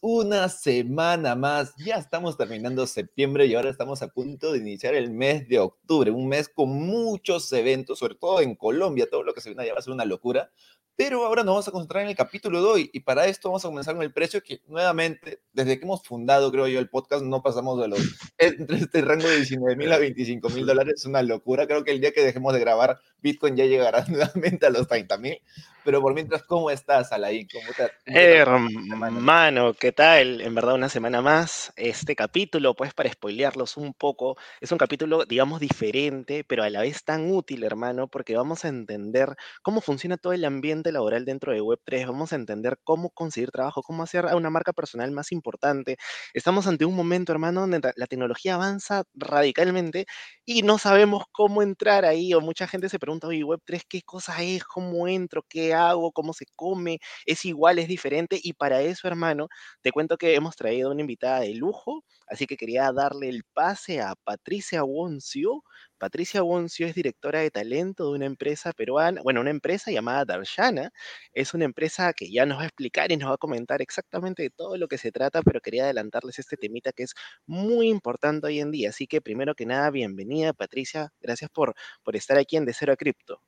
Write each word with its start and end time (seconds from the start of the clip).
una 0.00 0.48
semana 0.48 1.34
más. 1.34 1.74
Ya 1.76 1.96
estamos 1.96 2.36
terminando 2.36 2.86
septiembre 2.86 3.46
y 3.46 3.54
ahora 3.54 3.70
estamos 3.70 4.02
a 4.02 4.08
punto 4.08 4.52
de 4.52 4.58
iniciar 4.58 4.94
el 4.94 5.10
mes 5.10 5.48
de 5.48 5.58
octubre, 5.58 6.10
un 6.10 6.28
mes 6.28 6.48
con 6.48 6.68
muchos 6.70 7.52
eventos, 7.52 7.98
sobre 7.98 8.14
todo 8.14 8.40
en 8.40 8.54
Colombia, 8.54 9.08
todo 9.10 9.22
lo 9.22 9.34
que 9.34 9.40
se 9.40 9.50
viene 9.50 9.62
allá 9.62 9.74
va 9.74 9.78
a 9.78 9.82
ser 9.82 9.92
una 9.92 10.04
locura. 10.04 10.50
Pero 10.96 11.26
ahora 11.26 11.42
nos 11.42 11.52
vamos 11.52 11.68
a 11.68 11.72
concentrar 11.72 12.04
en 12.04 12.08
el 12.08 12.16
capítulo 12.16 12.62
de 12.62 12.66
hoy 12.66 12.90
y 12.90 13.00
para 13.00 13.26
esto 13.26 13.50
vamos 13.50 13.62
a 13.66 13.68
comenzar 13.68 13.94
con 13.94 14.02
el 14.02 14.14
precio 14.14 14.42
que 14.42 14.62
nuevamente, 14.66 15.42
desde 15.52 15.78
que 15.78 15.84
hemos 15.84 16.02
fundado, 16.02 16.50
creo 16.50 16.66
yo, 16.68 16.78
el 16.78 16.88
podcast, 16.88 17.22
no 17.22 17.42
pasamos 17.42 17.78
de 17.82 17.88
los, 17.88 17.98
entre 18.38 18.78
este 18.78 19.02
rango 19.02 19.28
de 19.28 19.36
19 19.36 19.76
mil 19.76 19.92
a 19.92 19.98
25 19.98 20.48
mil 20.48 20.64
dólares, 20.64 20.94
es 20.96 21.04
una 21.04 21.22
locura. 21.22 21.66
Creo 21.66 21.84
que 21.84 21.90
el 21.90 22.00
día 22.00 22.12
que 22.12 22.24
dejemos 22.24 22.54
de 22.54 22.60
grabar, 22.60 22.98
Bitcoin 23.22 23.56
ya 23.56 23.64
llegará 23.64 24.04
nuevamente 24.08 24.66
a 24.66 24.70
los 24.70 24.88
30 24.88 25.18
mil. 25.18 25.40
Pero 25.86 26.02
por 26.02 26.14
mientras, 26.14 26.42
¿cómo 26.42 26.68
estás, 26.68 27.12
Alain? 27.12 27.46
¿Cómo 27.46 27.68
te, 27.72 27.92
Hermano, 28.06 29.72
¿qué 29.74 29.92
tal? 29.92 30.40
En 30.40 30.52
verdad, 30.52 30.74
una 30.74 30.88
semana 30.88 31.22
más. 31.22 31.72
Este 31.76 32.16
capítulo, 32.16 32.74
pues 32.74 32.92
para 32.92 33.08
spoilearlos 33.12 33.76
un 33.76 33.94
poco, 33.94 34.36
es 34.60 34.72
un 34.72 34.78
capítulo, 34.78 35.24
digamos, 35.26 35.60
diferente, 35.60 36.42
pero 36.42 36.64
a 36.64 36.70
la 36.70 36.80
vez 36.80 37.04
tan 37.04 37.30
útil, 37.30 37.62
hermano, 37.62 38.08
porque 38.08 38.36
vamos 38.36 38.64
a 38.64 38.68
entender 38.68 39.36
cómo 39.62 39.80
funciona 39.80 40.16
todo 40.16 40.32
el 40.32 40.44
ambiente 40.44 40.90
laboral 40.90 41.24
dentro 41.24 41.52
de 41.52 41.60
Web3, 41.60 42.08
vamos 42.08 42.32
a 42.32 42.36
entender 42.36 42.80
cómo 42.82 43.10
conseguir 43.10 43.52
trabajo, 43.52 43.84
cómo 43.84 44.02
hacer 44.02 44.26
a 44.26 44.34
una 44.34 44.50
marca 44.50 44.72
personal 44.72 45.12
más 45.12 45.30
importante. 45.30 45.98
Estamos 46.34 46.66
ante 46.66 46.84
un 46.84 46.96
momento, 46.96 47.30
hermano, 47.30 47.60
donde 47.60 47.92
la 47.94 48.06
tecnología 48.08 48.56
avanza 48.56 49.04
radicalmente 49.14 50.06
y 50.44 50.62
no 50.62 50.78
sabemos 50.78 51.26
cómo 51.30 51.62
entrar 51.62 52.04
ahí, 52.04 52.34
o 52.34 52.40
mucha 52.40 52.66
gente 52.66 52.88
se 52.88 52.98
pregunta, 53.06 53.28
oye, 53.28 53.44
Web3, 53.44 53.84
¿qué 53.88 54.02
cosa 54.02 54.42
es? 54.42 54.64
¿Cómo 54.64 55.08
entro? 55.08 55.44
¿Qué 55.48 55.74
hago? 55.74 56.12
¿Cómo 56.12 56.32
se 56.34 56.46
come? 56.56 56.98
¿Es 57.26 57.44
igual? 57.44 57.78
¿Es 57.78 57.88
diferente? 57.88 58.38
Y 58.42 58.52
para 58.54 58.82
eso, 58.82 59.08
hermano, 59.08 59.48
te 59.82 59.92
cuento 59.92 60.16
que 60.18 60.34
hemos 60.34 60.56
traído 60.56 60.90
una 60.90 61.00
invitada 61.02 61.40
de 61.40 61.54
lujo, 61.54 62.04
así 62.28 62.46
que 62.46 62.56
quería 62.56 62.92
darle 62.92 63.28
el 63.28 63.44
pase 63.54 64.00
a 64.00 64.14
Patricia 64.24 64.84
Woncio. 64.84 65.62
Patricia 65.98 66.42
Woncio 66.42 66.86
es 66.86 66.94
directora 66.94 67.40
de 67.40 67.50
talento 67.50 68.04
de 68.04 68.16
una 68.16 68.26
empresa 68.26 68.72
peruana, 68.72 69.22
bueno, 69.22 69.40
una 69.40 69.50
empresa 69.50 69.90
llamada 69.90 70.24
Darshana. 70.24 70.90
Es 71.32 71.54
una 71.54 71.64
empresa 71.64 72.12
que 72.12 72.30
ya 72.30 72.44
nos 72.44 72.58
va 72.58 72.62
a 72.62 72.66
explicar 72.66 73.10
y 73.12 73.16
nos 73.16 73.30
va 73.30 73.34
a 73.34 73.38
comentar 73.38 73.80
exactamente 73.80 74.42
de 74.42 74.50
todo 74.50 74.76
lo 74.76 74.88
que 74.88 74.98
se 74.98 75.10
trata, 75.12 75.42
pero 75.42 75.60
quería 75.60 75.84
adelantarles 75.84 76.38
este 76.38 76.56
temita 76.56 76.92
que 76.92 77.04
es 77.04 77.14
muy 77.46 77.88
importante 77.88 78.46
hoy 78.46 78.60
en 78.60 78.70
día. 78.70 78.90
Así 78.90 79.06
que 79.06 79.20
primero 79.20 79.54
que 79.54 79.66
nada, 79.66 79.90
bienvenida 79.90 80.52
Patricia. 80.52 81.12
Gracias 81.20 81.50
por, 81.50 81.74
por 82.02 82.16
estar 82.16 82.38
aquí 82.38 82.56
en 82.56 82.66
De 82.66 82.74
Cero 82.74 82.92
a 82.92 82.96
Cripto. 82.96 83.40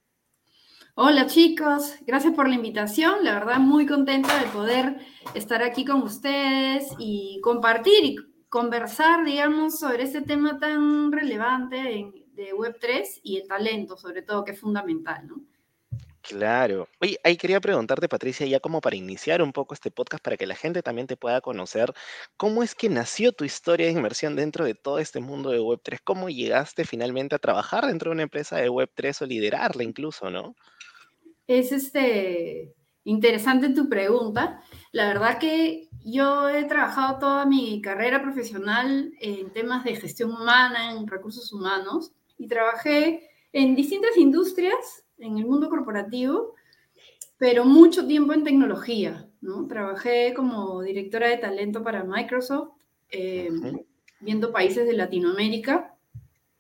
Hola 0.95 1.27
chicos, 1.27 1.95
gracias 2.07 2.35
por 2.35 2.49
la 2.49 2.57
invitación. 2.57 3.25
La 3.25 3.35
verdad, 3.35 3.59
muy 3.59 3.87
contenta 3.87 4.37
de 4.43 4.49
poder 4.49 4.97
estar 5.35 5.63
aquí 5.63 5.85
con 5.85 6.03
ustedes 6.03 6.89
y 6.99 7.41
compartir 7.41 8.05
y 8.05 8.17
conversar, 8.49 9.25
digamos, 9.25 9.79
sobre 9.79 10.05
este 10.05 10.23
tema 10.23 10.59
tan 10.59 11.13
relevante 11.13 12.28
de 12.39 12.55
Web3 12.55 13.21
y 13.23 13.37
el 13.39 13.49
talento, 13.49 13.97
sobre 13.97 14.23
todo, 14.23 14.45
que 14.45 14.53
es 14.53 14.61
fundamental, 14.61 15.27
¿no? 15.27 15.43
Claro. 16.23 16.89
Oye, 17.01 17.19
ahí 17.25 17.37
quería 17.37 17.61
preguntarte, 17.61 18.09
Patricia, 18.09 18.47
ya 18.47 18.61
como 18.61 18.81
para 18.81 18.97
iniciar 18.97 19.43
un 19.43 19.53
poco 19.53 19.75
este 19.75 19.91
podcast, 19.91 20.23
para 20.23 20.37
que 20.37 20.47
la 20.47 20.55
gente 20.55 20.83
también 20.83 21.07
te 21.07 21.17
pueda 21.17 21.41
conocer, 21.41 21.93
¿cómo 22.37 22.63
es 22.63 22.75
que 22.75 22.89
nació 22.89 23.33
tu 23.33 23.45
historia 23.45 23.87
de 23.87 23.93
inversión 23.93 24.37
dentro 24.37 24.65
de 24.65 24.75
todo 24.75 24.99
este 24.99 25.21
mundo 25.21 25.51
de 25.51 25.61
Web3? 25.61 26.01
¿Cómo 26.05 26.29
llegaste 26.29 26.85
finalmente 26.85 27.35
a 27.35 27.39
trabajar 27.39 27.87
dentro 27.87 28.11
de 28.11 28.15
una 28.15 28.23
empresa 28.25 28.57
de 28.57 28.71
Web3 28.71 29.23
o 29.23 29.27
liderarla 29.27 29.83
incluso, 29.83 30.31
no? 30.31 30.55
es 31.49 31.73
este, 31.73 32.75
interesante 33.05 33.71
tu 33.71 33.89
pregunta. 33.89 34.61
La 34.93 35.09
verdad 35.09 35.39
que 35.39 35.89
yo 36.05 36.49
he 36.49 36.65
trabajado 36.65 37.19
toda 37.19 37.47
mi 37.47 37.81
carrera 37.81 38.23
profesional 38.23 39.13
en 39.19 39.51
temas 39.53 39.83
de 39.83 39.97
gestión 39.97 40.31
humana, 40.31 40.93
en 40.93 41.07
recursos 41.07 41.53
humanos, 41.53 42.13
y 42.39 42.47
trabajé 42.49 43.29
en 43.53 43.75
distintas 43.75 44.17
industrias 44.17 45.05
en 45.19 45.39
el 45.39 45.47
mundo 45.47 45.69
corporativo, 45.69 46.55
pero 47.37 47.65
mucho 47.65 48.07
tiempo 48.07 48.33
en 48.33 48.45
tecnología. 48.45 49.29
¿no? 49.41 49.67
Trabajé 49.67 50.35
como 50.35 50.83
directora 50.83 51.29
de 51.29 51.39
talento 51.39 51.83
para 51.83 52.05
Microsoft, 52.05 52.71
em, 53.11 53.79
viendo 54.21 54.53
países 54.53 54.87
de 54.87 54.95
Latinoamérica, 54.95 55.95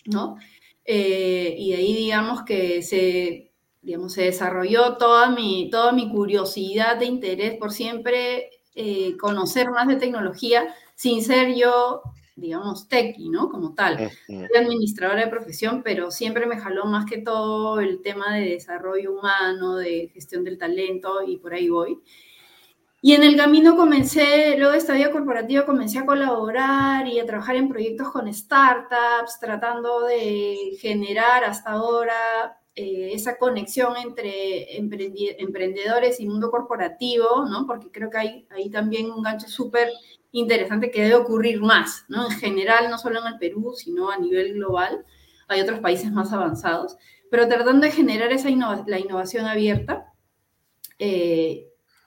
¿no? 0.06 0.36
Eh, 0.84 1.54
y 1.58 1.74
ahí 1.74 1.94
digamos 1.94 2.44
que 2.44 2.82
se 2.82 3.48
digamos, 3.82 4.12
se 4.12 4.24
desarrolló 4.24 4.96
toda 4.96 5.30
mi, 5.30 5.70
toda 5.70 5.92
mi 5.92 6.10
curiosidad 6.10 6.96
de 6.96 7.06
interés 7.06 7.56
por 7.56 7.72
siempre 7.72 8.50
eh, 8.74 9.16
conocer 9.16 9.70
más 9.70 9.88
de 9.88 9.96
tecnología 9.96 10.74
sin 10.94 11.22
ser 11.22 11.54
yo, 11.54 12.02
digamos, 12.38 12.88
techie, 12.88 13.28
¿no? 13.30 13.48
Como 13.48 13.74
tal. 13.74 14.10
Soy 14.26 14.48
administradora 14.56 15.24
de 15.24 15.30
profesión, 15.30 15.82
pero 15.82 16.10
siempre 16.10 16.46
me 16.46 16.58
jaló 16.58 16.84
más 16.86 17.04
que 17.04 17.18
todo 17.18 17.80
el 17.80 18.00
tema 18.00 18.34
de 18.34 18.50
desarrollo 18.50 19.12
humano, 19.12 19.76
de 19.76 20.10
gestión 20.14 20.44
del 20.44 20.58
talento 20.58 21.22
y 21.26 21.36
por 21.36 21.54
ahí 21.54 21.68
voy. 21.68 22.00
Y 23.00 23.12
en 23.12 23.22
el 23.22 23.36
camino 23.36 23.76
comencé, 23.76 24.56
luego 24.56 24.72
de 24.72 24.78
esta 24.78 24.94
vida 24.94 25.12
corporativa, 25.12 25.64
comencé 25.64 25.98
a 25.98 26.06
colaborar 26.06 27.06
y 27.06 27.20
a 27.20 27.26
trabajar 27.26 27.54
en 27.54 27.68
proyectos 27.68 28.10
con 28.10 28.32
startups, 28.32 29.38
tratando 29.40 30.02
de 30.02 30.76
generar 30.80 31.44
hasta 31.44 31.70
ahora 31.70 32.58
eh, 32.74 33.12
esa 33.12 33.38
conexión 33.38 33.96
entre 33.96 34.76
emprendedores 34.76 36.18
y 36.18 36.26
mundo 36.26 36.50
corporativo, 36.50 37.44
¿no? 37.48 37.66
Porque 37.66 37.90
creo 37.92 38.10
que 38.10 38.18
hay 38.18 38.46
ahí 38.50 38.68
también 38.68 39.10
un 39.10 39.22
gancho 39.22 39.48
súper 39.48 39.90
interesante 40.32 40.90
que 40.90 41.02
debe 41.02 41.16
ocurrir 41.16 41.60
más, 41.60 42.04
¿no? 42.08 42.30
En 42.30 42.36
general, 42.38 42.90
no 42.90 42.98
solo 42.98 43.20
en 43.20 43.32
el 43.32 43.38
Perú, 43.38 43.74
sino 43.76 44.10
a 44.10 44.18
nivel 44.18 44.54
global. 44.54 45.04
Hay 45.48 45.60
otros 45.60 45.80
países 45.80 46.12
más 46.12 46.32
avanzados, 46.32 46.96
pero 47.30 47.48
tratando 47.48 47.86
de 47.86 47.92
generar 47.92 48.32
esa 48.32 48.48
la 48.50 48.98
innovación 48.98 49.46
abierta. 49.46 50.12
Eh, 50.98 51.66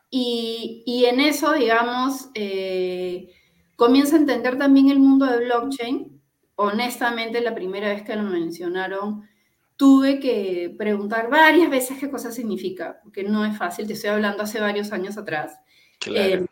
y, 0.09 0.83
y, 0.85 1.05
en 1.05 1.21
eso, 1.21 1.53
digamos, 1.53 2.29
eh, 2.33 3.29
comienza 3.75 4.15
a 4.15 4.19
entender 4.19 4.57
también 4.57 4.89
el 4.89 4.99
mundo 4.99 5.25
de 5.25 5.45
blockchain. 5.45 6.21
Honestamente, 6.55 7.41
la 7.41 7.55
primera 7.55 7.89
vez 7.89 8.03
que 8.03 8.15
lo 8.15 8.23
mencionaron, 8.23 9.23
tuve 9.81 10.19
que 10.19 10.75
preguntar 10.77 11.27
varias 11.29 11.67
veces 11.69 11.97
qué 11.97 12.11
cosa 12.11 12.31
significa, 12.31 12.99
porque 13.01 13.23
no 13.23 13.43
es 13.45 13.57
fácil, 13.57 13.87
te 13.87 13.93
estoy 13.93 14.11
hablando 14.11 14.43
hace 14.43 14.59
varios 14.59 14.91
años 14.91 15.17
atrás. 15.17 15.57
Claro. 15.99 16.45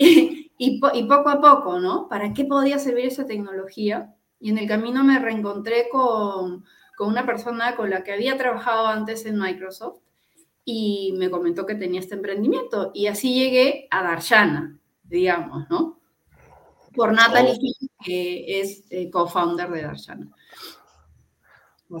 Eh, 0.00 0.30
y, 0.58 0.80
poco 0.80 1.28
a 1.28 1.40
poco, 1.40 1.80
¿no? 1.80 2.08
¿Para 2.08 2.32
qué 2.32 2.44
podía 2.44 2.78
servir 2.78 3.06
esa 3.06 3.26
tecnología? 3.26 4.14
Y 4.40 4.50
en 4.50 4.58
el 4.58 4.68
camino 4.68 5.02
me 5.04 5.18
reencontré 5.18 5.88
con, 5.90 6.64
con 6.96 7.08
una 7.08 7.26
persona 7.26 7.76
con 7.76 7.90
la 7.90 8.04
que 8.04 8.12
había 8.12 8.36
trabajado 8.36 8.86
antes 8.86 9.26
en 9.26 9.38
Microsoft 9.38 10.00
y 10.64 11.14
me 11.18 11.30
comentó 11.30 11.66
que 11.66 11.74
tenía 11.74 12.00
este 12.00 12.14
emprendimiento. 12.14 12.90
Y 12.94 13.06
así 13.06 13.34
llegué 13.34 13.88
a 13.90 14.02
Darshana, 14.02 14.78
digamos, 15.02 15.68
¿no? 15.70 16.00
Por 16.94 17.12
Natalie 17.12 17.52
oh. 17.52 17.86
que 18.04 18.60
es 18.60 18.84
eh, 18.90 19.10
co-founder 19.10 19.70
de 19.70 19.82
Darshana 19.82 20.30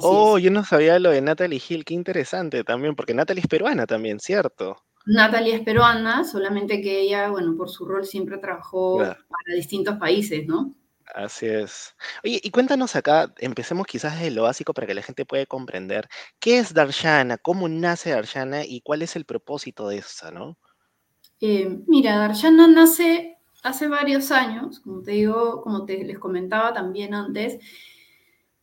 oh, 0.02 0.38
yo 0.38 0.50
no 0.50 0.64
sabía 0.64 0.98
lo 0.98 1.10
de 1.10 1.20
Natalie 1.20 1.62
Hill, 1.66 1.84
qué 1.84 1.94
interesante 1.94 2.64
también, 2.64 2.94
porque 2.94 3.14
Natalie 3.14 3.42
es 3.42 3.46
peruana 3.46 3.86
también, 3.86 4.20
¿cierto? 4.20 4.76
Natalie 5.06 5.56
es 5.56 5.62
peruana, 5.62 6.24
solamente 6.24 6.80
que 6.80 7.00
ella, 7.00 7.28
bueno, 7.30 7.56
por 7.56 7.68
su 7.68 7.84
rol 7.84 8.06
siempre 8.06 8.38
trabajó 8.38 8.98
para 8.98 9.56
distintos 9.56 9.96
países, 9.96 10.46
¿no? 10.46 10.74
Así 11.14 11.46
es. 11.46 11.94
Oye, 12.24 12.40
y 12.42 12.50
cuéntanos 12.50 12.96
acá, 12.96 13.32
empecemos 13.38 13.86
quizás 13.86 14.14
desde 14.14 14.30
lo 14.30 14.44
básico 14.44 14.72
para 14.72 14.86
que 14.86 14.94
la 14.94 15.02
gente 15.02 15.26
pueda 15.26 15.44
comprender 15.44 16.08
qué 16.40 16.58
es 16.58 16.72
Darshana, 16.72 17.36
cómo 17.36 17.68
nace 17.68 18.10
Darshana 18.10 18.64
y 18.64 18.80
cuál 18.80 19.02
es 19.02 19.14
el 19.14 19.26
propósito 19.26 19.88
de 19.88 19.98
esa, 19.98 20.30
¿no? 20.30 20.56
Eh, 21.40 21.78
mira, 21.86 22.16
Darshana 22.16 22.66
nace 22.66 23.38
hace 23.62 23.88
varios 23.88 24.30
años, 24.30 24.80
como 24.80 25.02
te 25.02 25.12
digo, 25.12 25.62
como 25.62 25.84
te 25.84 26.02
les 26.04 26.18
comentaba 26.18 26.72
también 26.72 27.14
antes, 27.14 27.58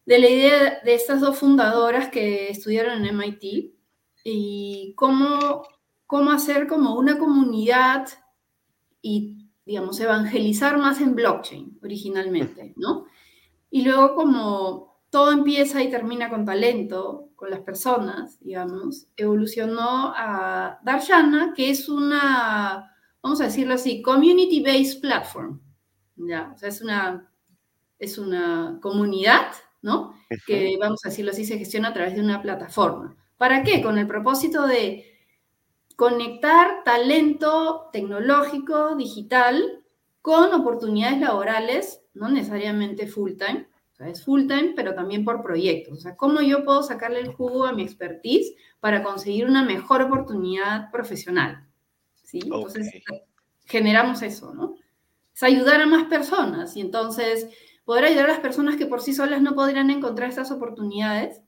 de 0.06 0.20
la 0.20 0.30
idea 0.30 0.80
de 0.84 0.94
estas 0.94 1.22
dos 1.22 1.38
fundadoras 1.38 2.10
que 2.10 2.50
estudiaron 2.50 3.06
en 3.06 3.16
MIT 3.16 3.74
y 4.24 4.94
cómo, 4.96 5.64
cómo 6.12 6.32
hacer 6.32 6.68
como 6.68 6.96
una 6.96 7.18
comunidad 7.18 8.06
y, 9.02 9.48
digamos, 9.66 9.98
evangelizar 9.98 10.78
más 10.78 11.00
en 11.00 11.16
blockchain 11.16 11.80
originalmente, 11.82 12.74
¿no? 12.76 13.06
Y 13.70 13.84
luego 13.84 14.14
como 14.16 15.00
todo 15.10 15.32
empieza 15.32 15.82
y 15.82 15.90
termina 15.90 16.30
con 16.30 16.44
talento, 16.44 17.30
con 17.38 17.50
las 17.50 17.62
personas, 17.62 18.38
digamos, 18.42 19.08
evolucionó 19.16 20.14
a 20.14 20.82
Darshana, 20.84 21.54
que 21.56 21.70
es 21.70 21.88
una, 21.88 22.94
vamos 23.24 23.40
a 23.40 23.46
decirlo 23.46 23.76
así, 23.76 24.02
community-based 24.02 25.00
platform. 25.00 25.62
¿ya? 26.18 26.52
O 26.54 26.58
sea, 26.58 26.68
es 26.68 26.82
una, 26.82 27.32
es 28.00 28.18
una 28.18 28.80
comunidad 28.82 29.54
¿no? 29.82 30.14
Que, 30.46 30.78
vamos 30.78 31.00
a 31.06 31.10
decirlo 31.10 31.32
así, 31.32 31.46
se 31.46 31.58
gestiona 31.58 31.88
a 31.88 31.94
través 31.94 32.16
de 32.16 32.22
una 32.22 32.42
plataforma. 32.42 33.16
¿Para 33.38 33.64
qué? 33.64 33.82
Con 33.82 33.98
el 33.98 34.08
propósito 34.08 34.68
de 34.68 35.11
conectar 36.02 36.84
talento 36.84 37.92
tecnológico, 37.94 38.96
digital, 38.96 39.84
con 40.24 40.52
oportunidades 40.52 41.20
laborales, 41.20 42.02
no 42.16 42.28
necesariamente 42.28 43.06
full 43.06 43.34
time, 43.34 43.68
o 43.94 43.96
sea, 43.96 44.10
es 44.10 44.26
full 44.26 44.48
time, 44.48 44.74
pero 44.76 44.96
también 44.96 45.24
por 45.24 45.44
proyectos. 45.44 46.00
O 46.00 46.02
sea, 46.02 46.18
cómo 46.18 46.42
yo 46.42 46.66
puedo 46.66 46.82
sacarle 46.82 47.20
el 47.20 47.32
jugo 47.32 47.68
a 47.68 47.74
mi 47.74 47.84
expertise 47.84 48.56
para 48.80 49.04
conseguir 49.04 49.46
una 49.46 49.62
mejor 49.62 50.02
oportunidad 50.02 50.90
profesional. 50.90 51.68
¿sí? 52.24 52.40
Entonces, 52.46 52.92
generamos 53.68 54.24
eso, 54.24 54.56
¿no? 54.56 54.78
Es 55.36 55.44
ayudar 55.44 55.82
a 55.82 55.86
más 55.86 56.06
personas 56.06 56.76
y 56.78 56.82
entonces 56.82 57.48
poder 57.86 58.06
ayudar 58.06 58.26
a 58.26 58.34
las 58.34 58.40
personas 58.40 58.76
que 58.76 58.88
por 58.88 59.02
sí 59.02 59.14
solas 59.14 59.44
no 59.44 59.54
podrían 59.54 59.92
encontrar 59.92 60.30
estas 60.30 60.50
oportunidades. 60.50 61.42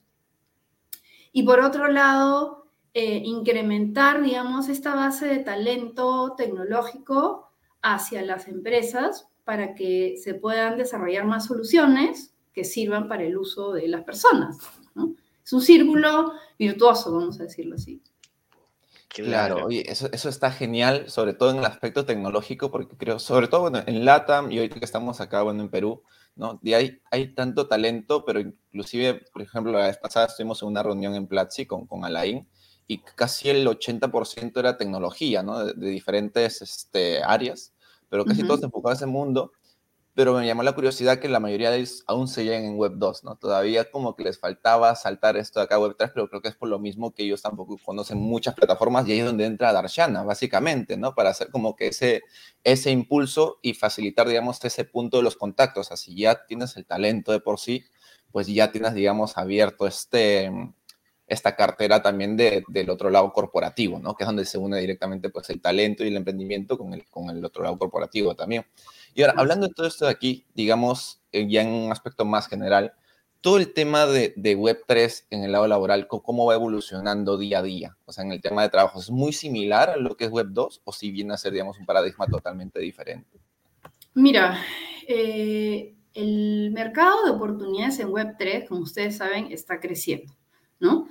Y 1.32 1.42
por 1.42 1.60
otro 1.60 1.88
lado, 1.88 2.63
eh, 2.96 3.22
incrementar, 3.26 4.22
digamos, 4.22 4.70
esta 4.70 4.94
base 4.94 5.26
de 5.26 5.40
talento 5.40 6.36
tecnológico 6.38 7.50
hacia 7.82 8.22
las 8.22 8.48
empresas 8.48 9.28
para 9.44 9.74
que 9.74 10.16
se 10.22 10.36
puedan 10.36 10.78
desarrollar 10.78 11.26
más 11.26 11.46
soluciones 11.46 12.34
que 12.54 12.64
sirvan 12.64 13.08
para 13.08 13.24
el 13.24 13.38
uso 13.38 13.74
de 13.74 13.88
las 13.88 14.04
personas. 14.04 14.58
Es 15.44 15.52
un 15.52 15.62
círculo 15.62 16.34
virtuoso, 16.58 17.12
vamos 17.12 17.40
a 17.40 17.44
decirlo 17.44 17.76
así. 17.76 18.02
Claro, 19.10 19.66
oye, 19.66 19.84
eso, 19.92 20.08
eso 20.12 20.30
está 20.30 20.52
genial, 20.52 21.10
sobre 21.10 21.34
todo 21.34 21.52
en 21.52 21.58
el 21.58 21.66
aspecto 21.66 22.06
tecnológico, 22.06 22.72
porque 22.72 22.96
creo, 22.96 23.20
sobre 23.20 23.48
todo 23.48 23.62
bueno, 23.62 23.84
en 23.86 24.06
LATAM 24.06 24.52
y 24.52 24.60
hoy 24.60 24.70
que 24.70 24.84
estamos 24.84 25.20
acá, 25.20 25.44
bueno, 25.44 25.62
en 25.62 25.70
Perú, 25.70 26.04
¿no? 26.36 26.60
Y 26.64 26.74
hay, 26.74 27.00
hay 27.12 27.34
tanto 27.34 27.68
talento, 27.68 28.24
pero 28.26 28.40
inclusive, 28.40 29.26
por 29.32 29.42
ejemplo, 29.42 29.72
la 29.72 29.88
vez 29.88 29.98
pasada 29.98 30.28
estuvimos 30.28 30.62
en 30.62 30.70
una 30.70 30.82
reunión 30.82 31.14
en 31.16 31.28
Platzi 31.28 31.66
con, 31.66 31.86
con 31.86 32.06
Alain 32.06 32.48
y 32.94 32.98
casi 33.16 33.50
el 33.50 33.68
80% 33.68 34.58
era 34.58 34.78
tecnología, 34.78 35.44
¿no? 35.44 35.66
De, 35.66 35.90
diferentes 35.90 36.62
este, 36.62 37.24
áreas, 37.24 37.74
pero 38.10 38.26
casi 38.26 38.44
todos 38.44 38.64
enfocados 38.64 39.02
en 39.02 39.10
ese 39.10 39.12
mundo 39.12 39.52
pero 40.16 40.38
me 40.38 40.46
llamó 40.46 40.62
la 40.62 40.74
curiosidad 40.74 41.20
que 41.20 41.28
la 41.28 41.40
mayoría 41.40 41.72
de 41.72 41.78
ellos 41.78 42.04
aún 42.06 42.28
seguían 42.28 42.64
en 42.64 42.78
Web 42.78 42.94
2, 42.98 43.24
¿no? 43.24 43.36
Todavía 43.36 43.90
como 43.90 44.16
que 44.16 44.24
les 44.24 44.40
faltaba 44.40 44.94
saltar 44.96 45.38
esto 45.38 45.60
de 45.60 45.64
acá 45.66 45.76
a 45.76 45.80
Web 45.80 45.96
3, 45.98 46.12
pero 46.14 46.30
creo 46.30 46.42
que 46.42 46.50
es 46.50 46.56
por 46.56 46.70
lo 46.70 46.78
mismo 46.78 47.14
que 47.14 47.24
ellos 47.24 47.42
tampoco 47.42 47.80
conocen 47.84 48.20
muchas 48.20 48.54
plataformas 48.54 49.08
y 49.08 49.14
ahí 49.14 49.20
es 49.20 49.26
donde 49.26 49.46
entra 49.46 49.74
Darshana, 49.74 50.24
básicamente, 50.24 50.98
¿no? 50.98 51.16
Para 51.16 51.32
hacer 51.32 51.50
como 51.50 51.76
que 51.76 51.88
ese, 51.88 52.22
ese 52.64 52.92
impulso 52.92 53.58
y 53.64 53.74
facilitar, 53.74 54.28
digamos, 54.28 54.64
ese 54.64 54.86
punto 54.86 55.18
de 55.18 55.24
los 55.24 55.36
contactos. 55.36 55.92
Así 55.92 56.16
ya 56.16 56.46
tienes 56.46 56.78
el 56.78 56.86
talento 56.86 57.32
de 57.32 57.40
por 57.40 57.60
sí, 57.60 57.84
pues 58.32 58.46
ya 58.48 58.72
tienes, 58.72 58.94
digamos, 58.94 59.38
abierto 59.38 59.88
este, 59.88 60.52
esta 61.28 61.56
cartera 61.56 62.02
también 62.02 62.36
de, 62.38 62.64
del 62.68 62.90
otro 62.90 63.10
lado 63.10 63.32
corporativo, 63.32 64.00
¿no? 64.00 64.16
Que 64.16 64.24
es 64.24 64.28
donde 64.28 64.46
se 64.46 64.58
une 64.58 64.80
directamente, 64.80 65.30
pues, 65.30 65.50
el 65.50 65.62
talento 65.62 66.04
y 66.04 66.08
el 66.08 66.18
emprendimiento 66.18 66.78
con 66.78 66.94
el, 66.94 67.06
con 67.10 67.30
el 67.30 67.44
otro 67.44 67.64
lado 67.64 67.78
corporativo 67.78 68.36
también. 68.36 68.66
Y 69.16 69.22
ahora, 69.22 69.36
hablando 69.38 69.68
de 69.68 69.74
todo 69.74 69.88
esto 69.88 70.06
de 70.06 70.12
aquí, 70.12 70.46
digamos, 70.54 71.22
eh, 71.32 71.48
ya 71.50 71.62
en 71.62 71.70
un 71.70 71.92
aspecto 71.92 72.26
más 72.26 72.48
general, 72.48 72.94
todo 73.44 73.58
el 73.58 73.74
tema 73.74 74.06
de, 74.06 74.34
Web3 74.36 75.26
en 75.30 75.44
el 75.44 75.52
lado 75.52 75.68
laboral, 75.68 76.08
¿cómo 76.08 76.46
va 76.46 76.56
evolucionando 76.56 77.38
día 77.38 77.60
a 77.60 77.62
día? 77.62 77.98
O 78.06 78.14
sea, 78.14 78.24
en 78.24 78.32
el 78.32 78.42
tema 78.42 78.62
de 78.62 78.70
trabajo, 78.70 79.02
¿es 79.02 79.12
muy 79.12 79.34
similar 79.34 79.90
a 79.90 79.98
lo 79.98 80.16
que 80.16 80.24
es 80.24 80.32
Web2 80.32 80.80
o 80.86 80.94
si 80.94 81.12
viene 81.12 81.34
a 81.34 81.38
ser, 81.38 81.52
digamos, 81.52 81.78
un 81.78 81.86
paradigma 81.86 82.26
totalmente 82.26 82.80
diferente? 82.80 83.42
Mira, 84.14 84.58
eh, 85.10 85.94
el 86.14 86.72
mercado 86.72 87.26
de 87.26 87.32
oportunidades 87.32 88.00
en 88.00 88.08
Web3, 88.10 88.66
como 88.66 88.82
ustedes 88.82 89.18
saben, 89.18 89.52
está 89.52 89.82
creciendo, 89.82 90.34
¿no? 90.84 91.08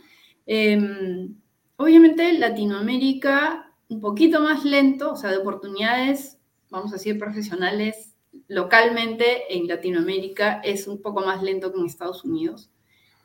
Em, 0.46 1.34
obviamente 1.76 2.32
Latinoamérica 2.34 3.74
un 3.88 4.00
poquito 4.00 4.40
más 4.40 4.64
lento, 4.64 5.12
o 5.12 5.16
sea, 5.16 5.30
de 5.30 5.38
oportunidades 5.38 6.38
vamos 6.72 6.90
a 6.90 6.96
decir, 6.96 7.18
profesionales 7.18 8.14
localmente 8.48 9.54
en 9.54 9.68
Latinoamérica 9.68 10.60
es 10.64 10.88
un 10.88 11.00
poco 11.00 11.20
más 11.20 11.42
lento 11.42 11.70
que 11.70 11.78
en 11.78 11.86
Estados 11.86 12.24
Unidos, 12.24 12.70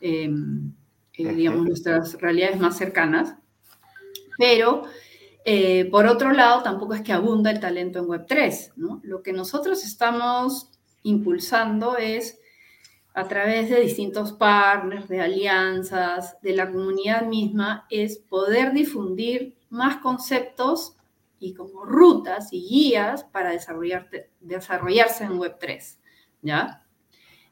em, 0.01 0.73
eh, 1.13 1.33
digamos, 1.33 1.65
nuestras 1.65 2.13
realidades 2.21 2.59
más 2.59 2.77
cercanas. 2.77 3.35
Pero, 4.37 4.83
eh, 5.45 5.85
por 5.85 6.05
otro 6.05 6.33
lado, 6.33 6.61
tampoco 6.61 6.93
es 6.93 7.01
que 7.01 7.13
abunda 7.13 7.49
el 7.49 7.61
talento 7.61 7.99
en 7.99 8.05
Web3, 8.05 8.73
¿no? 8.75 8.99
Lo 9.03 9.23
que 9.23 9.31
nosotros 9.31 9.83
estamos 9.85 10.69
impulsando 11.03 11.97
es 11.97 12.37
a 13.17 13.27
través 13.27 13.71
de 13.71 13.81
distintos 13.81 14.31
partners, 14.31 15.07
de 15.07 15.21
alianzas, 15.21 16.39
de 16.43 16.53
la 16.53 16.71
comunidad 16.71 17.25
misma, 17.25 17.87
es 17.89 18.19
poder 18.19 18.73
difundir 18.73 19.55
más 19.71 19.97
conceptos 19.97 20.95
y 21.39 21.55
como 21.55 21.83
rutas 21.83 22.53
y 22.53 22.61
guías 22.61 23.23
para 23.23 23.49
desarrollarse 23.49 25.23
en 25.23 25.39
Web3, 25.39 25.97
¿ya? 26.43 26.85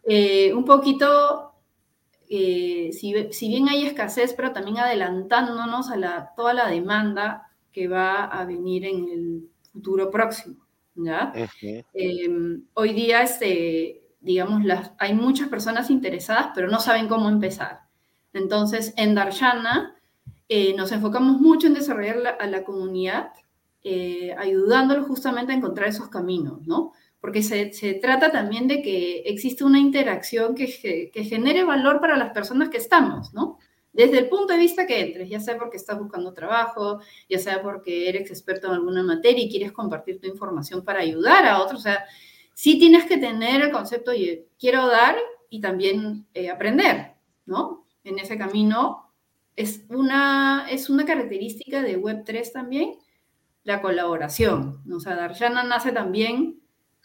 Eh, 0.03 0.53
un 0.53 0.65
poquito, 0.65 1.56
eh, 2.29 2.91
si, 2.94 3.33
si, 3.33 3.47
bien 3.47 3.68
hay 3.68 3.88
escasez, 3.88 4.35
pero 4.35 4.53
también 4.53 4.77
adelantándonos 4.77 5.89
a 5.89 5.97
la, 5.97 6.31
toda 6.35 6.53
la 6.53 6.69
demanda 6.69 7.51
que 7.71 7.88
va 7.88 8.25
a 8.25 8.45
venir 8.45 8.85
en 8.85 9.09
el 9.09 9.50
futuro 9.73 10.11
próximo, 10.11 10.57
¿ya? 10.94 11.33
Em, 11.91 12.65
hoy 12.75 12.94
día, 12.94 13.23
este, 13.23 14.05
digamos, 14.25 14.66
las, 14.66 14.92
hay 14.98 15.13
muchas 15.13 15.48
personas 15.48 15.89
interesadas, 15.89 16.48
pero 16.56 16.68
no 16.68 16.80
saben 16.80 17.07
cómo 17.07 17.30
empezar. 17.30 17.81
Entonces, 18.33 18.94
en 18.98 19.13
Darshana 19.16 19.95
eh, 20.50 20.74
nos 20.75 20.92
enfocamos 20.92 21.39
mucho 21.39 21.68
en 21.68 21.75
desarrollar 21.75 22.38
a 22.39 22.48
la 22.48 22.63
comunidad 22.63 23.30
eh, 23.88 24.33
ayudándolos 24.39 25.06
justamente 25.06 25.54
a 25.54 25.56
encontrar 25.56 25.88
esos 25.88 26.10
caminos, 26.10 26.66
¿no? 26.66 26.94
Porque 27.22 27.44
se, 27.44 27.69
trata 28.01 28.31
también 28.31 28.68
de 28.68 28.81
que 28.81 29.19
existe 29.27 29.63
una 29.63 29.77
interacción 29.77 30.56
que, 30.56 31.12
que, 31.13 31.24
genere 31.24 31.63
valor 31.63 32.01
para 32.01 32.18
las 32.18 32.31
personas 32.31 32.69
que 32.69 32.78
estamos, 32.78 33.31
¿no? 33.36 33.60
Desde 33.94 34.18
el 34.18 34.28
punto 34.28 34.54
de 34.54 34.60
vista 34.60 34.88
que 34.88 35.01
entres, 35.01 35.30
ya 35.30 35.39
sea 35.39 35.60
porque 35.60 35.78
estás 35.78 36.00
buscando 36.00 36.33
trabajo, 36.33 37.00
ya 37.30 37.38
sea 37.38 37.62
porque 37.62 38.10
eres 38.10 38.31
experto 38.31 38.68
en 38.68 38.74
alguna 38.74 39.04
materia 39.04 39.45
y 39.45 39.51
quieres 39.51 39.71
compartir 39.71 40.19
tu 40.19 40.28
información 40.28 40.83
para 40.83 41.01
ayudar 41.01 41.45
a 41.45 41.62
otros, 41.62 41.81
o 41.81 41.83
sea, 41.83 42.06
sí 42.56 42.80
tienes 42.80 43.06
que 43.06 43.18
tener 43.18 43.62
el 43.62 43.72
concepto 43.72 44.12
de 44.12 44.48
quiero 44.57 44.88
dar 44.88 45.16
y 45.50 45.62
también 45.62 46.26
eh, 46.33 46.50
aprender, 46.50 47.14
¿no? 47.45 47.85
En 48.04 48.18
ese 48.18 48.38
camino 48.38 49.14
es 49.56 49.85
una, 49.90 50.66
es 50.69 50.90
una 50.90 51.06
característica 51.06 51.83
de 51.83 52.00
Web3 52.02 52.52
también, 52.52 52.95
la 53.64 53.81
colaboración. 53.81 54.81
O 54.92 55.00
sea, 55.00 55.16
Darshana 55.16 55.64
nace 55.64 55.92
también 55.92 56.62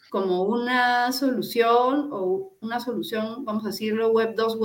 como 0.09 0.43
una 0.43 1.11
solución 1.11 2.09
o 2.11 2.53
una 2.61 2.79
solución, 2.79 3.45
vamos 3.45 3.65
a 3.65 3.69
decirlo, 3.69 4.09
Web 4.09 4.35
2, 4.35 4.57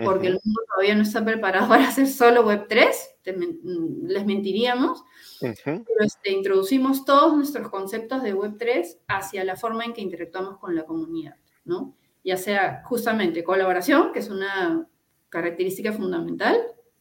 Web 0.00 0.08
3, 0.08 0.08
porque 0.08 0.26
el 0.28 0.40
mundo 0.42 0.60
todavía 0.66 0.94
no 0.94 1.02
está 1.02 1.24
preparado 1.24 1.68
para 1.68 1.88
hacer 1.88 2.06
solo 2.06 2.46
Web 2.46 2.66
3, 2.68 3.10
les 3.24 4.26
mentiríamos, 4.26 5.04
pero 5.40 5.84
este, 6.00 6.32
introducimos 6.32 7.04
todos 7.04 7.36
nuestros 7.36 7.68
conceptos 7.68 8.22
de 8.22 8.34
Web 8.34 8.56
3 8.58 8.98
hacia 9.08 9.44
la 9.44 9.56
forma 9.56 9.84
en 9.84 9.92
que 9.92 10.00
interactuamos 10.00 10.58
con 10.58 10.74
la 10.74 10.84
comunidad, 10.84 11.36
¿no? 11.64 11.96
Ya 12.24 12.36
sea 12.36 12.82
justamente 12.84 13.44
colaboración, 13.44 14.12
que 14.12 14.18
es 14.18 14.28
una 14.28 14.86
característica 15.28 15.92
fundamental, 15.92 16.60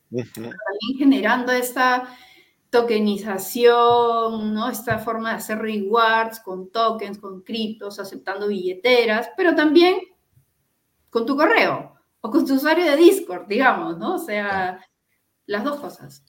también 0.10 0.98
generando 0.98 1.52
esta 1.52 2.16
tokenización, 2.70 4.54
¿no? 4.54 4.70
Esta 4.70 5.00
forma 5.00 5.32
de 5.32 5.36
hacer 5.38 5.60
rewards 5.60 6.40
con 6.40 6.72
tokens, 6.72 7.18
con 7.18 7.42
criptos, 7.42 8.00
aceptando 8.00 8.48
billeteras, 8.48 9.30
pero 9.36 9.56
también 9.56 9.98
con 11.10 11.26
tu 11.26 11.36
correo 11.36 11.99
o 12.22 12.32
con 12.32 12.46
tu 12.46 12.56
usuario 12.56 12.86
de 12.86 12.98
Discord, 12.98 13.48
digamos, 13.48 13.98
¿no? 13.98 14.16
O 14.16 14.20
sea, 14.20 14.86
las 15.46 15.64
dos 15.64 15.80
cosas. 15.80 16.24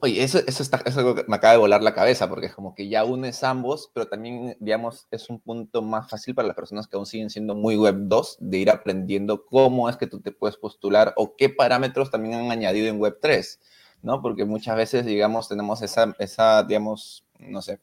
Oye, 0.00 0.22
eso, 0.22 0.40
eso, 0.46 0.62
está, 0.62 0.82
eso 0.84 1.14
me 1.28 1.36
acaba 1.36 1.52
de 1.52 1.58
volar 1.58 1.82
la 1.82 1.94
cabeza, 1.94 2.28
porque 2.28 2.46
es 2.46 2.54
como 2.54 2.74
que 2.74 2.88
ya 2.88 3.04
unes 3.04 3.44
ambos, 3.44 3.90
pero 3.94 4.08
también, 4.08 4.56
digamos, 4.58 5.06
es 5.10 5.30
un 5.30 5.38
punto 5.40 5.80
más 5.80 6.10
fácil 6.10 6.34
para 6.34 6.48
las 6.48 6.56
personas 6.56 6.88
que 6.88 6.96
aún 6.96 7.06
siguen 7.06 7.30
siendo 7.30 7.54
muy 7.54 7.76
web 7.76 7.94
2, 7.98 8.38
de 8.40 8.58
ir 8.58 8.70
aprendiendo 8.70 9.46
cómo 9.46 9.88
es 9.88 9.96
que 9.96 10.08
tú 10.08 10.20
te 10.20 10.32
puedes 10.32 10.56
postular 10.56 11.12
o 11.16 11.36
qué 11.36 11.50
parámetros 11.50 12.10
también 12.10 12.34
han 12.34 12.50
añadido 12.50 12.88
en 12.88 12.98
web 12.98 13.18
3. 13.20 13.60
¿no? 14.02 14.20
Porque 14.20 14.44
muchas 14.44 14.76
veces, 14.76 15.06
digamos, 15.06 15.48
tenemos 15.48 15.80
esa, 15.82 16.14
esa 16.18 16.62
digamos, 16.64 17.24
no 17.38 17.62
sé, 17.62 17.80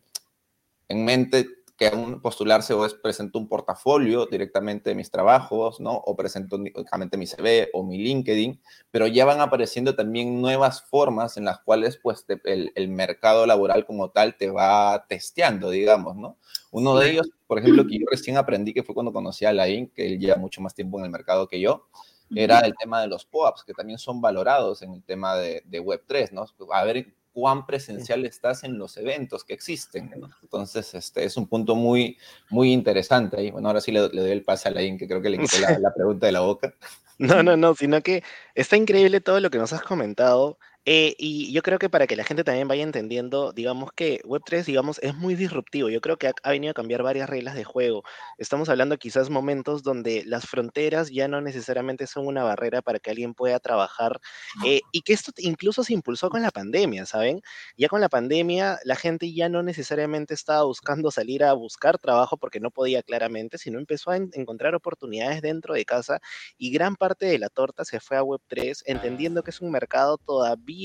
en 0.88 1.06
mente 1.06 1.48
que 1.80 1.88
un 1.96 2.22
postularse 2.22 2.74
o 2.74 2.86
es 2.86 2.94
presento 2.94 3.40
un 3.40 3.48
portafolio 3.48 4.26
directamente 4.26 4.90
de 4.90 4.96
mis 4.98 5.10
trabajos, 5.10 5.80
¿no? 5.80 5.94
O 5.94 6.14
presento 6.14 6.58
únicamente 6.58 7.18
mi 7.18 7.26
CV 7.26 7.70
o 7.72 7.86
mi 7.86 7.98
LinkedIn, 7.98 8.62
pero 8.92 9.08
ya 9.08 9.24
van 9.24 9.40
apareciendo 9.40 9.96
también 9.96 10.42
nuevas 10.42 10.82
formas 10.82 11.38
en 11.38 11.46
las 11.46 11.60
cuales, 11.62 11.98
pues, 12.04 12.26
el, 12.44 12.74
el, 12.76 12.90
mercado 12.90 13.46
laboral 13.46 13.86
como 13.86 14.10
tal 14.10 14.36
te 14.36 14.50
va 14.50 15.06
testeando, 15.08 15.70
digamos, 15.70 16.18
¿no? 16.18 16.38
Uno 16.72 16.98
de 16.98 17.12
ellos, 17.12 17.30
por 17.48 17.60
ejemplo, 17.60 17.88
que 17.88 18.00
yo 18.00 18.06
recién 18.12 18.36
aprendí, 18.36 18.74
que 18.74 18.84
fue 18.84 18.94
cuando 18.94 19.14
conocí 19.14 19.46
a 19.46 19.54
Lain, 19.54 19.88
que 19.88 20.06
él 20.06 20.20
lleva 20.20 20.36
mucho 20.36 20.60
más 20.60 20.76
tiempo 20.76 21.00
en 21.00 21.06
el 21.06 21.12
mercado 21.12 21.48
que 21.48 21.62
yo, 21.62 21.88
era 22.36 22.60
el 22.60 22.76
tema 22.76 23.02
de 23.02 23.08
los 23.08 23.26
POAPs, 23.26 23.64
que 23.64 23.74
también 23.74 23.98
son 23.98 24.22
valorados 24.22 24.82
en 24.82 24.94
el 24.94 25.04
tema 25.04 25.36
de, 25.36 25.64
Web3, 25.66 26.32
¿no? 26.32 26.46
A 26.74 26.84
ver 26.84 27.14
cuán 27.32 27.66
presencial 27.66 28.26
estás 28.26 28.64
en 28.64 28.78
los 28.78 28.98
eventos 28.98 29.44
que 29.44 29.54
existen. 29.54 30.12
Entonces, 30.42 30.94
este 30.94 31.24
es 31.24 31.38
un 31.38 31.48
punto 31.48 31.76
muy, 31.76 32.18
muy 32.50 32.72
interesante. 32.72 33.44
Y 33.44 33.52
bueno, 33.52 33.68
ahora 33.68 33.82
sí 33.82 33.92
le, 33.92 34.00
doy 34.00 34.32
el 34.32 34.44
pase 34.44 34.70
a 34.70 34.72
Lain, 34.72 34.98
que 34.98 35.08
creo 35.08 35.22
que 35.22 35.30
le 35.30 35.40
quitó 35.40 35.58
la 35.80 35.94
pregunta 35.94 36.26
de 36.26 36.32
la 36.32 36.42
boca. 36.42 36.74
No, 37.18 37.44
no, 37.44 37.58
no, 37.58 37.76
sino 37.76 38.02
que 38.02 38.24
está 38.56 38.78
increíble 38.78 39.20
todo 39.20 39.40
lo 39.40 39.50
que 39.50 39.58
nos 39.58 39.74
has 39.74 39.82
comentado. 39.82 40.58
Eh, 40.86 41.14
y 41.18 41.52
yo 41.52 41.62
creo 41.62 41.78
que 41.78 41.90
para 41.90 42.08
que 42.08 42.16
la 42.16 42.24
gente 42.24 42.44
también 42.44 42.68
vaya 42.68 42.84
entendiendo, 42.84 43.52
digamos 43.52 43.92
que 43.94 44.22
Web3, 44.24 44.64
digamos, 44.66 45.00
es 45.00 45.14
muy 45.16 45.36
disruptivo. 45.36 45.90
Yo 45.90 46.00
creo 46.02 46.18
que 46.18 46.32
ha, 46.42 46.50
venido 46.50 46.72
a 46.72 46.74
cambiar 46.74 47.04
varias 47.04 47.30
reglas 47.30 47.56
de 47.56 47.64
juego. 47.66 48.04
Estamos 48.38 48.70
hablando 48.70 48.98
quizás 48.98 49.30
momentos 49.30 49.84
donde 49.84 50.24
las 50.26 50.46
fronteras 50.48 51.12
ya 51.12 51.28
no 51.28 51.42
necesariamente 51.42 52.08
son 52.08 52.28
una 52.28 52.44
barrera 52.44 52.82
para 52.82 53.00
que 53.00 53.12
alguien 53.12 53.34
pueda 53.34 53.60
trabajar 53.60 54.20
eh, 54.66 54.82
y 54.92 55.02
que 55.02 55.14
esto 55.14 55.32
incluso 55.38 55.84
se 55.84 55.94
impulsó 55.94 56.30
con 56.30 56.42
la 56.42 56.52
pandemia, 56.52 57.06
¿saben? 57.06 57.42
Ya 57.78 57.90
con 57.90 58.02
la 58.02 58.10
pandemia 58.10 58.80
la 58.84 58.96
gente 58.96 59.32
ya 59.34 59.50
no 59.50 59.64
necesariamente 59.64 60.34
estaba 60.34 60.64
buscando 60.64 61.12
salir 61.12 61.44
a 61.44 61.54
buscar 61.54 61.98
trabajo 62.00 62.38
porque 62.38 62.60
no 62.60 62.72
podía 62.72 63.04
claramente, 63.04 63.58
sino 63.58 63.80
empezó 63.80 64.12
a 64.12 64.18
encontrar 64.18 64.76
oportunidades 64.76 65.42
dentro 65.42 65.74
de 65.74 65.86
casa 65.86 66.20
y 66.58 66.72
gran 66.72 66.96
parte 66.96 67.26
de 67.26 67.38
la 67.38 67.50
torta 67.50 67.86
se 67.86 68.00
fue 68.00 68.18
a 68.18 68.24
Web3, 68.24 68.84
entendiendo 68.86 69.44
que 69.44 69.52
es 69.52 69.62
un 69.62 69.72
mercado 69.72 70.18
todavía 70.18 70.79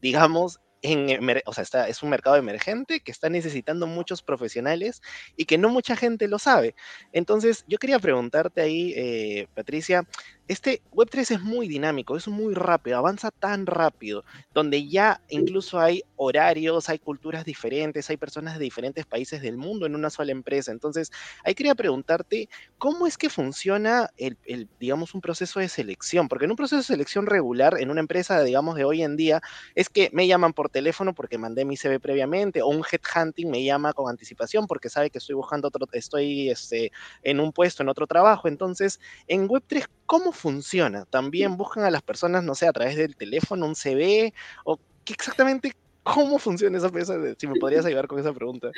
digamos, 0.00 0.60
en, 0.84 1.18
o 1.46 1.52
sea, 1.54 1.62
está, 1.62 1.88
es 1.88 2.02
un 2.02 2.10
mercado 2.10 2.36
emergente 2.36 3.00
que 3.00 3.10
está 3.10 3.30
necesitando 3.30 3.86
muchos 3.86 4.22
profesionales 4.22 5.00
y 5.34 5.46
que 5.46 5.56
no 5.56 5.70
mucha 5.70 5.96
gente 5.96 6.28
lo 6.28 6.38
sabe. 6.38 6.74
Entonces, 7.12 7.64
yo 7.66 7.78
quería 7.78 7.98
preguntarte 7.98 8.60
ahí, 8.60 8.92
eh, 8.94 9.48
Patricia, 9.54 10.06
este 10.46 10.82
Web3 10.92 11.36
es 11.36 11.40
muy 11.42 11.68
dinámico, 11.68 12.16
es 12.16 12.28
muy 12.28 12.54
rápido, 12.54 12.98
avanza 12.98 13.30
tan 13.30 13.66
rápido, 13.66 14.24
donde 14.52 14.86
ya 14.86 15.20
incluso 15.30 15.80
hay 15.80 16.02
horarios, 16.16 16.88
hay 16.88 16.98
culturas 16.98 17.44
diferentes, 17.44 18.10
hay 18.10 18.16
personas 18.16 18.58
de 18.58 18.64
diferentes 18.64 19.06
países 19.06 19.40
del 19.40 19.56
mundo 19.56 19.86
en 19.86 19.94
una 19.94 20.10
sola 20.10 20.32
empresa. 20.32 20.70
Entonces, 20.70 21.10
ahí 21.44 21.54
quería 21.54 21.74
preguntarte, 21.74 22.48
¿cómo 22.78 23.06
es 23.06 23.16
que 23.16 23.30
funciona 23.30 24.10
el, 24.16 24.36
digamos, 24.78 25.14
un 25.14 25.20
proceso 25.20 25.60
de 25.60 25.68
selección? 25.68 26.28
Porque 26.28 26.44
en 26.44 26.50
un 26.50 26.56
proceso 26.56 26.76
de 26.76 26.82
selección 26.82 27.26
regular, 27.26 27.76
en 27.80 27.90
una 27.90 28.00
empresa, 28.00 28.42
digamos, 28.42 28.76
de 28.76 28.84
hoy 28.84 29.02
en 29.02 29.16
día, 29.16 29.40
es 29.74 29.88
que 29.88 30.10
me 30.12 30.26
llaman 30.26 30.52
por 30.52 30.68
teléfono 30.68 31.14
porque 31.14 31.38
mandé 31.38 31.64
mi 31.64 31.76
CV 31.76 32.00
previamente, 32.00 32.62
o 32.62 32.68
un 32.68 32.82
headhunting 32.90 33.50
me 33.50 33.64
llama 33.64 33.92
con 33.94 34.10
anticipación 34.10 34.66
porque 34.66 34.90
sabe 34.90 35.10
que 35.10 35.18
estoy 35.18 35.34
buscando 35.34 35.68
otro, 35.68 35.86
estoy 35.92 36.50
este, 36.50 36.92
en 37.22 37.40
un 37.40 37.52
puesto, 37.52 37.82
en 37.82 37.88
otro 37.88 38.06
trabajo. 38.06 38.48
Entonces, 38.48 39.00
en 39.26 39.48
Web3, 39.48 39.86
¿cómo 40.06 40.32
funciona? 40.32 41.04
¿También 41.06 41.56
buscan 41.56 41.84
a 41.84 41.90
las 41.90 42.02
personas, 42.02 42.44
no 42.44 42.54
sé, 42.54 42.66
a 42.66 42.72
través 42.72 42.96
del 42.96 43.16
teléfono, 43.16 43.66
un 43.66 43.74
CV? 43.74 44.32
¿O 44.64 44.78
qué 45.04 45.12
exactamente 45.12 45.74
cómo 46.02 46.38
funciona 46.38 46.78
esa 46.78 46.88
empresa? 46.88 47.14
Si 47.38 47.46
me 47.46 47.58
podrías 47.58 47.86
ayudar 47.86 48.06
con 48.06 48.18
esa 48.18 48.32
pregunta. 48.32 48.70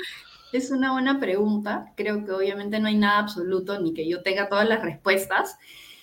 Es 0.52 0.70
una 0.70 0.92
buena 0.92 1.18
pregunta. 1.18 1.92
Creo 1.96 2.24
que 2.24 2.32
obviamente 2.32 2.78
no 2.78 2.88
hay 2.88 2.96
nada 2.96 3.18
absoluto 3.18 3.78
ni 3.80 3.92
que 3.92 4.08
yo 4.08 4.22
tenga 4.22 4.48
todas 4.48 4.68
las 4.68 4.82
respuestas. 4.82 5.58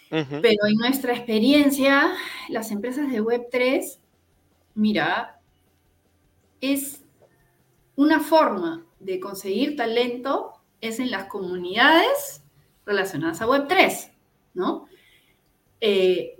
Pero 0.09 0.67
en 0.67 0.75
nuestra 0.75 1.13
experiencia, 1.13 2.13
las 2.47 2.69
empresas 2.69 3.11
de 3.11 3.19
Web3, 3.19 3.97
mira, 4.75 5.39
es 6.61 7.03
una 7.95 8.19
forma 8.19 8.85
de 8.99 9.19
conseguir 9.19 9.75
talento, 9.75 10.53
es 10.81 10.99
en 10.99 11.09
las 11.09 11.25
comunidades 11.25 12.43
relacionadas 12.85 13.41
a 13.41 13.47
Web3, 13.47 14.11
¿no? 14.53 14.87
Eh, 15.85 16.37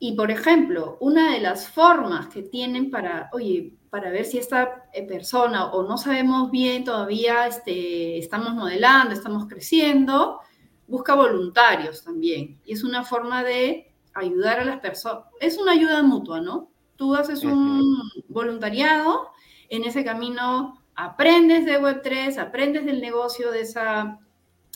y 0.00 0.16
por 0.16 0.32
ejemplo, 0.32 0.96
una 0.98 1.34
de 1.34 1.40
las 1.40 1.68
formas 1.68 2.26
que 2.26 2.42
tienen 2.42 2.90
para, 2.90 3.30
oye, 3.32 3.74
para 3.90 4.10
ver 4.10 4.24
si 4.24 4.38
esta 4.38 4.88
eh, 4.92 5.06
persona 5.06 5.66
o 5.66 5.84
no 5.84 5.96
sabemos 5.96 6.50
bien 6.50 6.82
todavía, 6.82 7.46
este, 7.46 8.18
estamos 8.18 8.54
modelando, 8.54 9.14
estamos 9.14 9.46
creciendo, 9.46 10.40
busca 10.88 11.14
voluntarios 11.14 12.02
también. 12.02 12.58
Y 12.64 12.72
es 12.72 12.82
una 12.82 13.04
forma 13.04 13.44
de 13.44 13.94
ayudar 14.14 14.58
a 14.58 14.64
las 14.64 14.80
personas. 14.80 15.26
Es 15.38 15.58
una 15.58 15.70
ayuda 15.70 16.02
mutua, 16.02 16.40
¿no? 16.40 16.68
Tú 16.96 17.14
haces 17.14 17.44
un 17.44 17.84
voluntariado, 18.26 19.30
en 19.68 19.84
ese 19.84 20.04
camino 20.04 20.82
aprendes 20.96 21.64
de 21.66 21.80
Web3, 21.80 22.36
aprendes 22.38 22.84
del 22.84 23.00
negocio 23.00 23.52
de, 23.52 23.60
esa, 23.60 24.18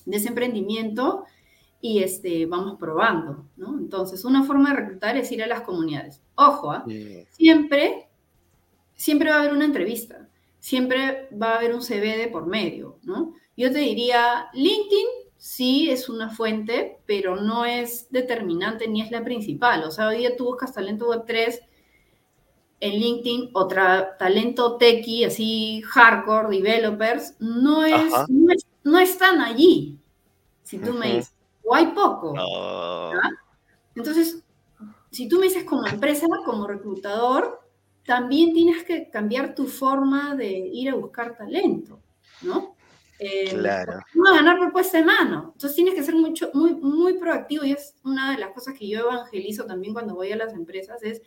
de 0.07 0.17
ese 0.17 0.29
emprendimiento 0.29 1.25
y 1.81 2.03
este, 2.03 2.47
vamos 2.47 2.79
probando, 2.79 3.47
¿no? 3.57 3.79
Entonces, 3.79 4.25
una 4.25 4.45
forma 4.45 4.71
de 4.71 4.81
reclutar 4.81 5.17
es 5.17 5.33
ir 5.33 5.43
a 5.43 5.47
las 5.47 5.63
comunidades. 5.63 6.21
Ojo, 6.35 6.71
¿ah? 6.71 6.85
siempre, 7.31 8.09
siempre 8.95 9.31
va 9.31 9.37
a 9.37 9.39
haber 9.41 9.53
una 9.53 9.65
entrevista, 9.65 10.29
siempre 10.59 11.29
va 11.41 11.53
a 11.53 11.57
haber 11.57 11.75
un 11.75 11.83
CV 11.83 12.19
de 12.19 12.29
por 12.29 12.47
medio, 12.47 12.99
¿no? 13.03 13.35
Yo 13.57 13.73
te 13.73 13.79
diría, 13.79 14.49
LinkedIn 14.53 15.07
sí 15.37 15.91
es 15.91 16.11
una 16.11 16.29
fuente, 16.29 16.99
pero 17.07 17.37
no 17.37 17.65
es 17.65 18.09
determinante 18.11 18.87
ni 18.87 19.01
es 19.01 19.11
la 19.11 19.25
principal. 19.25 19.85
O 19.85 19.91
sea, 19.91 20.09
hoy 20.09 20.19
día 20.19 20.37
tú 20.37 20.45
buscas 20.45 20.75
talento 20.75 21.09
web 21.09 21.25
3 21.27 21.61
en 22.81 22.93
LinkedIn, 22.93 23.51
otra 23.53 24.17
talento 24.19 24.77
techie, 24.77 25.27
así 25.27 25.83
hardcore, 25.83 26.57
developers, 26.57 27.37
no, 27.39 27.85
es, 27.85 28.13
no, 28.85 28.99
están 28.99 29.41
allí. 29.41 29.99
Si 30.63 30.79
tú 30.79 30.93
me 30.93 31.17
dices, 31.17 31.35
o 31.71 31.75
hay 31.77 31.87
poco. 31.87 32.35
Entonces, 33.95 34.43
si 35.13 35.29
tú 35.29 35.39
me 35.39 35.47
dices 35.47 35.63
como 35.63 35.87
empresa, 35.87 36.27
como 36.45 36.67
reclutador, 36.67 37.61
también 38.05 38.53
tienes 38.53 38.83
que 38.83 39.09
cambiar 39.09 39.55
tu 39.55 39.67
forma 39.67 40.35
de 40.35 40.51
ir 40.51 40.91
a 40.91 40.97
buscar 40.97 41.37
talento, 41.37 42.01
¿no? 42.43 42.75
Eh, 43.21 43.51
claro. 43.51 44.01
No 44.15 44.35
ganar 44.35 44.59
propuesta 44.59 44.99
de 44.99 45.05
mano. 45.05 45.53
Entonces 45.53 45.77
tienes 45.77 45.95
que 45.95 46.03
ser 46.03 46.17
mucho, 46.17 46.51
muy, 46.55 46.75
muy 46.75 47.13
proactivo 47.19 47.65
y 47.65 47.73
es 47.73 47.95
una 48.03 48.33
de 48.33 48.39
las 48.39 48.51
cosas 48.51 48.75
que 48.77 48.89
yo 48.89 49.01
evangelizo 49.01 49.65
también 49.65 49.93
cuando 49.93 50.17
voy 50.17 50.33
a 50.33 50.37
las 50.37 50.53
empresas, 50.55 51.01
es 51.05 51.23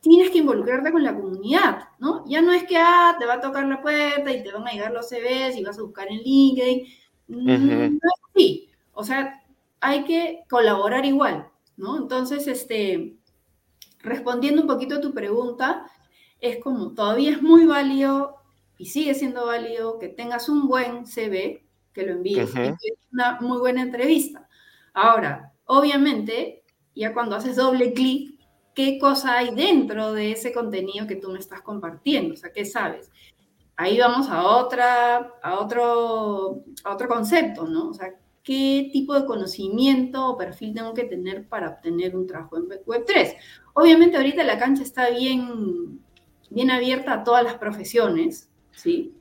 tienes 0.00 0.30
que 0.30 0.38
involucrarte 0.38 0.90
con 0.90 1.02
la 1.02 1.14
comunidad, 1.14 1.88
¿no? 1.98 2.24
Ya 2.26 2.40
no 2.40 2.52
es 2.52 2.64
que, 2.64 2.78
ah, 2.78 3.14
te 3.20 3.26
va 3.26 3.34
a 3.34 3.40
tocar 3.40 3.66
la 3.66 3.82
puerta 3.82 4.32
y 4.32 4.42
te 4.42 4.52
van 4.52 4.66
a 4.66 4.72
llegar 4.72 4.92
los 4.92 5.10
CVs 5.10 5.54
y 5.56 5.62
vas 5.62 5.78
a 5.78 5.82
buscar 5.82 6.08
en 6.08 6.18
LinkedIn. 6.18 6.86
No 7.28 7.52
es 7.52 7.92
así. 8.34 8.70
O 8.94 9.04
sea, 9.04 9.41
hay 9.82 10.04
que 10.04 10.44
colaborar 10.48 11.04
igual, 11.04 11.48
¿no? 11.76 11.98
Entonces, 11.98 12.46
este, 12.46 13.16
respondiendo 13.98 14.62
un 14.62 14.68
poquito 14.68 14.94
a 14.94 15.00
tu 15.00 15.12
pregunta, 15.12 15.90
es 16.40 16.58
como 16.62 16.94
todavía 16.94 17.32
es 17.32 17.42
muy 17.42 17.66
válido 17.66 18.36
y 18.78 18.86
sigue 18.86 19.14
siendo 19.14 19.46
válido 19.46 19.98
que 19.98 20.08
tengas 20.08 20.48
un 20.48 20.68
buen 20.68 21.04
CV, 21.04 21.66
que 21.92 22.06
lo 22.06 22.12
envíes, 22.12 22.50
y 22.50 22.54
que 22.54 22.74
una 23.12 23.40
muy 23.40 23.58
buena 23.58 23.82
entrevista. 23.82 24.48
Ahora, 24.94 25.52
obviamente, 25.66 26.62
ya 26.94 27.12
cuando 27.12 27.34
haces 27.34 27.56
doble 27.56 27.92
clic, 27.92 28.40
¿qué 28.74 28.98
cosa 29.00 29.38
hay 29.38 29.52
dentro 29.52 30.12
de 30.12 30.32
ese 30.32 30.52
contenido 30.52 31.08
que 31.08 31.16
tú 31.16 31.30
me 31.30 31.40
estás 31.40 31.60
compartiendo? 31.60 32.34
O 32.34 32.36
sea, 32.36 32.52
¿qué 32.52 32.64
sabes? 32.64 33.10
Ahí 33.76 33.98
vamos 33.98 34.28
a, 34.28 34.44
otra, 34.46 35.32
a, 35.42 35.58
otro, 35.58 36.62
a 36.84 36.94
otro 36.94 37.08
concepto, 37.08 37.66
¿no? 37.66 37.88
O 37.88 37.94
sea, 37.94 38.14
qué 38.42 38.90
tipo 38.92 39.14
de 39.14 39.24
conocimiento 39.24 40.26
o 40.26 40.36
perfil 40.36 40.74
tengo 40.74 40.94
que 40.94 41.04
tener 41.04 41.48
para 41.48 41.70
obtener 41.70 42.16
un 42.16 42.26
trabajo 42.26 42.56
en 42.56 42.68
Web3. 42.68 43.36
Obviamente 43.74 44.16
ahorita 44.16 44.42
la 44.44 44.58
cancha 44.58 44.82
está 44.82 45.10
bien, 45.10 46.00
bien 46.50 46.70
abierta 46.70 47.12
a 47.12 47.24
todas 47.24 47.44
las 47.44 47.54
profesiones, 47.54 48.50
¿sí? 48.72 49.14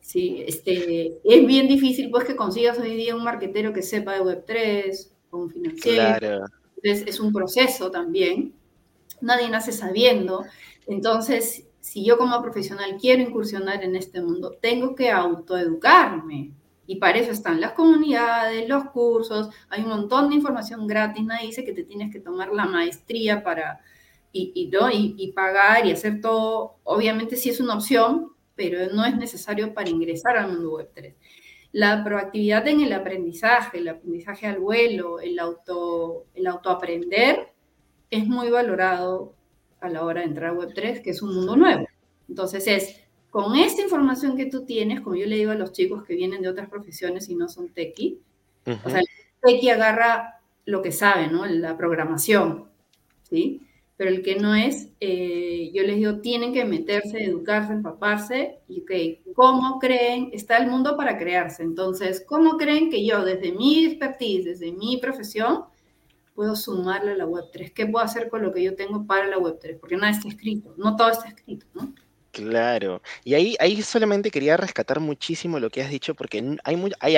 Sí, 0.00 0.42
este, 0.46 1.18
es 1.24 1.46
bien 1.46 1.68
difícil 1.68 2.10
pues 2.10 2.24
que 2.24 2.36
consigas 2.36 2.78
hoy 2.78 2.96
día 2.96 3.14
un 3.14 3.22
marquetero 3.22 3.72
que 3.72 3.82
sepa 3.82 4.14
de 4.14 4.22
Web3 4.22 5.10
o 5.30 5.38
un 5.38 5.50
financiero. 5.50 6.18
Claro. 6.18 6.44
Entonces 6.82 7.06
es 7.06 7.20
un 7.20 7.32
proceso 7.32 7.90
también. 7.90 8.54
Nadie 9.20 9.48
nace 9.50 9.72
sabiendo. 9.72 10.44
Entonces, 10.86 11.66
si 11.80 12.04
yo 12.04 12.18
como 12.18 12.40
profesional 12.42 12.96
quiero 13.00 13.22
incursionar 13.22 13.84
en 13.84 13.96
este 13.96 14.22
mundo, 14.22 14.56
tengo 14.60 14.94
que 14.94 15.10
autoeducarme, 15.10 16.52
y 16.90 16.96
para 16.96 17.20
eso 17.20 17.30
están 17.30 17.60
las 17.60 17.70
comunidades, 17.74 18.68
los 18.68 18.86
cursos, 18.86 19.48
hay 19.68 19.84
un 19.84 19.90
montón 19.90 20.28
de 20.28 20.34
información 20.34 20.88
gratis, 20.88 21.24
nadie 21.24 21.46
dice 21.46 21.64
que 21.64 21.72
te 21.72 21.84
tienes 21.84 22.12
que 22.12 22.18
tomar 22.18 22.48
la 22.52 22.66
maestría 22.66 23.44
para 23.44 23.80
y, 24.32 24.50
y, 24.56 25.14
y, 25.16 25.30
pagar 25.30 25.86
y 25.86 25.92
hacer 25.92 26.20
todo. 26.20 26.78
Obviamente 26.82 27.36
sí 27.36 27.48
es 27.48 27.60
una 27.60 27.74
opción, 27.74 28.32
pero 28.56 28.92
no 28.92 29.04
es 29.04 29.16
necesario 29.16 29.72
para 29.72 29.88
ingresar 29.88 30.36
al 30.36 30.50
mundo 30.50 30.72
web 30.72 30.90
3. 30.92 31.14
La 31.70 32.02
proactividad 32.02 32.66
en 32.66 32.80
el 32.80 32.92
aprendizaje, 32.92 33.78
el 33.78 33.86
aprendizaje 33.86 34.48
al 34.48 34.58
vuelo, 34.58 35.20
el, 35.20 35.38
auto, 35.38 36.26
el 36.34 36.48
autoaprender, 36.48 37.52
es 38.10 38.26
muy 38.26 38.50
valorado 38.50 39.36
a 39.80 39.88
la 39.88 40.04
hora 40.04 40.22
de 40.22 40.26
entrar 40.26 40.50
a 40.50 40.54
web 40.54 40.72
3, 40.74 41.02
que 41.02 41.10
es 41.10 41.22
un 41.22 41.36
mundo 41.36 41.54
nuevo. 41.54 41.86
Entonces 42.28 42.66
es 42.66 43.00
con 43.30 43.56
esta 43.56 43.82
información 43.82 44.36
que 44.36 44.46
tú 44.46 44.64
tienes, 44.64 45.00
como 45.00 45.16
yo 45.16 45.26
le 45.26 45.36
digo 45.36 45.52
a 45.52 45.56
los 45.56 45.72
chicos 45.72 46.04
que 46.04 46.14
vienen 46.14 46.42
de 46.42 46.48
otras 46.48 46.68
profesiones 46.68 47.28
y 47.28 47.34
no 47.34 47.48
son 47.48 47.68
tequi, 47.68 48.18
o 48.84 48.90
sea, 48.90 49.00
el 49.00 49.06
tequi 49.40 49.70
agarra 49.70 50.40
lo 50.66 50.82
que 50.82 50.92
sabe, 50.92 51.28
¿no? 51.28 51.46
La 51.46 51.76
programación, 51.76 52.66
¿sí? 53.22 53.62
pero 54.00 54.12
el 54.12 54.22
que 54.22 54.36
no 54.36 54.54
es, 54.54 54.88
eh, 54.98 55.70
yo 55.74 55.82
les 55.82 55.96
digo, 55.96 56.20
tienen 56.20 56.54
que 56.54 56.64
meterse, 56.64 57.22
educarse, 57.22 57.74
empaparse, 57.74 58.60
y 58.66 58.80
ok, 58.80 59.34
¿cómo 59.34 59.78
creen? 59.78 60.30
Está 60.32 60.56
el 60.56 60.70
mundo 60.70 60.96
para 60.96 61.18
crearse, 61.18 61.62
entonces, 61.62 62.24
¿cómo 62.26 62.56
creen 62.56 62.88
que 62.88 63.04
yo, 63.04 63.22
desde 63.22 63.52
mi 63.52 63.84
expertise, 63.84 64.46
desde 64.46 64.72
mi 64.72 64.96
profesión, 64.96 65.64
puedo 66.34 66.56
sumarle 66.56 67.10
a 67.10 67.16
la 67.16 67.26
Web3? 67.26 67.74
¿Qué 67.74 67.84
puedo 67.84 68.02
hacer 68.02 68.30
con 68.30 68.40
lo 68.40 68.54
que 68.54 68.62
yo 68.62 68.74
tengo 68.74 69.06
para 69.06 69.26
la 69.26 69.36
Web3? 69.36 69.78
Porque 69.78 69.96
nada 69.96 70.12
está 70.12 70.28
escrito, 70.28 70.72
no 70.78 70.96
todo 70.96 71.10
está 71.10 71.28
escrito, 71.28 71.66
¿no? 71.74 71.92
Claro. 72.34 73.02
Y 73.24 73.34
ahí, 73.34 73.56
ahí 73.58 73.82
solamente 73.82 74.30
quería 74.30 74.56
rescatar 74.56 75.00
muchísimo 75.00 75.58
lo 75.58 75.68
que 75.70 75.82
has 75.82 75.90
dicho, 75.90 76.14
porque 76.14 76.56
hay, 76.62 76.76
muy, 76.76 76.92
hay, 77.00 77.16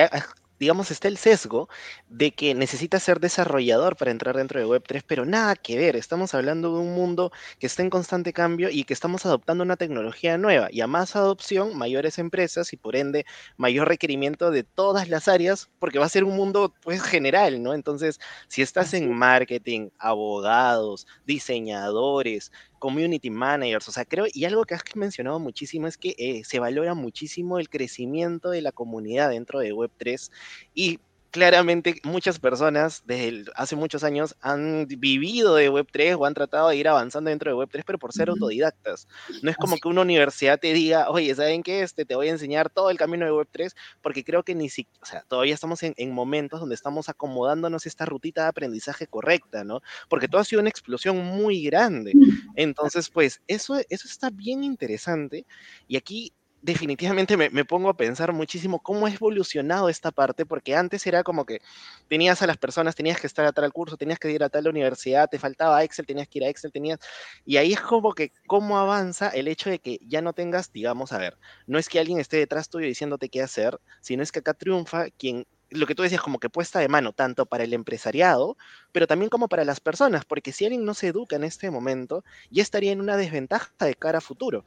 digamos, 0.59 0.89
está 0.89 1.07
el 1.07 1.17
sesgo 1.17 1.69
de 2.07 2.31
que 2.31 2.55
necesitas 2.55 3.03
ser 3.03 3.19
desarrollador 3.19 3.95
para 3.95 4.09
entrar 4.09 4.35
dentro 4.35 4.59
de 4.59 4.65
Web3, 4.65 5.03
pero 5.05 5.23
nada 5.25 5.55
que 5.55 5.77
ver. 5.77 5.95
Estamos 5.95 6.33
hablando 6.33 6.73
de 6.73 6.79
un 6.81 6.95
mundo 6.95 7.31
que 7.59 7.67
está 7.67 7.83
en 7.83 7.91
constante 7.91 8.33
cambio 8.33 8.69
y 8.71 8.85
que 8.85 8.93
estamos 8.93 9.23
adoptando 9.27 9.63
una 9.63 9.77
tecnología 9.77 10.35
nueva. 10.39 10.67
Y 10.71 10.81
a 10.81 10.87
más 10.87 11.15
adopción, 11.15 11.77
mayores 11.77 12.17
empresas 12.17 12.73
y 12.73 12.77
por 12.77 12.95
ende 12.95 13.23
mayor 13.55 13.87
requerimiento 13.89 14.49
de 14.49 14.63
todas 14.63 15.09
las 15.09 15.27
áreas, 15.27 15.69
porque 15.77 15.99
va 15.99 16.05
a 16.05 16.09
ser 16.09 16.23
un 16.23 16.35
mundo 16.35 16.73
pues 16.81 17.03
general, 17.03 17.61
¿no? 17.61 17.73
Entonces, 17.75 18.19
si 18.47 18.63
estás 18.63 18.95
en 18.95 19.13
marketing, 19.13 19.89
abogados, 19.99 21.05
diseñadores, 21.25 22.51
community 22.83 23.29
managers, 23.29 23.87
o 23.87 23.93
sea, 23.93 24.03
creo, 24.03 24.25
y 24.33 24.43
algo 24.43 24.65
que 24.65 24.75
has 24.75 24.83
mencionado 24.95 25.39
muchísimo 25.39 25.87
es 25.87 25.97
que 25.97 26.15
eh, 26.17 26.41
se 26.43 26.59
valora 26.59 26.93
muchísimo 26.93 27.57
el 27.57 27.69
crecimiento 27.69 28.49
de 28.49 28.61
la 28.61 28.73
comunidad 28.73 29.29
dentro 29.29 29.61
de 29.61 29.73
Web3 29.73 30.29
y 30.73 30.99
claramente 31.33 31.99
muchas 32.03 32.37
personas 32.37 33.01
desde 33.07 33.45
hace 33.55 33.75
muchos 33.75 34.03
años 34.03 34.35
han 34.39 34.85
vivido 34.87 35.55
de 35.55 35.71
Web3 35.71 36.15
o 36.15 36.27
han 36.27 36.35
tratado 36.35 36.69
de 36.69 36.77
ir 36.77 36.87
avanzando 36.87 37.31
dentro 37.31 37.49
de 37.49 37.57
Web3, 37.57 37.81
pero 37.87 37.97
por 37.97 38.13
ser 38.13 38.29
autodidactas. 38.29 39.07
No 39.41 39.49
es 39.49 39.57
como 39.57 39.77
que 39.77 39.87
una 39.87 40.01
universidad 40.01 40.59
te 40.59 40.71
diga, 40.73 41.09
oye, 41.09 41.33
¿saben 41.33 41.63
qué? 41.63 41.81
Este, 41.81 42.05
te 42.05 42.15
voy 42.15 42.27
a 42.27 42.31
enseñar 42.31 42.69
todo 42.69 42.91
el 42.91 42.99
camino 42.99 43.25
de 43.25 43.31
Web3, 43.31 43.73
porque 44.03 44.23
creo 44.23 44.43
que 44.43 44.53
ni 44.53 44.69
siquiera, 44.69 44.99
o 45.01 45.05
sea, 45.07 45.25
todavía 45.27 45.55
estamos 45.55 45.81
en, 45.81 45.95
en, 45.97 46.11
momentos 46.11 46.59
donde 46.59 46.75
estamos 46.75 47.09
acomodándonos 47.09 47.87
esta 47.87 48.05
rutita 48.05 48.43
de 48.43 48.49
aprendizaje 48.49 49.07
correcta, 49.07 49.63
¿no? 49.63 49.81
Porque 50.09 50.27
todo 50.27 50.39
ha 50.39 50.45
sido 50.45 50.59
una 50.59 50.69
explosión 50.69 51.17
muy 51.17 51.63
grande. 51.63 52.13
Entonces, 52.55 53.09
pues, 53.09 53.41
eso, 53.47 53.79
eso 53.89 54.07
está 54.07 54.29
bien 54.29 54.63
interesante. 54.63 55.47
Y 55.87 55.97
aquí 55.97 56.31
definitivamente 56.63 57.35
me, 57.35 57.65
pongo 57.65 57.89
a 57.89 57.97
pensar 57.97 58.31
muchísimo 58.31 58.79
cómo 58.81 59.05
ha 59.05 59.11
evolucionado 59.11 59.89
esta 59.89 60.11
parte, 60.11 60.45
porque 60.45 60.75
antes 60.75 61.05
era 61.05 61.21
como 61.21 61.45
que 61.45 61.59
tenías 62.07 62.41
a 62.41 62.47
las 62.47 62.57
personas, 62.57 62.95
tenías 62.95 63.19
que 63.19 63.27
estar 63.27 63.45
a 63.45 63.51
tal 63.51 63.71
curso, 63.73 63.97
tenías 63.97 64.17
que 64.17 64.31
ir 64.31 64.43
a 64.43 64.49
tal 64.49 64.69
universidad, 64.69 65.29
te 65.29 65.39
faltaba 65.39 65.83
Excel, 65.83 66.05
tenías 66.05 66.29
que 66.29 66.39
ir 66.39 66.45
a 66.45 66.47
Excel, 66.47 66.71
tenías... 66.71 66.99
Y 67.45 67.57
ahí 67.57 67.73
es 67.73 67.81
como 67.81 68.13
que 68.13 68.31
cómo 68.47 68.79
avanza 68.79 69.27
el 69.27 69.49
hecho 69.49 69.69
de 69.69 69.79
que 69.79 69.99
ya 70.07 70.21
no 70.21 70.31
tengas, 70.31 70.71
digamos, 70.71 71.11
a 71.11 71.17
ver, 71.17 71.37
no 71.67 71.77
es 71.77 71.89
que 71.89 71.99
alguien 71.99 72.19
esté 72.19 72.37
detrás 72.37 72.69
tuyo 72.69 72.87
diciéndote 72.87 73.27
qué 73.27 73.41
hacer, 73.41 73.79
sino 73.99 74.23
es 74.23 74.31
que 74.31 74.39
acá 74.39 74.53
triunfa 74.53 75.09
quien 75.11 75.45
lo 75.69 75.87
que 75.87 75.95
tú 75.95 76.03
decías, 76.03 76.21
como 76.21 76.39
que 76.39 76.49
puesta 76.49 76.79
de 76.79 76.87
mano, 76.87 77.13
tanto 77.13 77.47
para 77.47 77.63
el 77.63 77.73
empresariado, 77.73 78.57
pero 78.91 79.07
también 79.07 79.29
como 79.29 79.49
para 79.49 79.65
las 79.65 79.79
personas, 79.79 80.23
porque 80.23 80.51
si 80.51 80.65
alguien 80.65 80.85
no 80.85 80.93
se 80.93 81.07
educa 81.07 81.35
en 81.35 81.43
este 81.43 81.71
momento, 81.71 82.23
ya 82.51 82.61
estaría 82.61 82.91
en 82.91 83.01
una 83.01 83.17
desventaja 83.17 83.73
de 83.79 83.95
cara 83.95 84.19
a 84.19 84.21
futuro. 84.21 84.65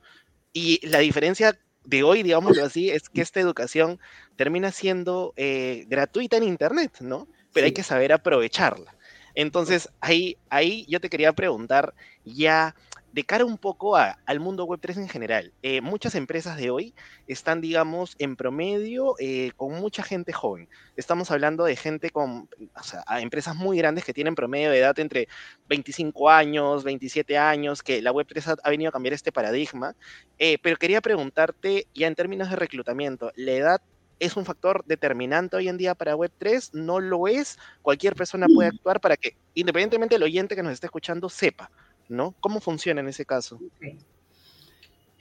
Y 0.53 0.85
la 0.85 0.99
diferencia 0.99 1.57
de 1.87 2.03
hoy, 2.03 2.23
digámoslo 2.23 2.65
así, 2.65 2.91
es 2.91 3.09
que 3.09 3.23
esta 3.23 3.41
educación 3.41 3.99
termina 4.37 4.73
siendo 4.73 5.33
eh, 5.37 5.85
gratuita 5.89 6.37
en 6.37 6.43
Internet, 6.43 6.99
¿no? 7.01 7.29
Pero 7.53 7.67
hay 7.67 7.73
que 7.73 7.83
saber 7.83 8.13
aprovecharla. 8.13 8.95
Entonces, 9.35 9.89
ahí, 10.01 10.37
ahí 10.51 10.85
yo 10.89 11.01
te 11.01 11.09
quería 11.09 11.33
preguntar 11.33 11.95
ya 12.25 12.75
de 13.17 13.25
cara 13.25 13.47
un 13.47 13.57
poco 13.57 13.97
al 13.97 14.41
mundo 14.41 14.67
Web3 14.67 14.99
en 14.99 15.09
general, 15.09 15.51
eh, 15.63 15.81
muchas 15.81 16.15
empresas 16.15 16.59
de 16.59 16.69
hoy 16.69 16.95
están, 17.27 17.63
digamos, 17.63 18.15
en 18.19 18.37
promedio 18.37 19.15
eh, 19.19 19.53
con 19.57 19.73
mucha 19.73 20.03
gente 20.03 20.35
joven. 20.35 20.69
Estamos 20.99 21.31
hablando 21.31 21.65
de 21.65 21.77
gente 21.77 22.11
con, 22.11 22.47
o 22.79 22.83
sea, 22.83 23.03
empresas 23.19 23.57
muy 23.57 23.79
grandes 23.79 24.05
que 24.05 24.13
tienen 24.13 24.35
promedio 24.35 24.71
de 24.71 24.81
edad 24.81 24.99
entre 24.99 25.29
25 25.67 26.29
años, 26.29 26.85
27 26.85 27.39
años, 27.39 27.83
que 27.83 28.03
la 28.03 28.13
Web3 28.13 28.59
ha, 28.63 28.69
venido 28.69 28.91
a 28.91 28.93
cambiar 28.93 29.15
este 29.15 29.33
paradigma. 29.33 29.97
Eh, 30.39 30.59
pero 30.61 30.77
quería 30.77 31.01
preguntarte, 31.01 31.87
ya 31.95 32.09
en 32.09 32.17
términos 32.17 32.51
de 32.51 32.57
reclutamiento, 32.57 33.33
¿la 33.35 33.53
edad 33.53 33.81
es 34.19 34.37
un 34.37 34.45
factor 34.45 34.85
determinante 34.85 35.57
hoy 35.57 35.69
en 35.69 35.79
día 35.79 35.95
para 35.95 36.17
Web3? 36.17 36.69
¿No 36.75 37.01
lo 37.01 37.29
es? 37.29 37.59
Cualquier 37.81 38.15
persona 38.15 38.47
puede 38.55 38.73
mm. 38.73 38.75
actuar 38.75 39.01
para 39.01 39.17
que, 39.17 39.39
independientemente 39.55 40.17
del 40.17 40.23
oyente 40.23 40.55
que 40.55 40.63
nos 40.63 40.75
esté 40.75 40.89
escuchando, 40.89 41.31
sepa. 41.31 41.71
¿No? 42.09 42.35
¿Cómo 42.41 42.61
funciona 42.61 43.01
en 43.01 43.09
ese 43.09 43.25
caso? 43.25 43.59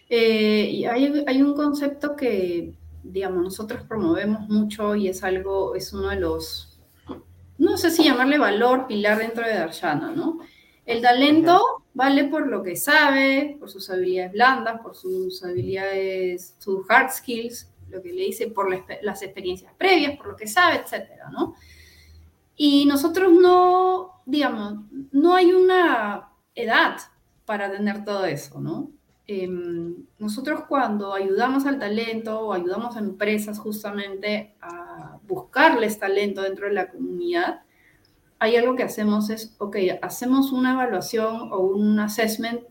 Eh, 0.10 0.88
hay, 0.88 1.42
un 1.42 1.56
concepto 1.56 2.16
que, 2.16 2.74
digamos, 3.04 3.44
nosotros 3.44 3.84
promovemos 3.88 4.48
mucho 4.50 4.96
y 4.96 5.08
es 5.08 5.24
algo, 5.24 5.76
es 5.76 5.94
uno 5.94 6.10
de 6.10 6.18
los, 6.18 6.80
no 7.58 7.78
sé 7.78 7.90
si 7.90 8.04
llamarle 8.04 8.38
valor, 8.38 8.88
pilar 8.88 9.18
dentro 9.18 9.46
de 9.46 9.56
Darshana, 9.56 10.12
¿no? 10.12 10.40
El 10.86 11.02
talento 11.02 11.84
vale 11.96 12.26
por 12.26 12.48
lo 12.48 12.62
que 12.62 12.76
sabe, 12.76 13.58
por 13.60 13.72
sus 13.72 13.90
habilidades 13.90 14.34
blandas, 14.34 14.82
por 14.82 14.96
sus 14.96 15.44
habilidades, 15.44 16.56
sus 16.60 16.86
hard 16.88 17.12
skills, 17.12 17.72
lo 17.90 18.02
que 18.02 18.14
le 18.14 18.24
dice, 18.24 18.48
por 18.48 18.70
las 19.02 19.22
experiencias 19.24 19.74
previas, 19.78 20.18
por 20.18 20.28
lo 20.28 20.36
que 20.36 20.48
sabe, 20.48 20.78
etcétera, 20.78 21.30
¿no? 21.32 21.56
Y 22.56 22.86
nosotros 22.86 23.34
no, 23.34 24.22
digamos, 24.26 24.76
no 25.12 25.36
hay 25.36 25.52
una 25.52 26.30
edad 26.56 26.98
para 27.46 27.72
tener 27.72 28.04
todo 28.04 28.26
eso, 28.26 28.60
¿no? 28.60 28.90
Em, 29.28 30.06
nosotros 30.20 30.66
cuando 30.68 31.14
ayudamos 31.14 31.66
al 31.66 31.80
talento 31.80 32.40
o 32.40 32.54
ayudamos 32.54 32.96
a 32.96 33.00
empresas 33.00 33.58
justamente 33.60 34.56
a 34.62 35.18
buscarles 35.28 35.98
talento 35.98 36.44
dentro 36.44 36.68
de 36.68 36.74
la 36.74 36.90
comunidad, 36.90 37.62
hay 38.38 38.56
algo 38.56 38.76
que 38.76 38.84
hacemos 38.84 39.30
es, 39.30 39.56
ok, 39.58 39.78
hacemos 40.02 40.52
una 40.52 40.74
evaluación 40.74 41.52
o 41.52 41.60
un 41.60 42.00
assessment 42.00 42.62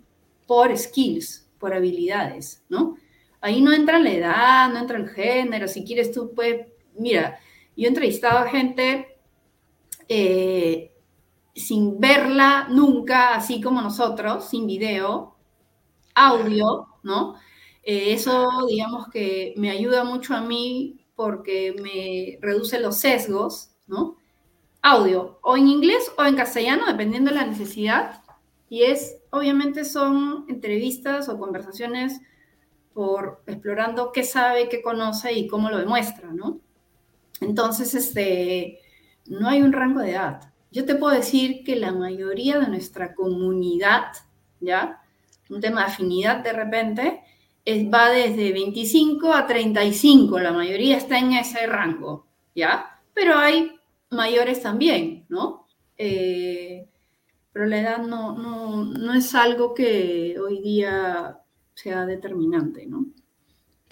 por 0.47 0.77
skills, 0.77 1.49
por 1.59 1.75
habilidades, 1.75 2.63
¿no? 2.69 2.97
Ahí 3.41 3.61
no 3.61 3.73
entra 3.73 3.99
la 3.99 4.13
edad, 4.13 4.73
no 4.73 4.79
entra 4.79 4.97
el 4.97 5.09
género, 5.09 5.67
si 5.67 5.85
quieres 5.85 6.13
tú 6.13 6.33
puedes, 6.35 6.69
mira, 6.97 7.39
yo 7.77 7.87
he 7.87 7.89
entrevistado 7.89 8.39
a 8.39 8.49
gente 8.49 9.19
eh, 10.09 10.94
sin 11.55 12.01
verla 12.01 12.67
nunca, 12.71 13.35
así 13.35 13.61
como 13.61 13.81
nosotros, 13.81 14.49
sin 14.49 14.67
video, 14.67 15.37
audio, 16.15 16.89
¿no? 17.03 17.37
Eh, 17.83 18.13
eso, 18.15 18.49
digamos 18.69 19.09
que 19.09 19.55
me 19.57 19.71
ayuda 19.71 20.05
mucho 20.05 20.35
a 20.35 20.41
mí 20.41 21.07
porque 21.15 21.75
me 21.81 22.39
reduce 22.45 22.81
los 22.81 22.97
sesgos, 22.97 23.71
¿no? 23.87 24.17
Audio, 24.83 25.39
o 25.43 25.57
en 25.57 25.69
inglés 25.69 26.11
o 26.19 26.25
en 26.25 26.37
castellano, 26.37 26.87
dependiendo 26.87 27.31
de 27.31 27.37
la 27.37 27.47
necesidad. 27.47 28.23
Y 28.69 28.83
es, 28.83 29.19
obviamente, 29.31 29.85
son 29.85 30.47
entrevistas 30.49 31.29
o 31.29 31.39
conversaciones 31.39 32.21
por 32.93 33.43
explorando 33.47 34.13
qué 34.13 34.25
sabe, 34.25 34.69
qué 34.69 34.83
conoce 34.83 35.33
y 35.33 35.47
cómo 35.47 35.71
lo 35.71 35.79
demuestra, 35.79 36.33
¿no? 36.33 36.61
Entonces, 37.41 37.95
este, 37.95 38.81
no 39.27 39.49
hay 39.49 39.63
un 39.63 39.73
rango 39.73 40.01
de 40.01 40.13
edad 40.13 40.54
yo 40.75 40.85
te 40.85 40.97
puedo 40.97 41.15
decir 41.15 41.63
que 41.63 41.77
la 41.77 41.93
mayoría 41.93 42.59
de 42.59 42.67
nuestra 42.67 43.15
comunidad, 43.15 44.07
¿ya? 44.59 45.01
Un 45.49 45.61
tema 45.61 45.83
de 45.83 45.87
afinidad 45.87 46.43
de 46.43 46.53
repente, 46.53 47.21
es, 47.65 47.87
va 47.87 48.11
desde 48.11 48.51
25 48.53 49.33
a 49.33 49.47
35, 49.47 50.41
la 50.41 50.53
mayoría 50.53 50.97
está 50.97 51.21
en 51.21 51.33
ese 51.33 51.65
rango, 51.69 52.27
¿ya? 52.57 53.01
Pero 53.15 53.37
hay 53.37 53.71
mayores 54.11 54.63
también, 54.63 55.25
¿no? 55.29 55.69
Eh, 55.97 56.89
pero 57.53 57.67
la 57.67 57.81
edad 57.81 57.99
no, 57.99 58.37
no, 58.37 58.85
no 58.85 59.15
es 59.15 59.33
algo 59.37 59.75
que 59.75 60.37
hoy 60.41 60.61
día 60.61 61.39
sea 61.73 62.05
determinante, 62.05 62.85
¿no? 62.87 63.07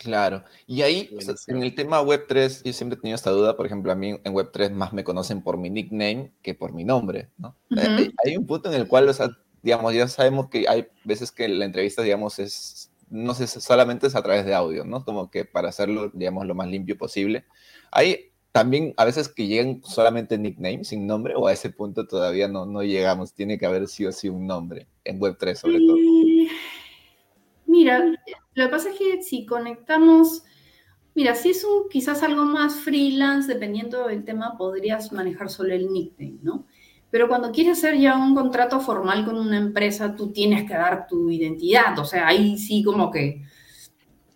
Claro, 0.03 0.45
y 0.67 0.83
ahí 0.83 1.17
en 1.47 1.63
el 1.63 1.75
tema 1.75 2.03
Web3 2.03 2.63
yo 2.65 2.73
siempre 2.73 2.99
he 2.99 3.01
tenido 3.01 3.15
esta 3.15 3.31
duda, 3.31 3.57
por 3.57 3.67
ejemplo, 3.67 3.93
a 3.93 3.95
mí 3.95 4.19
en 4.25 4.35
Web3 4.35 4.71
más 4.73 4.93
me 4.93 5.05
conocen 5.05 5.43
por 5.43 5.57
mi 5.59 5.71
nickname 5.71 6.33
que 6.43 6.55
por 6.55 6.73
mi 6.73 6.85
nombre, 6.85 7.29
¿no? 7.39 7.55
Eh, 7.77 8.11
hay 8.25 8.37
un 8.37 8.47
punto 8.47 8.69
en 8.69 8.81
el 8.81 8.89
cual, 8.89 9.09
o 9.09 9.13
sea, 9.13 9.31
digamos, 9.63 9.95
ya 9.95 10.09
sabemos 10.09 10.49
que 10.49 10.67
hay 10.69 10.89
veces 11.05 11.31
que 11.31 11.49
la 11.49 11.65
entrevista, 11.65 12.03
digamos, 12.03 12.39
es, 12.39 12.91
no 13.11 13.35
sé, 13.35 13.47
solamente 13.47 14.09
es 14.09 14.17
a 14.17 14.23
través 14.23 14.45
de 14.45 14.55
audio, 14.55 14.85
¿no? 14.85 15.05
Como 15.05 15.31
que 15.31 15.45
para 15.45 15.69
hacerlo, 15.69 16.11
digamos, 16.13 16.47
lo 16.47 16.55
más 16.55 16.69
limpio 16.69 16.99
posible. 16.99 17.45
Hay 17.93 18.33
también 18.51 18.93
a 18.97 19.05
veces 19.05 19.29
que 19.29 19.47
llegan 19.47 19.83
solamente 19.85 20.37
nickname, 20.37 20.85
sin 20.85 21.07
nombre, 21.07 21.35
o 21.37 21.47
a 21.47 21.53
ese 21.53 21.71
punto 21.71 22.07
todavía 22.07 22.49
no, 22.49 22.67
no 22.67 22.83
llegamos, 22.83 23.35
tiene 23.35 23.59
que 23.59 23.67
haber 23.67 23.89
sí 23.89 24.05
o 24.05 24.13
sí 24.13 24.29
un 24.29 24.47
nombre, 24.47 24.89
en 25.05 25.21
Web3 25.21 25.55
sobre 25.55 25.79
todo. 25.79 25.97
Mira, 27.83 27.99
lo 28.55 28.65
que 28.65 28.71
pasa 28.71 28.91
es 28.91 28.99
que 28.99 29.23
si 29.23 29.45
conectamos, 29.45 30.45
mira, 31.17 31.35
si 31.35 31.51
es 31.51 31.67
quizás 31.91 32.23
algo 32.23 32.45
más 32.45 32.77
freelance, 32.77 33.53
dependiendo 33.53 34.07
del 34.07 34.25
tema, 34.25 34.57
podrías 34.57 35.11
manejar 35.11 35.51
solo 35.51 35.75
el 35.75 35.93
nickname, 35.93 36.39
¿no? 36.43 36.65
Pero 37.11 37.27
cuando 37.27 37.51
quieres 37.51 37.79
hacer 37.79 37.99
ya 37.99 38.17
un 38.17 38.37
contrato 38.37 38.79
formal 38.79 39.25
con 39.25 39.37
una 39.37 39.59
empresa, 39.59 40.15
tú 40.15 40.33
tienes 40.33 40.65
que 40.65 40.75
dar 40.75 41.09
tu 41.09 41.29
identidad. 41.29 41.99
O 41.99 42.05
sea, 42.05 42.29
ahí 42.29 42.57
sí 42.57 42.85
como 42.85 43.11
que, 43.11 43.43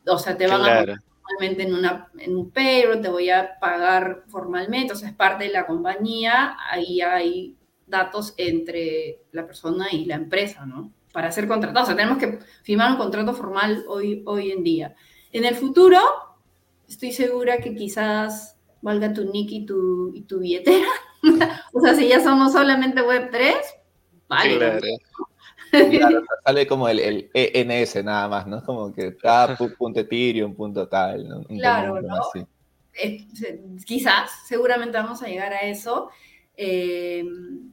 o 0.09 0.19
sea, 0.19 0.37
te 0.37 0.49
van 0.49 0.61
a 0.63 0.81
poner 0.81 0.99
formalmente 1.23 1.63
en, 1.63 1.75
una, 1.75 2.09
en 2.19 2.37
un 2.37 2.51
payroll, 2.51 3.01
te 3.01 3.09
voy 3.09 3.31
a 3.31 3.61
pagar 3.61 4.25
formalmente, 4.27 4.93
o 4.93 4.97
sea, 4.97 5.09
es 5.09 5.15
parte 5.15 5.45
de 5.45 5.51
la 5.51 5.67
compañía, 5.67 6.57
ahí 6.69 7.01
hay 7.01 7.57
datos 7.87 8.35
entre 8.39 9.21
la 9.31 9.47
persona 9.47 9.87
y 9.93 10.05
la 10.05 10.17
empresa, 10.17 10.67
¿no? 10.67 10.93
Para 11.17 11.33
ser 11.33 11.49
contratado. 11.49 11.83
O 11.83 11.87
sea, 11.87 11.97
tenemos 11.97 12.19
que 12.19 12.41
firmar 12.63 12.91
un 12.91 12.99
contrato 12.99 13.33
formal 13.33 13.87
hoy, 13.89 14.23
hoy 14.27 14.51
en 14.51 14.63
día. 14.63 14.95
En 15.33 15.47
el 15.47 15.55
futuro, 15.55 15.99
estoy 16.87 17.11
segura 17.11 17.57
que 17.57 17.75
quizás 17.75 18.59
valga 18.83 19.15
tu 19.15 19.25
nick 19.25 19.51
y 19.51 19.65
tu, 19.65 20.13
y 20.15 20.21
tu 20.25 20.41
billetera. 20.41 20.91
o 21.73 21.81
sea, 21.81 21.95
si 21.95 22.07
ya 22.09 22.23
somos 22.23 22.53
solamente 22.53 23.01
Web3, 23.01 23.55
vale. 24.29 24.79
Claro. 25.71 26.23
sale 26.45 26.67
como 26.67 26.87
el, 26.87 27.01
el, 27.01 27.31
ENS 27.33 28.05
nada 28.05 28.29
más, 28.29 28.47
¿no? 28.47 28.63
Como 28.63 28.93
que 28.93 29.09
está 29.09 29.57
punto 29.79 30.01
Ethereum, 30.01 30.55
punto 30.55 30.87
tal. 30.87 31.27
¿no? 31.27 31.45
claro, 31.45 32.01
¿no? 32.03 32.21
quizás, 33.87 34.31
seguramente 34.47 34.99
vamos 34.99 35.23
a 35.23 35.29
llegar 35.29 35.55
a 35.55 35.63
eso. 35.63 36.11
Eh, 36.57 37.25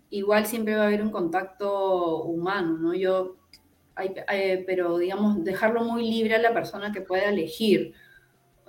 igual 0.10 0.46
siempre 0.46 0.76
va 0.76 0.84
a 0.84 0.88
haber 0.88 1.02
un 1.02 1.12
contacto 1.12 2.24
humano, 2.24 2.78
¿no? 2.78 2.94
Yo, 2.94 3.38
pero 4.66 4.98
digamos, 4.98 5.44
dejarlo 5.44 5.84
muy 5.84 6.10
libre 6.10 6.36
a 6.36 6.42
la 6.42 6.54
persona 6.54 6.92
que 6.92 7.02
pueda 7.02 7.30
elegir. 7.30 7.94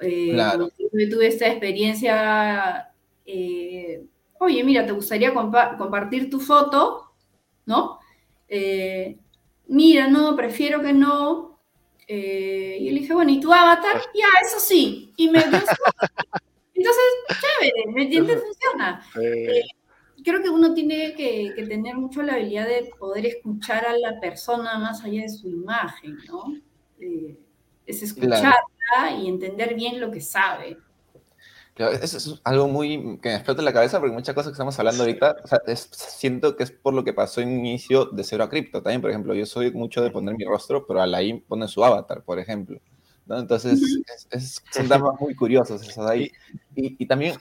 Eh, 0.01 0.31
claro. 0.33 0.71
tuve 1.11 1.27
esta 1.27 1.49
experiencia, 1.49 2.93
eh, 3.27 4.05
oye, 4.39 4.65
mira, 4.65 4.87
¿te 4.87 4.93
gustaría 4.93 5.33
compartir 5.35 6.31
tu 6.31 6.41
foto? 6.41 7.13
¿No? 7.67 7.99
Eh, 8.49 9.19
mira, 9.67 10.09
no, 10.09 10.37
prefiero 10.37 10.81
que 10.81 10.93
no. 10.93 11.61
y 12.07 12.91
le 12.91 13.01
dije, 13.01 13.15
bueno, 13.15 13.31
¿y 13.31 13.41
tu 13.41 13.53
avatar? 13.53 13.97
Ya, 14.15 14.27
eso 14.47 14.61
sí. 14.61 15.13
Y 15.17 15.29
me 15.29 15.39
Entonces, 16.77 17.05
chévere, 17.41 17.93
¿me 17.93 18.03
entiendes? 18.03 18.43
Funciona 18.43 19.03
creo 20.25 20.43
que 20.43 20.49
uno 20.49 20.75
tiene 20.75 21.15
que, 21.15 21.55
tener 21.69 21.97
mucho 21.97 22.23
la 22.23 22.35
habilidad 22.35 22.67
de 22.67 22.91
poder 22.99 23.27
escuchar 23.27 23.87
a 23.87 23.97
la 23.97 24.19
persona 24.21 24.79
más 24.79 25.05
allá 25.05 25.23
de 25.23 25.29
su 25.29 25.49
imagen, 25.49 26.19
¿no? 26.27 26.57
Eh, 26.99 27.39
es 27.87 28.03
escucharla 28.03 28.57
y 29.21 29.29
entender 29.29 29.75
bien 29.75 30.01
lo 30.01 30.11
que 30.11 30.21
sabe. 30.21 30.79
Claro, 31.75 31.93
eso 31.93 32.17
es 32.17 32.41
algo 32.45 32.69
muy 32.69 33.19
que 33.21 33.31
me 33.31 33.35
explota 33.35 33.61
en 33.61 33.65
la 33.65 33.73
cabeza 33.73 33.99
porque 33.99 34.15
muchas 34.15 34.35
cosas 34.35 34.51
que 34.51 34.55
estamos 34.55 34.79
hablando 34.79 35.03
ahorita, 35.03 35.37
o 35.43 35.47
sea, 35.47 35.61
siento 35.75 36.57
que 36.57 36.63
es 36.63 36.71
por 36.71 36.95
lo 36.95 37.03
que 37.03 37.13
pasó 37.13 37.41
en 37.41 37.51
inicio 37.51 38.07
de 38.07 38.23
cero 38.23 38.45
a 38.45 38.49
cripto. 38.49 38.81
También, 38.81 39.01
por 39.01 39.11
ejemplo, 39.11 39.35
yo 39.35 39.45
soy 39.45 39.73
mucho 39.73 40.01
de 40.01 40.11
poner 40.11 40.37
mi 40.37 40.45
rostro, 40.45 40.87
pero 40.87 41.03
Alain 41.03 41.43
pone 41.43 41.67
su 41.67 41.85
avatar, 41.85 42.23
por 42.23 42.39
ejemplo. 42.39 42.81
¿no? 43.27 43.39
Entonces, 43.39 43.81
es, 44.31 44.63
son 44.71 44.89
temas 44.89 45.21
muy 45.21 45.35
curiosos 45.35 45.83
esos 45.83 46.07
ahí. 46.07 46.31
Y, 46.77 47.03
y, 47.03 47.07
también 47.07 47.35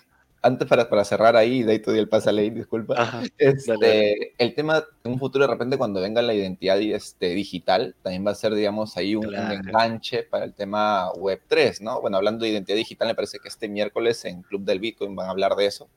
antes 0.44 0.68
para, 0.68 0.90
para 0.90 1.06
cerrar 1.06 1.38
ahí, 1.38 1.64
de 1.64 1.72
ahí 1.72 1.80
te 1.80 1.92
di 1.94 2.00
el 2.00 2.10
pase 2.10 2.30
a 2.30 2.34
ley, 2.34 2.50
disculpa. 2.50 3.24
este, 3.38 4.36
el 4.38 4.54
tema 4.54 4.84
en 5.04 5.14
un 5.14 5.20
futuro, 5.20 5.46
de 5.46 5.52
repente, 5.52 5.78
cuando 5.78 6.02
venga 6.02 6.22
la 6.22 6.34
identidad 6.34 6.80
este, 6.82 7.30
digital, 7.30 7.96
también 8.04 8.28
va 8.28 8.32
a 8.32 8.36
ser, 8.36 8.54
digamos, 8.54 8.98
ahí 8.98 9.16
un, 9.16 9.34
enganche 9.34 10.24
para 10.24 10.44
el 10.44 10.54
tema 10.54 11.10
Web3, 11.14 11.80
¿no? 11.80 12.02
Bueno, 12.02 12.18
hablando 12.18 12.44
de 12.44 12.52
identidad 12.52 12.76
digital, 12.76 13.08
me 13.08 13.16
parece 13.16 13.40
que 13.40 13.48
este 13.48 13.70
miércoles 13.70 14.26
en 14.26 14.42
Club 14.42 14.64
del 14.64 14.82
Bitcoin 14.82 15.16
van 15.16 15.28
a 15.28 15.32
hablar 15.32 15.56
de 15.56 15.66
eso. 15.66 15.90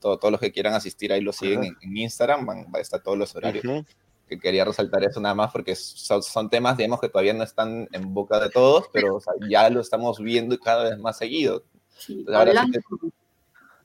Todo, 0.00 0.18
todos 0.18 0.32
los 0.32 0.40
que 0.40 0.52
quieran 0.52 0.74
asistir 0.74 1.12
ahí 1.12 1.20
lo 1.20 1.32
siguen 1.32 1.76
en, 1.80 1.96
Instagram, 1.96 2.44
van, 2.44 2.66
a 2.74 2.78
estar 2.80 3.00
todos 3.00 3.16
los 3.16 3.34
horarios. 3.36 3.84
Que 4.28 4.38
quería 4.38 4.64
resaltar 4.64 5.04
eso 5.04 5.20
nada 5.20 5.34
más 5.34 5.52
porque 5.52 5.76
son, 5.76 6.22
son, 6.22 6.48
temas, 6.48 6.76
digamos, 6.76 7.00
que 7.00 7.08
todavía 7.08 7.34
no 7.34 7.44
están 7.44 7.88
en 7.92 8.14
boca 8.14 8.40
de 8.40 8.48
todos, 8.48 8.86
pero 8.92 9.20
ya 9.48 9.68
lo 9.70 9.80
estamos 9.80 10.18
viendo 10.18 10.58
cada 10.58 10.90
vez 10.90 10.98
más 10.98 11.18
seguido. 11.18 11.64
Sí, 11.98 12.24
hablando, 12.32 12.78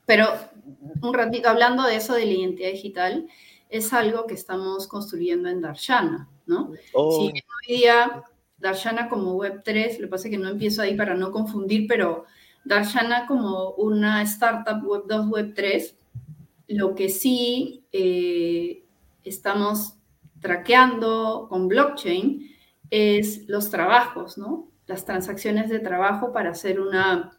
pero 0.08 0.26
un 1.02 1.12
ratito 1.12 1.50
hablando 1.50 1.82
de 1.82 1.96
eso 1.96 2.14
de 2.14 2.24
la 2.24 2.32
identidad 2.32 2.70
digital, 2.70 3.28
es 3.68 3.92
algo 3.92 4.26
que 4.26 4.32
estamos 4.32 4.88
construyendo 4.88 5.50
en 5.50 5.60
Darshana, 5.60 6.30
¿no? 6.46 6.72
Oh. 6.94 7.26
hoy 7.26 7.42
día 7.68 8.24
Darshana 8.56 9.10
como 9.10 9.36
Web3, 9.36 9.98
lo 9.98 10.06
que 10.06 10.10
pasa 10.10 10.28
es 10.28 10.32
que 10.32 10.38
no 10.38 10.48
empiezo 10.48 10.80
ahí 10.80 10.96
para 10.96 11.14
no 11.14 11.30
confundir, 11.30 11.86
pero 11.86 12.24
Darshana 12.64 13.26
como 13.26 13.72
una 13.72 14.22
startup 14.22 14.82
Web2, 14.82 15.28
Web3, 15.28 15.94
lo 16.68 16.94
que 16.94 17.10
sí 17.10 17.84
eh, 17.92 18.86
estamos 19.24 19.98
traqueando 20.40 21.48
con 21.50 21.68
blockchain 21.68 22.50
es 22.88 23.46
los 23.46 23.68
trabajos, 23.68 24.38
¿no? 24.38 24.70
Las 24.86 25.04
transacciones 25.04 25.68
de 25.68 25.80
trabajo 25.80 26.32
para 26.32 26.52
hacer 26.52 26.80
una, 26.80 27.38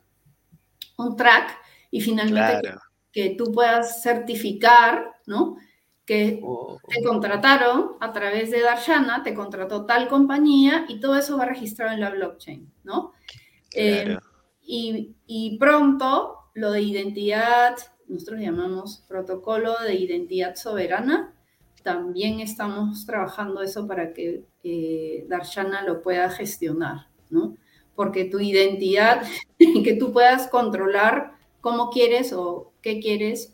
un 1.00 1.16
track 1.16 1.68
y 1.92 2.02
finalmente 2.02 2.74
que, 3.12 3.32
tú 3.32 3.52
puedas 3.52 4.02
certificar, 4.02 5.16
¿no? 5.26 5.58
Que 6.06 6.40
oh. 6.44 6.78
te 6.88 7.04
contrataron 7.04 7.98
a 8.00 8.12
través 8.12 8.52
de 8.52 8.62
Darshana, 8.62 9.24
te 9.24 9.34
contrató 9.34 9.86
tal 9.86 10.08
compañía 10.08 10.86
y 10.88 11.00
todo 11.00 11.16
eso 11.16 11.38
va 11.38 11.46
registrado 11.46 11.94
en 11.94 12.02
la 12.02 12.10
blockchain, 12.10 12.72
¿no? 12.84 13.14
Eh, 13.76 14.18
y, 14.62 15.16
y 15.26 15.58
pronto 15.58 16.50
lo 16.54 16.72
de 16.72 16.82
identidad, 16.82 17.76
nosotros 18.08 18.40
llamamos 18.40 19.04
protocolo 19.08 19.76
de 19.80 19.96
identidad 19.96 20.56
soberana, 20.56 21.34
también 21.84 22.40
estamos 22.40 23.06
trabajando 23.06 23.62
eso 23.62 23.88
para 23.88 24.14
que 24.14 24.46
eh, 24.64 25.26
Darshana 25.28 25.84
lo 25.84 26.02
pueda 26.02 26.30
gestionar, 26.30 27.08
¿no? 27.30 27.56
Porque 27.96 28.26
tu 28.26 28.40
identidad, 28.40 29.24
que 29.84 29.96
tú 29.96 30.12
puedas 30.12 30.48
controlar 30.48 31.39
cómo 31.62 31.90
quieres 31.90 32.34
o 32.34 32.72
qué 32.82 33.00
quieres 33.00 33.54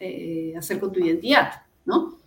eh, 0.00 0.54
hacer 0.56 0.80
con 0.80 0.92
tu 0.92 1.00
identidad, 1.00 1.62
¿no? 1.84 2.18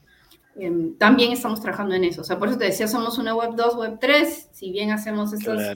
Em, 0.56 0.98
también 0.98 1.32
estamos 1.32 1.62
trabajando 1.62 1.96
en 1.96 2.04
eso. 2.04 2.22
O 2.22 2.24
sea, 2.24 2.38
por 2.38 2.50
eso 2.50 2.58
te 2.58 2.66
decía, 2.66 2.88
somos 2.88 3.18
una 3.18 3.36
web 3.36 3.56
2, 3.56 3.76
web 3.76 3.98
3, 4.00 4.50
si 4.52 4.72
bien 4.72 4.92
hacemos 4.92 5.34
estas 5.34 5.76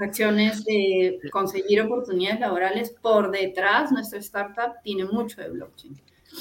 acciones 0.00 0.64
de 0.64 1.18
conseguir 1.30 1.80
oportunidades 1.82 2.40
laborales 2.40 2.90
por 3.02 3.30
detrás, 3.30 3.92
nuestra 3.92 4.18
startup 4.18 4.74
tiene 4.82 5.04
mucho 5.04 5.40
de 5.40 5.50
blockchain. 5.50 6.00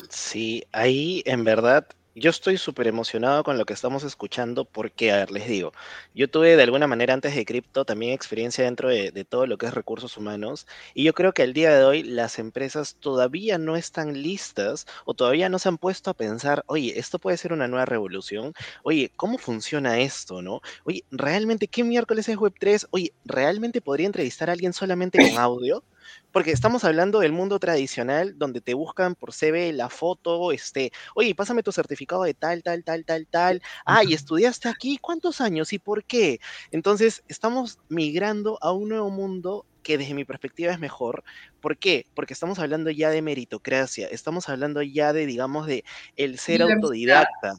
Sí, 0.09 0.63
ahí 0.71 1.21
en 1.25 1.43
verdad 1.43 1.87
yo 2.15 2.29
estoy 2.29 2.57
súper 2.57 2.87
emocionado 2.87 3.43
con 3.43 3.57
lo 3.57 3.65
que 3.65 3.73
estamos 3.73 4.03
escuchando 4.03 4.63
porque, 4.63 5.11
a 5.11 5.17
ver, 5.17 5.31
les 5.31 5.47
digo, 5.47 5.73
yo 6.13 6.29
tuve 6.29 6.55
de 6.55 6.63
alguna 6.63 6.87
manera 6.87 7.13
antes 7.13 7.35
de 7.35 7.45
cripto 7.45 7.83
también 7.83 8.13
experiencia 8.13 8.63
dentro 8.63 8.89
de, 8.89 9.11
todo 9.25 9.47
lo 9.47 9.57
que 9.57 9.65
es 9.65 9.73
recursos 9.73 10.15
humanos 10.17 10.65
y 10.93 11.03
yo 11.03 11.13
creo 11.13 11.33
que 11.33 11.43
al 11.43 11.53
día 11.53 11.75
de 11.75 11.83
hoy 11.83 12.03
las 12.03 12.39
empresas 12.39 12.95
todavía 12.99 13.57
no 13.57 13.75
están 13.75 14.21
listas 14.21 14.87
o 15.03 15.13
todavía 15.13 15.49
no 15.49 15.59
se 15.59 15.67
han 15.67 15.77
puesto 15.77 16.09
a 16.09 16.13
pensar, 16.13 16.63
oye, 16.67 16.97
esto 16.97 17.19
puede 17.19 17.37
ser 17.37 17.51
una 17.51 17.67
nueva 17.67 17.85
revolución, 17.85 18.53
oye, 18.83 19.11
¿cómo 19.17 19.37
funciona 19.37 19.99
esto, 19.99 20.41
no? 20.41 20.61
Oye, 20.85 21.03
¿realmente 21.11 21.67
qué 21.67 21.83
miércoles 21.83 22.29
es 22.29 22.37
Web3? 22.37 22.87
Oye, 22.91 23.13
¿realmente 23.25 23.81
podría 23.81 24.05
entrevistar 24.05 24.49
a 24.49 24.53
alguien 24.53 24.71
solamente 24.73 25.17
con 25.19 25.37
audio? 25.37 25.83
Porque 26.31 26.51
estamos 26.51 26.83
hablando 26.83 27.19
del 27.19 27.31
mundo 27.31 27.59
tradicional 27.59 28.37
donde 28.37 28.61
te 28.61 28.73
buscan 28.73 29.15
por 29.15 29.33
CV 29.33 29.73
la 29.73 29.89
foto, 29.89 30.51
este, 30.51 30.91
oye, 31.15 31.35
pásame 31.35 31.63
tu 31.63 31.71
certificado 31.71 32.23
de 32.23 32.33
tal, 32.33 32.63
tal, 32.63 32.83
tal, 32.83 33.05
tal, 33.05 33.27
tal. 33.27 33.61
Ah, 33.85 34.03
y 34.03 34.13
estudiaste 34.13 34.69
aquí, 34.69 34.97
¿cuántos 35.01 35.41
años 35.41 35.73
y 35.73 35.79
por 35.79 36.03
qué? 36.05 36.39
Entonces, 36.71 37.23
estamos 37.27 37.79
migrando 37.89 38.57
a 38.61 38.71
un 38.71 38.89
nuevo 38.89 39.09
mundo 39.09 39.65
que 39.85 39.99
desde 39.99 40.15
mi 40.15 40.25
perspectiva 40.25 40.73
es 40.73 40.79
mejor. 40.79 41.23
¿Por 41.61 41.77
qué? 41.77 42.07
Porque 42.15 42.33
estamos 42.33 42.57
hablando 42.57 42.89
ya 42.89 43.11
de 43.11 43.21
meritocracia, 43.21 44.07
estamos 44.07 44.49
hablando 44.49 44.81
ya 44.81 45.13
de, 45.13 45.27
digamos, 45.27 45.67
de 45.67 45.85
el 46.15 46.39
ser 46.39 46.63
autodidacta, 46.63 47.57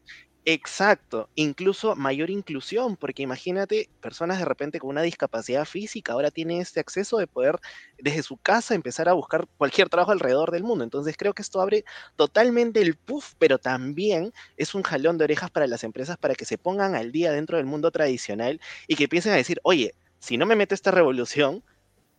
Exacto, 0.48 1.28
incluso 1.34 1.96
mayor 1.96 2.30
inclusión, 2.30 2.96
porque 2.96 3.22
imagínate, 3.24 3.90
personas 4.00 4.38
de 4.38 4.44
repente 4.44 4.78
con 4.78 4.90
una 4.90 5.02
discapacidad 5.02 5.64
física 5.64 6.12
ahora 6.12 6.30
tienen 6.30 6.60
este 6.60 6.78
acceso 6.78 7.16
de 7.18 7.26
poder 7.26 7.56
desde 7.98 8.22
su 8.22 8.36
casa 8.36 8.76
empezar 8.76 9.08
a 9.08 9.14
buscar 9.14 9.48
cualquier 9.56 9.88
trabajo 9.88 10.12
alrededor 10.12 10.52
del 10.52 10.62
mundo. 10.62 10.84
Entonces 10.84 11.16
creo 11.18 11.34
que 11.34 11.42
esto 11.42 11.60
abre 11.60 11.84
totalmente 12.14 12.80
el 12.80 12.94
puff, 12.96 13.32
pero 13.38 13.58
también 13.58 14.30
es 14.56 14.76
un 14.76 14.84
jalón 14.84 15.18
de 15.18 15.24
orejas 15.24 15.50
para 15.50 15.66
las 15.66 15.82
empresas 15.82 16.16
para 16.16 16.36
que 16.36 16.44
se 16.44 16.58
pongan 16.58 16.94
al 16.94 17.10
día 17.10 17.32
dentro 17.32 17.56
del 17.56 17.66
mundo 17.66 17.90
tradicional 17.90 18.60
y 18.86 18.94
que 18.94 19.04
empiecen 19.04 19.32
a 19.32 19.36
decir, 19.36 19.58
oye, 19.64 19.94
si 20.20 20.36
no 20.38 20.46
me 20.46 20.54
meto 20.54 20.76
esta 20.76 20.92
revolución, 20.92 21.64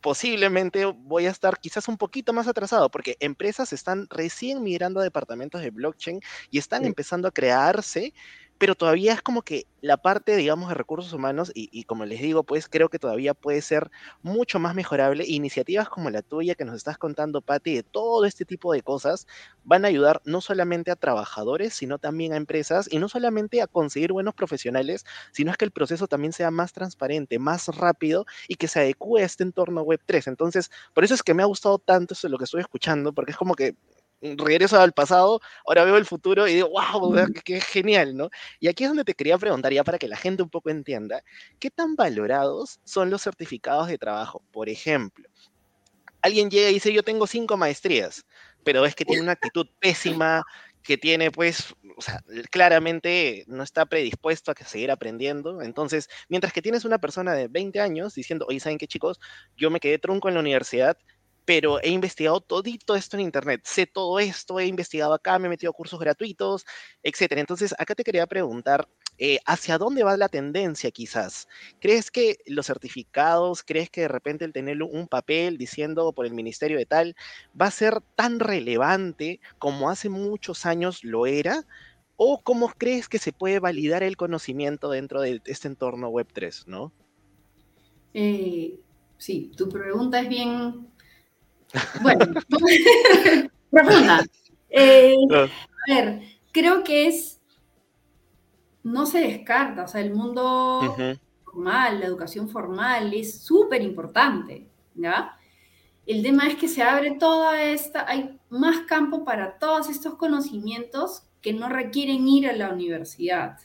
posiblemente 0.08 0.86
voy 0.86 1.26
a 1.26 1.32
estar 1.32 1.60
quizás 1.60 1.90
un 1.90 1.98
poquito 1.98 2.32
más 2.32 2.48
atrasado, 2.48 2.90
porque 2.90 3.18
empresas 3.20 3.74
están 3.74 4.08
recién 4.10 4.64
migrando 4.64 5.02
a 5.02 5.04
departamentos 5.04 5.62
de 5.62 5.70
blockchain 5.70 6.22
y 6.50 6.60
están 6.60 6.86
empezando 6.86 7.28
a 7.28 7.32
crearse, 7.32 8.14
pero 8.58 8.76
todavía 8.76 9.14
es 9.14 9.22
como 9.22 9.42
que 9.44 9.68
la 9.82 9.98
parte, 9.98 10.36
digamos, 10.36 10.70
de 10.70 10.76
recursos 10.76 11.14
humanos, 11.14 11.52
y, 11.54 11.84
como 11.86 12.06
les 12.06 12.22
digo, 12.22 12.44
pues 12.44 12.68
creo 12.68 12.90
que 12.90 13.00
todavía 13.00 13.34
puede 13.34 13.62
ser 13.62 13.90
mucho 14.22 14.60
más 14.60 14.76
mejorable. 14.76 15.24
Iniciativas 15.28 15.88
como 15.90 16.10
la 16.10 16.22
tuya 16.24 16.56
que 16.56 16.66
nos 16.66 16.76
estás 16.76 16.98
contando, 16.98 17.42
Patti, 17.42 17.76
de 17.76 17.84
todo 17.84 18.26
este 18.26 18.44
tipo 18.46 18.74
de 18.74 18.82
cosas, 18.82 19.28
van 19.64 19.86
a 19.86 19.90
ayudar 19.90 20.22
no 20.26 20.42
solamente 20.42 20.92
a 20.92 20.96
trabajadores, 20.96 21.74
sino 21.74 22.00
también 22.00 22.34
a 22.34 22.38
empresas, 22.38 22.88
y 22.92 23.00
no 23.00 23.08
solamente 23.10 23.62
a 23.62 23.68
conseguir 23.68 24.12
buenos 24.14 24.34
profesionales, 24.34 25.06
sino 25.32 25.52
es 25.52 25.58
que 25.58 25.66
el 25.66 25.72
proceso 25.72 26.08
también 26.08 26.34
sea 26.34 26.52
más 26.52 26.74
transparente, 26.74 27.40
más 27.40 27.68
rápido 27.70 28.26
y 28.48 28.56
que 28.56 28.68
se 28.68 28.80
adecue 28.80 29.22
a 29.22 29.26
este 29.26 29.44
entorno 29.44 29.82
web 29.84 30.02
3. 30.06 30.28
Entonces, 30.28 30.72
por 30.94 31.04
eso 31.04 31.14
es 31.14 31.24
que 31.24 31.34
me 31.34 31.44
ha 31.44 31.46
gustado 31.46 31.78
tanto 31.80 32.14
eso 32.16 32.28
de 32.28 32.32
lo 32.32 32.38
que 32.38 32.46
estoy 32.46 32.62
escuchando, 32.62 33.14
porque 33.14 33.32
es 33.32 33.38
como 33.38 33.56
que 33.56 33.76
regreso 34.22 34.80
al 34.80 34.94
pasado, 34.94 35.40
ahora 35.66 35.84
veo 35.84 35.98
el 35.98 36.06
futuro 36.06 36.48
y 36.48 36.56
digo, 36.56 36.70
wow, 36.70 37.16
qué, 37.44 37.62
genial, 37.62 38.16
¿no? 38.16 38.30
Y 38.60 38.68
aquí 38.68 38.84
es 38.84 38.90
donde 38.90 39.04
te 39.04 39.14
quería 39.14 39.38
preguntar, 39.38 39.72
ya 39.74 39.84
para 39.84 39.98
que 39.98 40.08
la 40.08 40.18
gente 40.18 40.44
un 40.44 40.50
poco 40.50 40.70
entienda, 40.70 41.24
¿qué 41.60 41.70
tan 41.70 41.96
valorados 41.96 42.80
son 42.84 43.10
los 43.10 43.22
certificados 43.24 43.88
de 43.88 43.98
trabajo? 43.98 44.44
Por 44.52 44.70
ejemplo, 44.70 45.30
alguien 46.22 46.50
llega 46.50 46.70
y 46.70 46.76
dice, 46.76 46.94
yo 46.94 47.04
tengo 47.04 47.28
cinco 47.28 47.58
maestrías, 47.58 48.26
pero 48.64 48.86
es 48.86 48.96
que 48.96 49.06
tiene 49.06 49.22
una 49.22 49.34
actitud 49.34 49.68
pésima, 49.80 50.44
que 50.88 50.98
tiene, 50.98 51.32
pues, 51.32 51.76
o 51.98 52.02
sea, 52.02 52.24
claramente 52.50 53.44
no 53.48 53.62
está 53.62 53.86
predispuesto 53.86 54.52
a 54.52 54.66
seguir 54.66 54.90
aprendiendo. 54.90 55.62
Entonces, 55.62 56.10
mientras 56.30 56.54
que 56.54 56.62
tienes 56.62 56.86
una 56.86 56.98
persona 56.98 57.34
de 57.34 57.50
20 57.50 57.82
años 57.82 58.16
diciendo, 58.16 58.46
oye, 58.48 58.62
¿saben 58.62 58.78
qué, 58.78 58.88
chicos? 58.88 59.20
Yo 59.58 59.70
me 59.70 59.82
quedé 59.82 60.00
trunco 60.00 60.30
en 60.30 60.36
la 60.36 60.40
universidad, 60.40 60.98
pero 61.48 61.82
he 61.82 61.92
investigado 61.92 62.42
todito 62.42 62.94
esto 62.94 63.16
en 63.16 63.24
Internet, 63.24 63.62
sé 63.64 63.86
todo 63.86 64.20
esto, 64.20 64.60
he 64.60 64.66
investigado 64.66 65.14
acá, 65.14 65.40
me 65.40 65.48
he 65.48 65.50
metido 65.50 65.70
a 65.70 65.74
cursos 65.74 65.98
gratuitos, 65.98 66.66
etcétera. 67.02 67.40
Entonces, 67.40 67.74
acá 67.80 67.96
te 67.96 68.04
quería 68.04 68.28
preguntar, 68.28 68.86
eh, 69.18 69.40
¿hacia 69.46 69.78
dónde 69.78 70.04
va 70.04 70.18
la 70.18 70.28
tendencia 70.28 70.92
quizás? 70.92 71.48
¿Crees 71.80 72.12
que 72.12 72.36
los 72.48 72.66
certificados, 72.66 73.64
crees 73.64 73.90
que 73.90 74.02
de 74.02 74.08
repente 74.10 74.44
el 74.44 74.52
tener 74.52 74.84
un 74.84 75.08
papel 75.08 75.58
diciendo 75.58 76.12
por 76.12 76.26
el 76.26 76.34
ministerio 76.34 76.78
de 76.78 76.86
tal, 76.86 77.16
va 77.60 77.68
a 77.68 77.72
ser 77.72 78.02
tan 78.18 78.42
relevante 78.42 79.40
como 79.58 79.90
hace 79.90 80.10
muchos 80.10 80.66
años 80.66 81.06
lo 81.06 81.28
era? 81.28 81.66
¿O 82.18 82.42
cómo 82.44 82.74
crees 82.78 83.08
que 83.08 83.20
se 83.20 83.32
puede 83.32 83.60
validar 83.62 84.04
el 84.04 84.18
conocimiento 84.18 84.90
dentro 84.90 85.22
de 85.22 85.42
este 85.46 85.70
entorno 85.70 86.10
Web3, 86.10 86.66
no? 86.68 86.92
Eh, 88.14 88.78
sí, 89.18 89.54
tu 89.56 89.70
pregunta 89.70 90.20
es 90.20 90.28
bien 90.28 90.97
bueno, 92.02 92.26
profunda. 93.72 94.26
Eh, 94.70 95.16
a 95.32 95.94
ver, 95.94 96.22
creo 96.52 96.84
que 96.84 97.08
es, 97.08 97.40
no 98.84 99.06
se 99.06 99.20
descarta, 99.20 99.84
o 99.84 99.88
sea, 99.88 100.02
el 100.02 100.14
mundo 100.14 100.96
formal, 101.44 102.00
la 102.00 102.06
educación 102.06 102.50
formal 102.50 103.14
es 103.14 103.42
súper 103.42 103.82
importante, 103.82 104.68
¿ya? 104.96 105.38
El 106.06 106.24
tema 106.24 106.48
es 106.48 106.56
que 106.56 106.68
se 106.68 106.84
abre 106.84 107.12
toda 107.20 107.62
esta, 107.62 108.06
hay 108.08 108.40
más 108.50 108.80
campo 108.88 109.26
para 109.26 109.58
todos 109.58 109.90
estos 109.90 110.16
conocimientos 110.16 111.24
que 111.42 111.54
no 111.54 111.68
requieren 111.68 112.28
ir 112.28 112.48
a 112.48 112.54
la 112.54 112.70
universidad, 112.70 113.58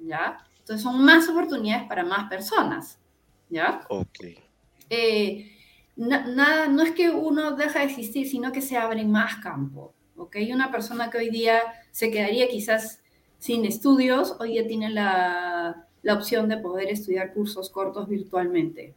¿ya? 0.00 0.38
Entonces 0.60 0.82
son 0.82 1.04
más 1.04 1.28
oportunidades 1.28 1.88
para 1.88 2.04
más 2.04 2.28
personas, 2.28 2.98
¿ya? 3.48 3.80
Ok. 3.88 4.18
Eh, 4.90 5.57
nada, 5.98 6.68
no 6.68 6.82
es 6.82 6.92
que 6.92 7.10
uno 7.10 7.56
deja 7.56 7.80
de 7.80 7.86
existir, 7.86 8.28
sino 8.28 8.52
que 8.52 8.62
se 8.62 8.76
abre 8.76 9.04
más 9.04 9.36
campo. 9.36 9.92
¿ok? 10.16 10.36
Una 10.52 10.70
persona 10.70 11.10
que 11.10 11.18
hoy 11.18 11.30
día 11.30 11.60
se 11.90 12.10
quedaría 12.10 12.48
quizás 12.48 13.00
sin 13.38 13.64
estudios, 13.64 14.36
hoy 14.40 14.52
día 14.52 14.66
tiene 14.66 14.90
la, 14.90 15.86
la 16.02 16.14
opción 16.14 16.48
de 16.48 16.58
poder 16.58 16.88
estudiar 16.88 17.32
cursos 17.32 17.70
cortos 17.70 18.08
virtualmente. 18.08 18.94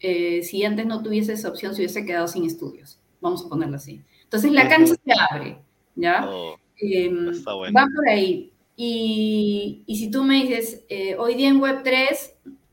Eh, 0.00 0.42
si 0.42 0.64
antes 0.64 0.86
no 0.86 1.02
tuviese 1.02 1.34
esa 1.34 1.48
opción, 1.48 1.74
se 1.74 1.82
hubiese 1.82 2.04
quedado 2.04 2.26
sin 2.26 2.44
estudios. 2.44 2.98
Vamos 3.20 3.44
a 3.44 3.48
ponerlo 3.48 3.76
así. 3.76 4.00
Entonces 4.24 4.52
la 4.52 4.68
cancha 4.68 4.94
se 4.94 5.12
abre, 5.30 5.58
¿ya? 5.94 6.28
Oh, 6.28 6.56
em, 6.78 7.28
va 7.28 7.86
por 7.94 8.08
ahí. 8.08 8.52
Y, 8.76 9.82
y, 9.84 9.96
si 9.98 10.10
tú 10.10 10.24
me 10.24 10.42
dices, 10.42 10.84
eh, 10.88 11.14
hoy 11.16 11.34
día 11.34 11.48
en 11.48 11.60
Web3, 11.60 12.32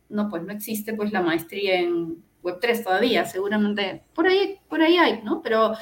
no, 0.10 0.30
pues 0.30 0.44
no 0.44 0.54
existe 0.54 0.94
pues 0.94 1.12
la 1.12 1.22
maestría 1.22 1.82
en 1.82 2.24
Web3 2.48 2.84
todavía, 2.84 3.26
seguramente 3.26 4.04
por 4.14 4.28
ahí, 4.28 4.60
por 4.70 4.82
ahí 4.82 4.98
hay, 4.98 5.22
¿no? 5.24 5.42
Pero 5.42 5.74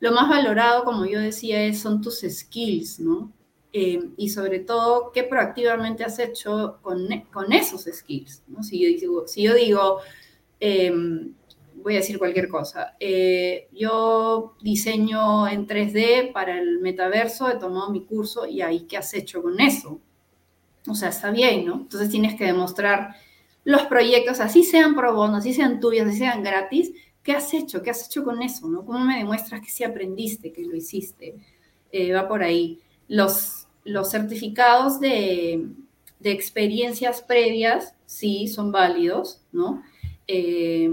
lo 0.00 0.12
más 0.12 0.28
valorado, 0.28 0.84
como 0.84 1.06
yo 1.06 1.20
decía, 1.20 1.62
es, 1.64 1.80
son 1.80 2.00
tus 2.00 2.20
skills, 2.20 3.00
¿no? 3.00 3.32
Eh, 3.72 4.10
y 4.16 4.30
sobre 4.30 4.60
todo, 4.60 5.12
qué 5.12 5.22
proactivamente 5.22 6.04
has 6.04 6.18
hecho 6.18 6.78
con, 6.82 7.06
con 7.32 7.52
esos 7.52 7.84
skills, 7.84 8.42
¿no? 8.48 8.62
Si 8.62 8.80
yo 9.42 9.54
digo, 9.54 9.98
em, 10.60 11.34
voy 11.74 11.94
a 11.94 11.98
decir 11.98 12.18
cualquier 12.18 12.48
cosa, 12.48 12.96
eh, 12.98 13.68
yo 13.72 14.56
diseño 14.62 15.46
en 15.48 15.66
3D 15.66 16.32
para 16.32 16.58
el 16.58 16.80
metaverso, 16.80 17.50
he 17.50 17.58
tomado 17.58 17.90
mi 17.90 18.04
curso 18.04 18.46
y 18.46 18.62
ahí, 18.62 18.86
¿qué 18.88 18.96
has 18.96 19.12
hecho 19.14 19.42
con 19.42 19.60
eso? 19.60 20.00
O 20.88 20.94
sea, 20.94 21.10
está 21.10 21.30
bien, 21.30 21.66
¿no? 21.66 21.74
Entonces 21.74 22.08
tienes 22.10 22.36
que 22.36 22.44
demostrar 22.44 23.16
los 23.66 23.82
proyectos, 23.86 24.38
así 24.38 24.62
sean 24.62 24.94
pro 24.94 25.12
bono, 25.12 25.38
así 25.38 25.52
sean 25.52 25.80
tuyos, 25.80 26.06
así 26.06 26.18
sean 26.18 26.44
gratis, 26.44 26.92
¿qué 27.24 27.32
has 27.32 27.52
hecho? 27.52 27.82
¿Qué 27.82 27.90
has 27.90 28.06
hecho 28.06 28.22
con 28.22 28.40
eso? 28.40 28.68
¿no? 28.68 28.86
¿Cómo 28.86 29.00
me 29.00 29.18
demuestras 29.18 29.60
que 29.60 29.70
sí 29.70 29.82
aprendiste, 29.82 30.52
que 30.52 30.62
lo 30.62 30.76
hiciste? 30.76 31.34
Eh, 31.90 32.12
va 32.12 32.28
por 32.28 32.44
ahí. 32.44 32.78
Los, 33.08 33.66
los 33.82 34.08
certificados 34.08 35.00
de, 35.00 35.66
de, 36.20 36.30
experiencias 36.30 37.22
previas, 37.22 37.96
sí, 38.06 38.46
son 38.46 38.70
válidos, 38.70 39.42
¿no? 39.50 39.82
Eh, 40.28 40.88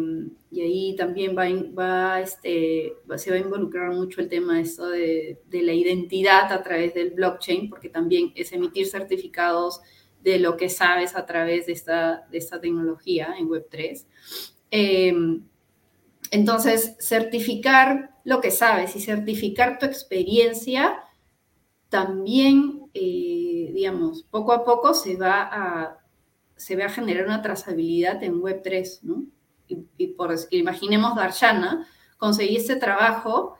y 0.52 0.62
ahí 0.62 0.96
también 0.96 1.38
va, 1.38 1.46
va, 1.78 2.22
este, 2.22 2.94
se 3.18 3.30
va 3.30 3.36
a 3.36 3.40
involucrar 3.40 3.92
mucho 3.92 4.20
el 4.20 4.30
tema 4.30 4.58
de, 4.58 5.38
de 5.48 5.62
la 5.62 5.74
identidad 5.74 6.52
a 6.52 6.64
través 6.64 6.96
del 6.96 7.12
blockchain, 7.12 7.70
porque 7.70 7.90
también 7.90 8.32
es 8.34 8.52
emitir 8.52 8.88
certificados 8.88 9.80
de 10.24 10.40
lo 10.40 10.56
que 10.56 10.70
sabes 10.70 11.16
a 11.16 11.26
través 11.26 11.66
de 11.66 11.74
esta, 11.74 12.26
de 12.32 12.38
esta 12.38 12.62
tecnología 12.62 13.36
en 13.38 13.50
Web3. 13.50 14.06
Em, 14.72 15.44
entonces, 16.32 16.96
certificar 17.00 18.16
lo 18.24 18.40
que 18.40 18.52
sabes 18.52 18.96
y 18.96 19.02
certificar 19.02 19.78
tu 19.78 19.86
experiencia 19.86 21.04
también, 21.90 22.90
eh, 22.94 23.72
digamos, 23.74 24.24
poco 24.24 24.54
a 24.54 24.64
poco 24.64 24.94
se 24.94 25.18
va 25.18 25.42
a, 25.42 26.00
se 26.56 26.76
va 26.76 26.86
a 26.86 26.90
generar 26.90 27.26
una 27.26 27.42
trazabilidad 27.42 28.24
en 28.24 28.42
Web3, 28.42 29.02
¿no? 29.04 29.26
Y, 29.68 30.08
por 30.08 30.34
imaginemos 30.52 31.16
Darshana, 31.16 31.88
conseguí 32.18 32.58
este 32.58 32.76
trabajo 32.76 33.58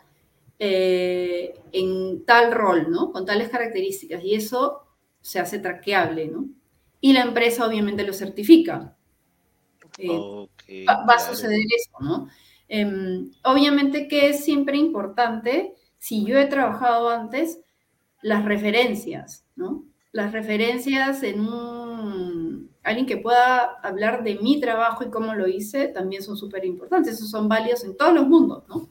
eh, 0.60 1.60
en 1.72 2.24
tal 2.26 2.52
rol, 2.52 2.90
¿no? 2.90 3.12
Con 3.12 3.26
tales 3.26 3.50
características. 3.50 4.24
Y 4.24 4.36
eso 4.36 4.83
se 5.24 5.40
hace 5.40 5.58
traqueable, 5.58 6.28
¿no? 6.28 6.50
Y 7.02 7.14
la 7.14 7.22
empresa 7.22 7.66
obviamente 7.66 8.04
lo 8.04 8.14
certifica. 8.14 8.96
Eh, 9.98 10.86
va, 10.88 11.16
a 11.16 11.20
suceder 11.20 11.60
eso, 11.76 11.92
¿no? 12.00 12.28
Em, 12.68 13.32
obviamente 13.44 14.08
que 14.08 14.30
es 14.30 14.44
siempre 14.44 14.78
importante, 14.78 15.76
si 15.98 16.26
yo 16.26 16.38
he 16.38 16.46
trabajado 16.46 17.10
antes, 17.10 17.60
las 18.22 18.46
referencias, 18.46 19.46
¿no? 19.56 19.86
Las 20.12 20.32
referencias 20.32 21.24
en 21.24 21.42
un, 21.42 22.70
alguien 22.84 23.06
que 23.06 23.18
pueda 23.18 23.80
hablar 23.82 24.24
de 24.24 24.36
mi 24.36 24.60
trabajo 24.60 25.04
y 25.04 25.10
cómo 25.10 25.34
lo 25.36 25.48
hice, 25.48 25.88
también 25.88 26.22
son 26.22 26.38
súper 26.38 26.66
importantes. 26.66 27.16
Esos 27.16 27.30
son 27.30 27.48
válidos 27.48 27.84
en 27.84 27.96
todos 27.96 28.14
los 28.14 28.28
mundos, 28.28 28.64
¿no? 28.68 28.90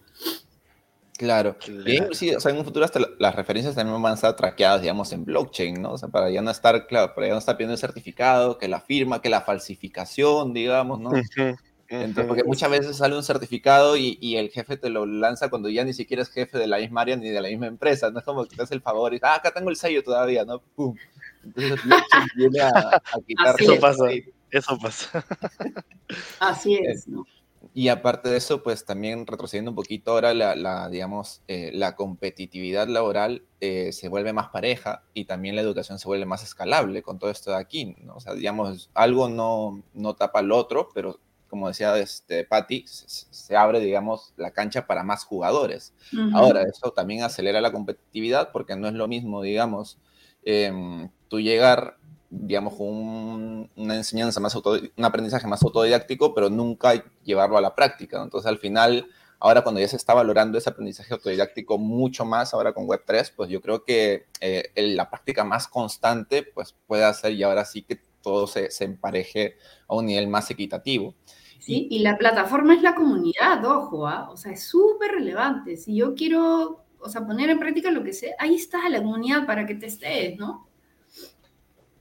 Claro. 1.23 1.57
Bien, 1.85 2.09
sí, 2.11 2.35
o 2.35 2.41
sea, 2.41 2.51
en 2.51 2.59
un 2.59 2.65
futuro 2.65 2.85
hasta 2.85 2.99
las 3.21 3.37
referencias 3.37 3.77
también 3.77 4.03
van 4.03 4.11
a 4.11 4.15
estar 4.17 4.35
traqueadas, 4.35 4.81
digamos, 4.81 5.13
en 5.13 5.25
blockchain, 5.25 5.81
¿no? 5.81 5.93
O 5.93 5.99
sea, 5.99 6.09
para 6.09 6.29
ya 6.31 6.43
no 6.43 6.51
estar, 6.51 6.89
claro, 6.89 7.15
para 7.15 7.29
ya 7.29 7.35
no 7.35 7.39
estar 7.39 7.57
pidiendo 7.57 7.75
el 7.75 7.79
certificado, 7.79 8.59
que 8.59 8.67
la 8.67 8.81
firma, 8.81 9.23
que 9.23 9.29
la 9.29 9.41
falsificación, 9.41 10.53
digamos, 10.53 10.99
¿no? 10.99 11.13
Entonces, 11.87 12.25
porque 12.27 12.43
muchas 12.43 12.69
veces 12.73 12.97
sale 12.97 13.15
un 13.15 13.23
certificado 13.23 13.97
y, 13.97 14.19
y, 14.21 14.35
el 14.35 14.51
jefe 14.51 14.77
te 14.77 14.91
lo 14.91 15.07
lanza 15.07 15.49
cuando 15.49 15.69
ya 15.69 15.85
ni 15.85 15.93
siquiera 15.93 16.25
es 16.25 16.31
jefe 16.31 16.59
de 16.59 16.67
la 16.67 16.79
misma 16.79 17.03
área 17.03 17.15
ni 17.15 17.29
de 17.29 17.41
la 17.41 17.49
misma 17.49 17.69
empresa, 17.69 18.11
no 18.11 18.19
es 18.19 18.25
como 18.25 18.45
que 18.45 18.57
te 18.57 18.63
hace 18.65 18.75
el 18.75 18.83
favor 18.83 19.15
y 19.15 19.21
ah, 19.23 19.37
acá 19.37 19.53
tengo 19.53 19.71
el 19.71 19.77
sello 19.77 20.03
todavía, 20.03 20.45
¿no? 20.45 20.61
¡Pum! 20.75 20.97
Entonces, 21.45 21.85
blockchain 21.85 22.27
viene 22.35 22.61
a, 22.63 22.69
a 22.69 23.21
quitar 23.25 23.55
Eso 23.61 23.79
pasa, 23.79 24.07
eso 24.51 24.77
pasa. 24.77 25.25
Así 26.41 26.81
es, 26.83 27.07
¿no? 27.07 27.25
Y 27.75 27.89
aparte 27.89 28.29
de 28.29 28.37
eso, 28.37 28.63
pues 28.63 28.85
también 28.85 29.27
retrocediendo 29.27 29.71
un 29.71 29.75
poquito 29.75 30.13
ahora, 30.13 30.35
la, 30.35 30.89
digamos, 30.91 31.41
eh, 31.49 31.71
la 31.73 31.97
competitividad 31.97 32.87
laboral 32.87 33.45
eh, 33.61 33.93
se 33.93 34.09
vuelve 34.09 34.35
más 34.35 34.49
pareja 34.49 35.05
y 35.15 35.25
también 35.25 35.57
la 35.57 35.63
educación 35.63 35.99
se 35.99 36.07
vuelve 36.07 36.27
más 36.27 36.43
escalable 36.43 37.03
con 37.03 37.19
todo 37.19 37.31
esto 37.31 37.51
de 37.51 37.57
aquí, 37.57 37.97
¿no? 38.03 38.17
O 38.17 38.21
sea, 38.21 38.35
digamos, 38.35 38.91
algo 38.93 39.31
no, 39.31 39.83
no 39.95 40.15
tapa 40.15 40.41
al 40.41 40.53
otro, 40.53 40.91
pero 40.93 41.19
como 41.53 41.69
decía 41.69 41.97
este, 41.99 42.45
Patty, 42.45 42.85
se, 42.87 43.57
abre, 43.57 43.81
digamos, 43.81 44.33
la 44.37 44.53
cancha 44.53 44.87
para 44.87 45.03
más 45.03 45.25
jugadores. 45.25 45.93
Ahora, 46.33 46.63
eso 46.63 46.93
también 46.93 47.23
acelera 47.23 47.61
la 47.61 47.73
competitividad 47.73 48.53
porque 48.53 48.75
no 48.75 48.89
es 48.89 48.95
lo 48.95 49.07
mismo, 49.07 49.43
digamos, 49.43 49.99
em, 50.45 51.11
tú 51.29 51.41
llegar 51.41 51.99
digamos, 52.35 52.75
un, 52.79 53.71
una 53.77 53.95
enseñanza 53.95 54.41
más, 54.41 54.55
un 54.55 55.05
aprendizaje 55.05 55.47
más 55.47 55.63
autodidáctico, 55.63 56.35
pero 56.35 56.49
nunca 56.49 57.05
llevarlo 57.23 57.59
a 57.59 57.61
la 57.61 57.75
práctica. 57.75 58.23
Entonces, 58.23 58.49
al 58.49 58.59
final, 58.59 59.07
ahora 59.39 59.63
cuando 59.63 59.83
ya 59.83 59.89
se 59.89 59.97
está 59.97 60.15
valorando 60.15 60.57
ese 60.57 60.71
aprendizaje 60.71 61.13
autodidáctico 61.13 61.77
mucho 61.77 62.25
más 62.25 62.55
ahora 62.55 62.73
con 62.73 62.87
Web3, 62.87 63.35
pues 63.37 63.51
yo 63.51 63.61
creo 63.61 63.85
que 63.85 64.29
eh, 64.41 64.73
la 64.75 65.11
práctica 65.11 65.45
más 65.45 65.69
constante, 65.69 66.43
pues 66.43 66.75
puede 66.87 67.05
hacer 67.05 67.33
y 67.33 67.43
ahora 67.43 67.67
sí 67.67 67.83
que 67.83 68.01
todo 68.23 68.47
se, 68.47 68.71
se 68.71 68.85
empareje 68.85 69.57
a 69.87 69.95
un 69.95 70.07
nivel 70.07 70.29
más 70.29 70.51
equitativo. 70.51 71.15
Sí, 71.59 71.87
y 71.91 71.99
la 71.99 72.17
plataforma 72.17 72.75
es 72.75 72.83
la 72.83 72.95
comunidad, 72.95 73.63
ojo, 73.67 74.09
¿ah? 74.09 74.31
o 74.31 74.39
sea, 74.39 74.53
es 74.53 74.65
súper 74.65 75.13
relevante. 75.13 75.77
Si 75.77 75.95
yo 75.95 76.15
quiero, 76.15 76.87
o 76.99 77.09
sea, 77.11 77.27
poner 77.27 77.51
en 77.51 77.59
práctica 77.59 77.91
lo 77.91 78.03
que 78.03 78.15
sé, 78.15 78.35
ahí 78.39 78.55
está 78.55 78.89
la 78.89 79.03
comunidad 79.03 79.47
para 79.47 79.67
que 79.67 79.75
te 79.75 79.87
estés, 79.87 80.39
¿no? 80.39 80.72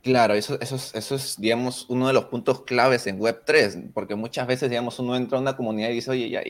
Claro, 0.04 0.34
eso, 0.34 0.58
es, 0.60 0.96
eso 0.96 1.16
es, 1.16 1.40
digamos, 1.40 1.86
uno 1.88 2.08
de 2.08 2.14
los 2.14 2.26
puntos 2.26 2.64
claves 2.64 3.06
en 3.06 3.20
Web3, 3.20 3.92
porque 3.94 4.16
muchas 4.16 4.48
veces, 4.48 4.70
digamos, 4.70 4.98
uno 4.98 5.16
entra 5.16 5.38
a 5.38 5.42
una 5.42 5.56
comunidad 5.56 5.90
y 5.90 5.94
dice, 5.94 6.10
oye, 6.10 6.30
ya, 6.30 6.42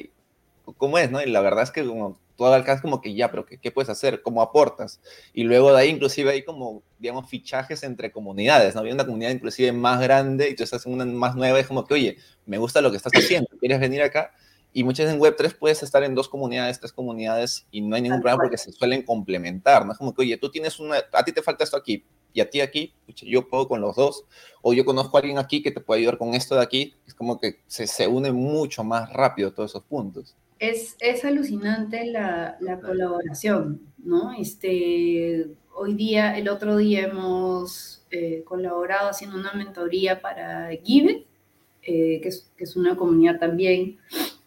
¿cómo 0.77 0.97
es? 0.97 1.11
¿no? 1.11 1.21
Y 1.21 1.29
la 1.29 1.41
verdad 1.41 1.63
es 1.63 1.71
que 1.71 1.85
como 1.85 2.17
todo 2.37 2.53
alcance 2.53 2.81
como 2.81 3.01
que 3.01 3.13
ya, 3.13 3.29
pero 3.29 3.45
¿qué, 3.45 3.57
¿qué, 3.57 3.71
puedes 3.71 3.89
hacer? 3.89 4.21
¿Cómo 4.21 4.41
aportas? 4.41 5.01
Y 5.33 5.43
luego 5.43 5.73
de 5.73 5.81
ahí 5.81 5.89
inclusive 5.89 6.31
hay 6.31 6.43
como, 6.43 6.81
digamos, 6.97 7.29
fichajes 7.29 7.83
entre 7.83 8.11
comunidades, 8.11 8.73
¿no? 8.73 8.81
Había 8.81 8.93
una 8.93 9.05
comunidad 9.05 9.31
inclusive 9.31 9.71
más 9.73 9.99
grande 9.99 10.49
y 10.49 10.55
tú 10.55 10.63
estás 10.63 10.85
en 10.85 10.93
una 10.93 11.05
más 11.05 11.35
nueva 11.35 11.57
y 11.57 11.61
es 11.61 11.67
como 11.67 11.85
que, 11.85 11.93
oye, 11.93 12.17
me 12.45 12.57
gusta 12.57 12.81
lo 12.81 12.89
que 12.89 12.97
estás 12.97 13.13
haciendo, 13.13 13.49
¿quieres 13.59 13.79
venir 13.79 14.01
acá? 14.01 14.31
Y 14.73 14.83
muchas 14.83 15.05
veces 15.05 15.15
en 15.15 15.21
Web3 15.21 15.57
puedes 15.57 15.83
estar 15.83 16.03
en 16.03 16.15
dos 16.15 16.29
comunidades, 16.29 16.79
tres 16.79 16.93
comunidades 16.93 17.65
y 17.71 17.81
no 17.81 17.95
hay 17.95 18.01
ningún 18.01 18.21
problema 18.21 18.43
porque 18.43 18.57
se 18.57 18.71
suelen 18.71 19.03
complementar, 19.03 19.85
¿no? 19.85 19.91
Es 19.91 19.97
como 19.97 20.13
que, 20.13 20.21
oye, 20.21 20.37
tú 20.37 20.49
tienes 20.49 20.79
una, 20.79 20.97
a 21.11 21.23
ti 21.25 21.31
te 21.33 21.41
falta 21.41 21.63
esto 21.63 21.75
aquí, 21.75 22.05
y 22.33 22.41
a 22.41 22.49
ti 22.49 22.61
aquí, 22.61 22.93
yo 23.07 23.47
puedo 23.47 23.67
con 23.67 23.81
los 23.81 23.95
dos, 23.95 24.25
o 24.61 24.73
yo 24.73 24.85
conozco 24.85 25.17
a 25.17 25.19
alguien 25.19 25.37
aquí 25.37 25.61
que 25.61 25.71
te 25.71 25.81
puede 25.81 26.01
ayudar 26.01 26.17
con 26.17 26.33
esto 26.33 26.55
de 26.55 26.61
aquí, 26.61 26.93
es 27.05 27.13
como 27.13 27.39
que 27.39 27.59
se, 27.67 27.87
se 27.87 28.07
une 28.07 28.31
mucho 28.31 28.83
más 28.83 29.11
rápido 29.11 29.51
todos 29.51 29.71
esos 29.71 29.83
puntos. 29.83 30.35
Es, 30.59 30.95
es 30.99 31.25
alucinante 31.25 32.05
la, 32.05 32.55
la, 32.61 32.79
colaboración, 32.79 33.81
¿no? 33.97 34.31
Este, 34.33 35.47
hoy 35.73 35.95
día, 35.95 36.37
el 36.37 36.49
otro 36.49 36.77
día 36.77 37.07
hemos 37.07 38.03
eh, 38.11 38.43
colaborado 38.45 39.09
haciendo 39.09 39.37
una 39.37 39.53
mentoría 39.53 40.21
para 40.21 40.69
Give, 40.83 41.25
eh, 41.81 42.21
que, 42.21 42.29
es, 42.29 42.51
que, 42.55 42.63
es, 42.63 42.75
una 42.75 42.95
comunidad 42.95 43.39
también 43.39 43.97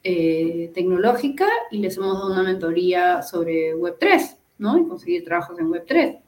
eh, 0.05 0.71
tecnológica, 0.75 1.49
y 1.71 1.79
les 1.79 1.97
hemos 1.97 2.13
dado 2.15 2.33
una 2.33 2.43
mentoría 2.43 3.23
sobre 3.23 3.75
Web3, 3.75 4.37
¿no? 4.59 4.79
Y 4.79 4.87
conseguir 4.87 5.25
trabajos 5.25 5.59
en 5.59 5.71
Web3. 5.71 6.21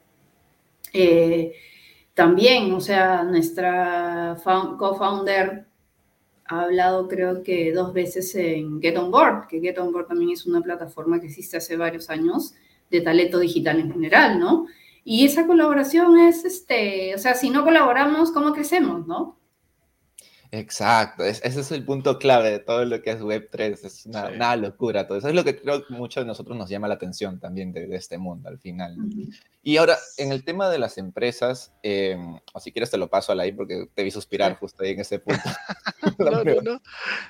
Eh, 0.93 1.53
también, 2.15 2.73
o 2.73 2.81
sea, 2.81 3.23
nuestra 3.23 4.35
co-founder 4.79 5.67
ha 6.45 6.61
hablado 6.61 7.07
creo 7.07 7.43
que 7.43 7.71
dos 7.71 7.93
veces 7.93 8.33
en 8.33 8.81
Get 8.81 8.97
On 8.97 9.11
Board, 9.11 9.47
que 9.47 9.59
Get 9.59 9.77
On 9.77 9.91
Board 9.91 10.07
también 10.07 10.31
es 10.31 10.47
una 10.47 10.61
plataforma 10.61 11.19
que 11.19 11.27
existe 11.27 11.57
hace 11.57 11.77
varios 11.77 12.09
años 12.09 12.55
de 12.89 13.01
talento 13.01 13.37
digital 13.37 13.79
en 13.79 13.91
general, 13.91 14.39
¿no? 14.39 14.65
Y 15.03 15.25
esa 15.25 15.45
colaboración 15.45 16.19
es, 16.19 16.43
este, 16.45 17.13
o 17.13 17.19
sea, 17.19 17.35
si 17.35 17.49
no 17.49 17.63
colaboramos, 17.63 18.31
¿cómo 18.31 18.53
crecemos, 18.53 19.05
no? 19.05 19.37
Exacto, 20.51 21.23
ese 21.23 21.47
es 21.47 21.71
el 21.71 21.83
punto 21.83 22.17
clave 22.19 22.51
de 22.51 22.59
todo 22.59 22.85
lo 22.85 23.01
que 23.01 23.11
es 23.11 23.19
Web3, 23.19 23.85
es 23.85 24.05
una, 24.05 24.27
sí. 24.27 24.35
una, 24.35 24.55
locura 24.55 25.07
todo 25.07 25.17
eso. 25.17 25.27
Es 25.27 25.35
lo 25.35 25.43
que 25.43 25.59
creo 25.59 25.85
que 25.85 25.93
muchos 25.93 26.23
de 26.23 26.27
nosotros 26.27 26.57
nos 26.57 26.69
llama 26.69 26.87
la 26.87 26.93
atención 26.95 27.39
también 27.39 27.71
de, 27.71 27.87
de 27.87 27.95
este 27.95 28.17
mundo 28.17 28.49
al 28.49 28.59
final. 28.59 28.95
Uh 28.97 29.03
-huh. 29.03 29.33
Y 29.67 29.75
ahora, 29.75 29.97
en 30.15 30.31
el 30.31 30.45
tema 30.45 30.69
de 30.69 30.79
las 30.79 30.97
empresas, 30.97 31.73
eh, 31.83 32.17
o 32.53 32.59
si 32.61 32.71
quieres 32.71 32.89
te 32.89 32.97
lo 32.97 33.09
paso 33.09 33.33
a 33.33 33.35
la 33.35 33.43
ahí 33.43 33.51
porque 33.51 33.89
te 33.93 34.03
vi 34.03 34.11
suspirar 34.11 34.55
justo 34.57 34.81
ahí 34.81 34.91
en 34.91 35.01
ese 35.01 35.19
punto. 35.19 35.41
no, 36.19 36.43
no, 36.45 36.61
no, 36.61 36.81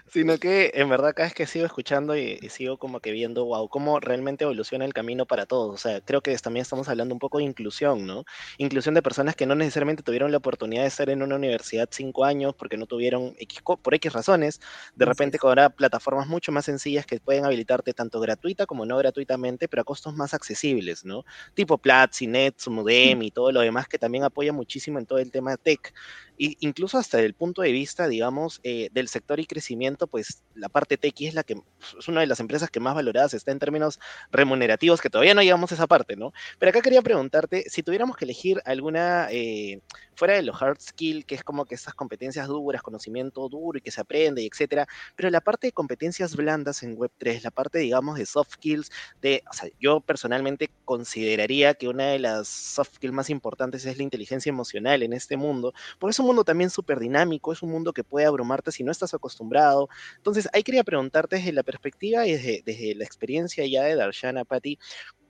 sino 0.08 0.38
que 0.38 0.72
en 0.76 0.88
verdad 0.88 1.16
cada 1.16 1.30
vez 1.30 1.34
que 1.34 1.48
sigo 1.48 1.66
escuchando 1.66 2.16
y, 2.16 2.38
y, 2.40 2.50
sigo 2.50 2.78
como 2.78 3.00
que 3.00 3.12
viendo, 3.12 3.46
wow, 3.46 3.68
cómo 3.70 4.00
realmente 4.00 4.44
evoluciona 4.44 4.86
el 4.86 4.94
camino 4.94 5.26
para 5.26 5.48
todos. 5.48 5.74
O 5.74 5.78
sea, 5.78 6.00
creo 6.02 6.22
que 6.22 6.38
también 6.38 6.62
estamos 6.62 6.88
hablando 6.90 7.16
un 7.16 7.20
poco 7.20 7.40
de 7.40 7.46
inclusión, 7.46 8.06
¿no? 8.06 8.24
Inclusión 8.60 8.94
de 8.94 9.02
personas 9.02 9.36
que 9.36 9.48
no 9.48 9.56
necesariamente 9.56 10.04
tuvieron 10.04 10.32
la 10.32 10.38
oportunidad 10.38 10.84
de 10.84 10.90
estar 10.90 11.10
en 11.10 11.24
una 11.24 11.38
universidad 11.38 11.90
cinco 11.92 12.24
años 12.24 12.54
porque 12.54 12.78
no 12.78 12.86
tuvieron 12.86 13.07
X, 13.16 13.62
por 13.82 13.94
X 13.96 14.14
razones, 14.14 14.60
de 14.96 15.06
repente 15.06 15.38
habrá 15.42 15.70
plataformas 15.70 16.28
mucho 16.28 16.52
más 16.52 16.66
sencillas 16.66 17.06
que 17.06 17.20
pueden 17.20 17.46
habilitarte 17.46 17.94
tanto 17.94 18.20
gratuita 18.20 18.66
como 18.66 18.86
no 18.86 18.98
gratuitamente, 18.98 19.68
pero 19.68 19.82
a 19.82 19.86
costos 19.86 20.16
más 20.16 20.34
accesibles, 20.34 21.06
¿no? 21.06 21.24
Tipo 21.54 21.78
Platzi, 21.78 22.28
Nets, 22.28 22.68
Modem 22.68 23.22
y 23.24 23.32
todo 23.32 23.52
lo 23.52 23.62
demás 23.62 23.88
que 23.88 23.98
también 23.98 24.24
apoya 24.24 24.54
muchísimo 24.54 25.00
en 25.00 25.06
todo 25.06 25.20
el 25.20 25.32
tema 25.32 25.58
tech. 25.58 25.94
Incluso 26.38 26.98
hasta 26.98 27.20
el 27.20 27.34
punto 27.34 27.62
de 27.64 27.72
vista, 27.72 28.08
digamos, 28.08 28.60
eh, 28.64 28.90
del 28.92 29.08
sector 29.08 29.40
y 29.40 29.46
crecimiento, 29.46 30.08
pues 30.08 30.44
la 30.54 30.70
parte 30.70 30.98
tech 30.98 31.16
es 31.22 31.34
la 31.34 31.44
que 31.44 31.56
es 31.98 32.08
una 32.08 32.22
de 32.22 32.28
las 32.28 32.40
empresas 32.40 32.70
que 32.70 32.80
más 32.80 32.94
valoradas 32.94 33.34
está 33.34 33.52
en 33.52 33.60
términos 33.60 34.00
remunerativos, 34.32 35.02
que 35.02 35.10
todavía 35.10 35.34
no 35.34 35.42
llegamos 35.42 35.72
a 35.72 35.76
esa 35.76 35.88
parte, 35.88 36.16
¿no? 36.16 36.34
Pero 36.60 36.70
acá 36.70 36.82
quería 36.82 37.02
preguntarte, 37.02 37.66
si 37.70 37.82
tuviéramos 37.82 38.18
que 38.18 38.26
elegir 38.26 38.62
alguna, 38.66 39.28
eh, 39.32 39.82
fuera 40.16 40.36
de 40.36 40.44
los 40.44 40.62
hard 40.62 40.80
skill, 40.80 41.26
que 41.26 41.36
es 41.36 41.44
como 41.44 41.66
que 41.66 41.76
esas 41.76 41.94
competencias 41.94 42.48
duras, 42.48 42.82
conocimiento 42.82 43.48
duro 43.50 43.78
y 43.78 43.82
que 43.82 43.92
se 43.92 44.02
aprende, 44.02 44.42
y 44.42 44.48
etcétera, 44.48 44.88
pero 45.16 45.30
la 45.30 45.42
parte 45.42 45.68
de 45.68 45.72
competencias 45.72 46.36
blandas 46.36 46.84
en 46.84 46.98
Web3, 46.98 47.42
la 47.44 47.52
parte, 47.52 47.80
digamos, 47.80 48.18
de 48.18 48.26
soft 48.26 48.54
skills, 48.54 48.92
de, 49.22 49.44
yo 49.80 50.02
personalmente 50.02 50.70
consideraría 50.86 51.74
que 51.76 51.88
una 51.88 52.08
de 52.08 52.20
las 52.20 52.48
soft 52.48 52.96
skills 52.96 53.14
más 53.14 53.30
importantes 53.30 53.86
es 53.86 53.98
la 53.98 54.04
inteligencia 54.04 54.50
emocional 54.50 55.04
en 55.04 55.14
este 55.14 55.38
mundo, 55.38 55.74
por 56.00 56.10
eso 56.10 56.24
mundo 56.28 56.44
también 56.44 56.70
súper 56.70 57.00
dinámico, 57.00 57.52
es 57.52 57.62
un 57.64 57.72
mundo 57.72 57.94
que 57.94 58.04
puede 58.04 58.26
abrumarte 58.26 58.72
si 58.72 58.84
no 58.84 58.92
estás 58.92 59.14
acostumbrado. 59.14 59.90
Entonces, 60.18 60.48
ahí 60.54 60.64
quería 60.64 60.84
preguntarte 60.84 61.38
desde 61.38 61.54
la 61.54 61.64
perspectiva 61.64 62.28
y 62.28 62.34
desde, 62.34 62.64
desde 62.66 62.96
la 62.96 63.04
experiencia 63.04 63.66
ya 63.66 63.84
de 63.84 63.96
Darshana, 63.96 64.46
Patti, 64.46 64.78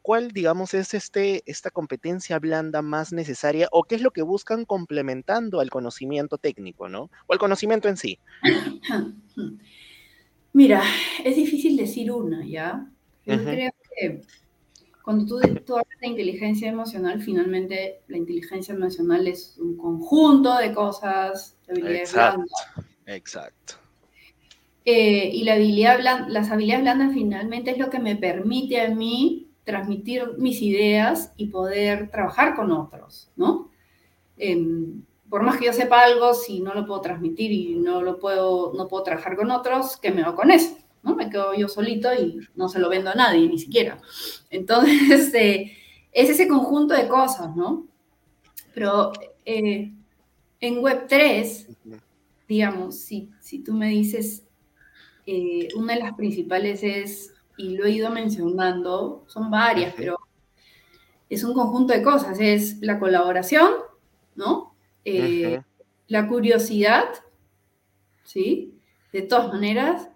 ¿cuál, 0.02 0.32
digamos, 0.32 0.74
es 0.74 0.94
este, 0.94 1.44
esta 1.46 1.70
competencia 1.70 2.40
blanda 2.40 2.82
más 2.82 3.12
necesaria 3.12 3.68
o 3.72 3.84
qué 3.84 3.96
es 3.96 4.02
lo 4.02 4.12
que 4.12 4.22
buscan 4.22 4.66
complementando 4.66 5.60
al 5.60 5.70
conocimiento 5.70 6.38
técnico, 6.38 6.88
¿no? 6.88 7.10
O 7.28 7.34
al 7.34 7.40
conocimiento 7.40 7.90
en 7.90 7.98
sí. 7.98 8.20
Mira, 10.54 10.82
es 11.24 11.36
difícil 11.36 11.78
decir 11.78 12.12
una, 12.12 12.46
¿ya? 12.46 12.90
Yo 13.26 13.36
uh 13.36 13.38
-huh. 13.38 13.44
creo 13.44 13.72
que 13.96 14.22
cuando 15.08 15.26
tú, 15.26 15.40
tú, 15.66 15.78
hablas 15.78 16.00
de 16.02 16.08
inteligencia 16.08 16.68
emocional, 16.68 17.22
finalmente 17.22 18.02
la 18.10 18.18
inteligencia 18.18 18.76
emocional 18.76 19.26
es 19.26 19.56
un 19.58 19.78
conjunto 19.78 20.58
de 20.58 20.74
cosas, 20.74 21.56
de 21.66 21.72
habilidades 21.72 22.10
exacto, 22.10 22.36
blandas. 22.40 22.92
Exacto. 23.06 23.74
Eh, 24.84 25.30
y 25.34 25.46
la 25.46 25.54
habilidad 25.54 26.00
blanda, 26.00 26.28
las 26.28 26.52
habilidades 26.52 26.84
blandas 26.84 27.14
finalmente 27.14 27.72
es 27.72 27.78
lo 27.78 27.90
que 27.90 28.00
me 28.00 28.18
permite 28.18 28.82
a 28.82 28.90
mí 28.90 29.48
transmitir 29.64 30.34
mis 30.40 30.62
ideas 30.62 31.32
y 31.38 31.48
poder 31.48 32.12
trabajar 32.12 32.54
con 32.54 32.74
otros, 32.74 33.32
¿no? 33.38 33.72
Eh, 34.38 34.62
por 35.30 35.42
más 35.42 35.56
que 35.56 35.68
yo 35.68 35.72
sepa 35.72 36.04
algo, 36.04 36.34
si 36.34 36.60
no 36.60 36.74
lo 36.74 36.86
puedo 36.86 37.00
transmitir 37.00 37.54
y 37.54 37.76
no 37.76 38.02
lo 38.02 38.20
puedo, 38.20 38.74
no 38.74 38.90
puedo 38.90 39.04
trabajar 39.04 39.38
con 39.38 39.52
otros, 39.52 39.96
¿qué 40.02 40.12
me 40.12 40.24
hago 40.24 40.36
con 40.36 40.52
eso? 40.52 40.76
¿No? 41.08 41.16
Me 41.16 41.30
quedo 41.30 41.54
yo 41.54 41.68
solito 41.68 42.14
y 42.14 42.40
no 42.56 42.68
se 42.70 42.80
lo 42.80 42.90
vendo 42.90 43.10
a 43.10 43.16
nadie, 43.16 43.48
ni 43.48 43.58
siquiera. 43.58 44.00
Entonces, 44.50 45.34
eh, 45.34 45.72
es 46.12 46.30
ese 46.30 46.48
conjunto 46.48 46.94
de 46.94 47.08
cosas, 47.08 47.56
¿no? 47.56 47.88
Pero 48.74 49.12
eh, 49.46 49.94
en 50.60 50.82
Web3, 50.82 51.68
digamos, 52.48 53.00
si, 53.00 53.30
si 53.40 53.60
tú 53.64 53.74
me 53.74 53.90
dices, 53.90 54.44
eh, 55.26 55.70
una 55.76 55.94
de 55.94 56.00
las 56.00 56.14
principales 56.14 56.84
es, 56.84 57.34
y 57.58 57.76
lo 57.76 57.86
he 57.86 57.92
ido 57.92 58.10
mencionando, 58.10 59.26
son 59.28 59.50
varias, 59.50 59.94
pero 59.96 60.18
es 61.30 61.44
un 61.44 61.54
conjunto 61.54 61.94
de 61.94 62.02
cosas, 62.02 62.40
es 62.40 62.80
la 62.82 63.00
colaboración, 63.00 63.72
¿no? 64.36 64.74
Eh, 65.04 65.62
la 66.08 66.28
curiosidad, 66.28 67.06
¿sí? 68.24 68.74
De 69.12 69.22
todas 69.22 69.50
maneras, 69.50 70.10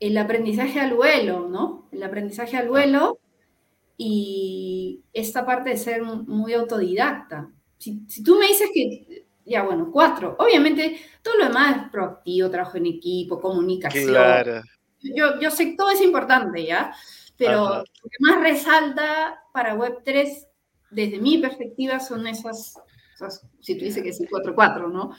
el 0.00 0.16
aprendizaje 0.16 0.80
al 0.80 0.94
vuelo, 0.94 1.48
¿no? 1.48 1.88
El 1.92 2.02
aprendizaje 2.02 2.56
al 2.56 2.68
vuelo 2.68 3.18
y 3.96 5.02
esta 5.12 5.44
parte 5.44 5.70
de 5.70 5.76
ser 5.76 6.02
muy 6.02 6.52
autodidacta. 6.54 7.50
Si, 7.78 8.02
si, 8.08 8.22
tú 8.22 8.38
me 8.38 8.46
dices 8.46 8.70
que, 8.72 9.26
ya 9.44 9.62
bueno, 9.64 9.90
cuatro, 9.92 10.36
obviamente 10.38 10.98
todo 11.22 11.36
lo 11.38 11.44
demás 11.46 11.76
es 11.76 11.90
proactivo, 11.90 12.50
trabajo 12.50 12.76
en 12.76 12.86
equipo, 12.86 13.40
comunicación. 13.40 14.08
Claro. 14.08 14.62
Yo, 15.00 15.40
yo 15.40 15.50
sé 15.50 15.70
que 15.70 15.76
todo 15.76 15.90
es 15.90 16.02
importante, 16.02 16.64
¿ya? 16.64 16.92
Pero 17.36 17.66
Ajá. 17.66 17.78
lo 17.78 18.10
que 18.10 18.16
más 18.20 18.40
resalta 18.40 19.42
para 19.52 19.76
Web3, 19.76 20.46
desde 20.90 21.18
mi 21.20 21.38
perspectiva, 21.38 22.00
son 22.00 22.26
esas, 22.26 22.74
esas 23.14 23.46
si 23.60 23.76
tú 23.76 23.84
dices 23.84 24.02
que 24.02 24.10
es 24.10 24.20
el 24.20 24.28
4-4, 24.28 24.90
¿no? 24.90 25.12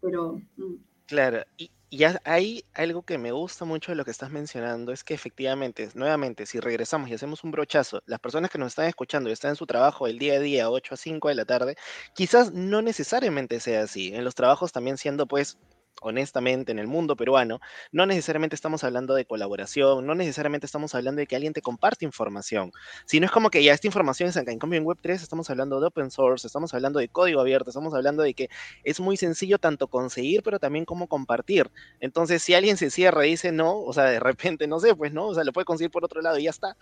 Pero... 0.00 0.40
Mm. 0.56 0.74
Claro, 1.06 1.42
y, 1.56 1.70
ya 1.90 2.20
hay 2.24 2.64
algo 2.74 3.02
que 3.02 3.18
me 3.18 3.32
gusta 3.32 3.64
mucho 3.64 3.92
de 3.92 3.96
lo 3.96 4.04
que 4.04 4.10
estás 4.10 4.30
mencionando, 4.30 4.92
es 4.92 5.04
que 5.04 5.14
efectivamente, 5.14 5.88
nuevamente, 5.94 6.46
si 6.46 6.60
regresamos 6.60 7.08
y 7.10 7.14
hacemos 7.14 7.44
un 7.44 7.50
brochazo, 7.50 8.02
las 8.06 8.20
personas 8.20 8.50
que 8.50 8.58
nos 8.58 8.68
están 8.68 8.86
escuchando 8.86 9.30
y 9.30 9.32
están 9.32 9.50
en 9.50 9.56
su 9.56 9.66
trabajo 9.66 10.06
el 10.06 10.18
día 10.18 10.34
a 10.34 10.40
día, 10.40 10.70
8 10.70 10.94
a 10.94 10.96
5 10.98 11.28
de 11.28 11.34
la 11.34 11.44
tarde, 11.46 11.76
quizás 12.14 12.52
no 12.52 12.82
necesariamente 12.82 13.60
sea 13.60 13.82
así. 13.82 14.14
En 14.14 14.24
los 14.24 14.34
trabajos 14.34 14.72
también 14.72 14.98
siendo 14.98 15.26
pues 15.26 15.58
honestamente, 16.00 16.72
en 16.72 16.78
el 16.78 16.86
mundo 16.86 17.16
peruano, 17.16 17.60
no 17.92 18.06
necesariamente 18.06 18.54
estamos 18.54 18.84
hablando 18.84 19.14
de 19.14 19.24
colaboración, 19.24 20.06
no 20.06 20.14
necesariamente 20.14 20.66
estamos 20.66 20.94
hablando 20.94 21.20
de 21.20 21.26
que 21.26 21.36
alguien 21.36 21.52
te 21.52 21.62
comparte 21.62 22.04
información, 22.04 22.72
sino 23.06 23.26
es 23.26 23.32
como 23.32 23.50
que 23.50 23.62
ya 23.62 23.72
esta 23.72 23.86
información 23.86 24.28
es 24.28 24.36
acá. 24.36 24.52
En 24.52 24.58
cambio, 24.58 24.78
en 24.78 24.86
Web3 24.86 25.14
estamos 25.14 25.50
hablando 25.50 25.80
de 25.80 25.86
open 25.86 26.10
source, 26.10 26.46
estamos 26.46 26.74
hablando 26.74 26.98
de 26.98 27.08
código 27.08 27.40
abierto, 27.40 27.70
estamos 27.70 27.94
hablando 27.94 28.22
de 28.22 28.34
que 28.34 28.48
es 28.84 29.00
muy 29.00 29.16
sencillo 29.16 29.58
tanto 29.58 29.88
conseguir, 29.88 30.42
pero 30.42 30.58
también 30.58 30.84
cómo 30.84 31.08
compartir. 31.08 31.70
Entonces, 32.00 32.42
si 32.42 32.54
alguien 32.54 32.76
se 32.76 32.90
cierra 32.90 33.26
y 33.26 33.30
dice 33.30 33.52
no, 33.52 33.80
o 33.80 33.92
sea, 33.92 34.04
de 34.04 34.20
repente, 34.20 34.66
no 34.66 34.80
sé, 34.80 34.94
pues 34.94 35.12
no, 35.12 35.26
o 35.28 35.34
sea, 35.34 35.44
lo 35.44 35.52
puede 35.52 35.64
conseguir 35.64 35.90
por 35.90 36.04
otro 36.04 36.20
lado 36.22 36.38
y 36.38 36.44
ya 36.44 36.50
está. 36.50 36.76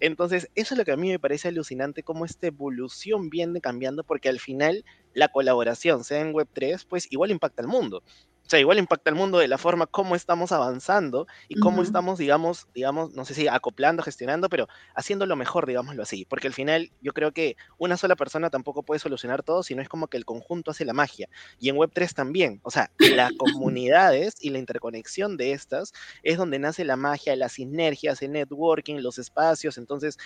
Entonces, 0.00 0.50
eso 0.54 0.74
es 0.74 0.78
lo 0.78 0.84
que 0.84 0.92
a 0.92 0.96
mí 0.96 1.10
me 1.10 1.18
parece 1.18 1.48
alucinante, 1.48 2.02
cómo 2.02 2.24
esta 2.24 2.46
evolución 2.48 3.30
viene 3.30 3.60
cambiando, 3.60 4.04
porque 4.04 4.28
al 4.28 4.40
final 4.40 4.84
la 5.14 5.28
colaboración, 5.28 6.04
sea 6.04 6.20
en 6.20 6.32
Web3, 6.32 6.86
pues 6.88 7.06
igual 7.10 7.30
impacta 7.30 7.62
al 7.62 7.68
mundo. 7.68 8.02
O 8.44 8.50
sea, 8.52 8.60
igual 8.60 8.78
impacta 8.78 9.08
el 9.08 9.16
mundo 9.16 9.38
de 9.38 9.48
la 9.48 9.56
forma 9.56 9.86
como 9.86 10.14
estamos 10.14 10.52
avanzando 10.52 11.26
y 11.48 11.58
cómo 11.58 11.82
estamos, 11.82 12.18
digamos, 12.18 12.66
digamos, 12.74 13.12
no 13.12 13.24
sé 13.24 13.34
si 13.34 13.48
acoplando, 13.48 14.02
gestionando, 14.02 14.48
pero 14.48 14.68
haciendo 14.94 15.24
lo 15.26 15.36
mejor, 15.36 15.66
digámoslo 15.66 16.02
así. 16.02 16.26
Porque 16.26 16.48
al 16.48 16.52
final 16.52 16.90
yo 17.00 17.12
creo 17.12 17.32
que 17.32 17.56
una 17.78 17.96
sola 17.96 18.16
persona 18.16 18.50
tampoco 18.50 18.82
puede 18.82 18.98
solucionar 18.98 19.42
todo, 19.42 19.62
sino 19.62 19.80
es 19.80 19.88
como 19.88 20.08
que 20.08 20.18
el 20.18 20.24
conjunto 20.24 20.70
hace 20.70 20.84
la 20.84 20.92
magia. 20.92 21.28
Y 21.58 21.70
en 21.70 21.76
Web3 21.76 22.12
también. 22.12 22.60
O 22.62 22.70
sea, 22.70 22.90
las 23.16 23.32
comunidades 23.32 24.34
y 24.40 24.50
la 24.50 24.58
interconexión 24.58 25.36
de 25.36 25.52
estas 25.52 25.92
es 26.22 26.36
donde 26.36 26.58
nace 26.58 26.84
la 26.84 26.96
magia, 26.96 27.36
las 27.36 27.52
sinergias, 27.52 28.20
el 28.22 28.32
networking, 28.32 28.96
los 28.96 29.18
espacios. 29.18 29.78
Entonces, 29.78 30.18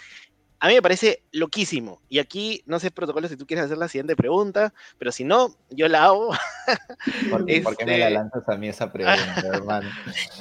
a 0.58 0.68
mí 0.68 0.74
me 0.74 0.82
parece 0.82 1.22
loquísimo. 1.32 2.00
Y 2.08 2.18
aquí, 2.18 2.62
no 2.66 2.78
sé, 2.78 2.90
protocolo, 2.90 3.28
si 3.28 3.36
tú 3.36 3.46
quieres 3.46 3.66
hacer 3.66 3.78
la 3.78 3.88
siguiente 3.88 4.16
pregunta, 4.16 4.72
pero 4.98 5.12
si 5.12 5.24
no, 5.24 5.54
yo 5.70 5.88
la 5.88 6.04
hago. 6.04 6.30
¿Por, 7.30 7.46
qué 7.46 7.62
me 7.84 7.98
la 7.98 8.08
este 8.08 8.10
lanzas 8.10 8.48
a 8.48 8.56
mí 8.56 8.68
esa 8.68 8.92
pregunta, 8.92 9.42
hermano? 9.52 9.88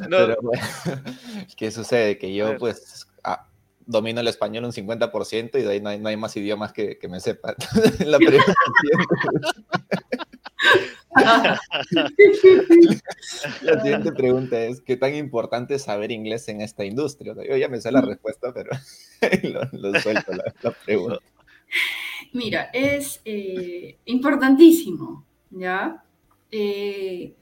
Pero, 0.09 0.37
¿qué 1.57 1.71
sucede? 1.71 2.17
Que 2.17 2.33
yo, 2.33 2.57
pues, 2.57 3.07
ah, 3.23 3.47
domino 3.85 4.21
el 4.21 4.27
español 4.27 4.65
un 4.65 4.71
50% 4.71 5.59
y 5.59 5.61
de 5.61 5.69
ahí 5.69 5.81
no 5.81 5.89
hay, 5.89 6.17
más 6.17 6.35
idiomas 6.37 6.71
que, 6.71 6.97
que 6.97 7.07
me 7.07 7.19
sepan. 7.19 7.55
la 7.99 8.17
pregunta 8.17 8.53
la 13.61 13.81
siguiente 13.81 14.11
pregunta 14.11 14.59
es, 14.59 14.81
¿qué 14.81 14.97
tan 14.97 15.15
importante 15.15 15.75
es 15.75 15.83
saber 15.83 16.11
inglés 16.11 16.47
en 16.49 16.61
esta 16.61 16.83
industria? 16.83 17.33
yo 17.35 17.55
ya 17.55 17.69
me 17.69 17.79
sé 17.79 17.91
la 17.91 18.01
respuesta, 18.01 18.53
pero 18.53 18.71
lo, 19.71 19.99
suelto 19.99 20.33
la, 20.33 20.71
pregunta. 20.85 21.19
Mira, 22.33 22.69
es 22.73 23.21
eh, 23.25 23.97
importantísimo, 24.05 25.25
¿ya? 25.51 26.03
Eh, 26.51 27.35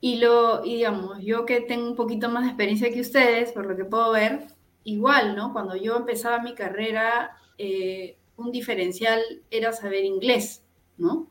y 0.00 0.16
lo, 0.16 0.62
digamos, 0.62 1.22
yo 1.22 1.46
que 1.46 1.60
tengo 1.60 1.88
un 1.88 1.96
poquito 1.96 2.28
más 2.28 2.42
de 2.42 2.48
experiencia 2.48 2.92
que 2.92 3.00
ustedes, 3.00 3.52
por 3.52 3.66
lo 3.66 3.76
que 3.76 3.84
puedo 3.84 4.12
ver, 4.12 4.48
igual, 4.84 5.36
¿no? 5.36 5.52
Cuando 5.52 5.76
yo 5.76 5.96
empezaba 5.96 6.42
mi 6.42 6.54
carrera, 6.54 7.36
eh, 7.58 8.16
un 8.36 8.50
diferencial 8.50 9.20
era 9.50 9.72
saber 9.72 10.04
inglés, 10.04 10.64
¿no? 10.96 11.28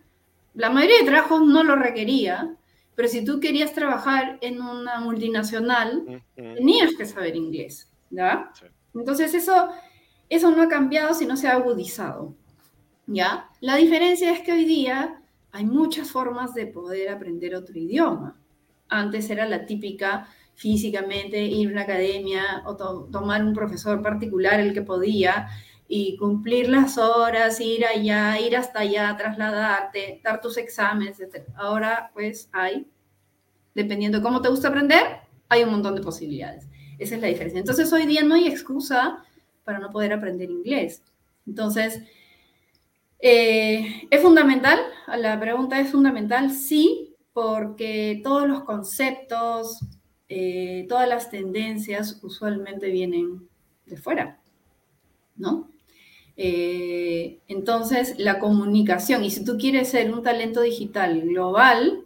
La 0.53 0.69
mayoría 0.69 0.99
de 0.99 1.05
trabajos 1.05 1.41
no 1.45 1.63
lo 1.63 1.75
requería, 1.75 2.55
pero 2.95 3.07
si 3.07 3.23
tú 3.23 3.39
querías 3.39 3.73
trabajar 3.73 4.37
en 4.41 4.61
una 4.61 4.99
multinacional, 4.99 6.23
tenías 6.35 6.93
que 6.97 7.05
saber 7.05 7.35
inglés, 7.35 7.89
¿ya? 8.09 8.51
Entonces 8.93 9.33
eso, 9.33 9.69
eso 10.29 10.51
no 10.51 10.61
ha 10.61 10.67
cambiado, 10.67 11.13
sino 11.13 11.37
se 11.37 11.47
ha 11.47 11.53
agudizado, 11.53 12.35
¿ya? 13.07 13.49
La 13.61 13.75
diferencia 13.75 14.31
es 14.31 14.41
que 14.41 14.51
hoy 14.51 14.65
día 14.65 15.21
hay 15.51 15.65
muchas 15.65 16.11
formas 16.11 16.53
de 16.53 16.67
poder 16.67 17.09
aprender 17.09 17.55
otro 17.55 17.77
idioma. 17.77 18.37
Antes 18.89 19.29
era 19.29 19.45
la 19.47 19.65
típica 19.65 20.27
físicamente 20.55 21.41
ir 21.43 21.69
a 21.69 21.71
una 21.71 21.81
academia 21.83 22.61
o 22.65 22.75
tomar 22.75 23.43
un 23.43 23.53
profesor 23.53 24.01
particular 24.01 24.59
el 24.59 24.73
que 24.73 24.81
podía, 24.81 25.47
y 25.93 26.15
cumplir 26.15 26.69
las 26.69 26.97
horas, 26.97 27.59
ir 27.59 27.85
allá, 27.85 28.39
ir 28.39 28.55
hasta 28.55 28.79
allá, 28.79 29.13
trasladarte, 29.17 30.21
dar 30.23 30.39
tus 30.39 30.55
exámenes, 30.57 31.19
etc. 31.19 31.49
Ahora, 31.53 32.11
pues 32.13 32.47
hay, 32.53 32.87
dependiendo 33.75 34.19
de 34.19 34.23
cómo 34.23 34.41
te 34.41 34.47
gusta 34.47 34.69
aprender, 34.69 35.17
hay 35.49 35.63
un 35.63 35.71
montón 35.71 35.95
de 35.95 36.01
posibilidades. 36.01 36.65
Esa 36.97 37.15
es 37.15 37.21
la 37.21 37.27
diferencia. 37.27 37.59
Entonces, 37.59 37.91
hoy 37.91 38.05
día 38.05 38.23
no 38.23 38.35
hay 38.35 38.47
excusa 38.47 39.25
para 39.65 39.79
no 39.79 39.89
poder 39.89 40.13
aprender 40.13 40.49
inglés. 40.49 41.03
Entonces, 41.45 42.01
eh, 43.19 44.07
¿es 44.09 44.21
fundamental? 44.21 44.79
La 45.17 45.37
pregunta 45.41 45.77
es 45.77 45.91
fundamental, 45.91 46.51
sí, 46.51 47.17
porque 47.33 48.21
todos 48.23 48.47
los 48.47 48.63
conceptos, 48.63 49.81
eh, 50.29 50.85
todas 50.87 51.09
las 51.09 51.29
tendencias 51.29 52.21
usualmente 52.23 52.89
vienen 52.89 53.49
de 53.85 53.97
fuera, 53.97 54.39
¿no? 55.35 55.70
Eh, 56.43 57.39
entonces, 57.47 58.15
la 58.17 58.39
comunicación, 58.39 59.23
y 59.23 59.29
si 59.29 59.45
tú 59.45 59.59
quieres 59.59 59.89
ser 59.89 60.11
un 60.11 60.23
talento 60.23 60.61
digital 60.61 61.21
global, 61.21 62.05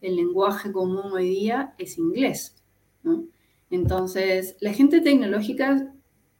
el 0.00 0.14
lenguaje 0.14 0.70
común 0.70 1.10
hoy 1.12 1.28
día 1.28 1.74
es 1.76 1.98
inglés. 1.98 2.62
Entonces, 3.70 4.56
la 4.60 4.72
gente 4.72 5.00
tecnológica, 5.00 5.92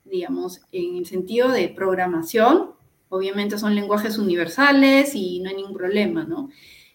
digamos, 0.05 0.61
en 0.70 0.99
el 0.99 1.07
sentido 1.07 1.49
de 1.49 1.70
programación, 1.70 2.70
obviamente 3.09 3.59
son 3.59 3.74
lenguajes 3.74 4.16
universales 4.16 5.16
y 5.16 5.41
no 5.41 5.49
hay 5.49 5.57
ningún 5.57 5.74
problema, 5.74 6.22
¿no? 6.22 6.51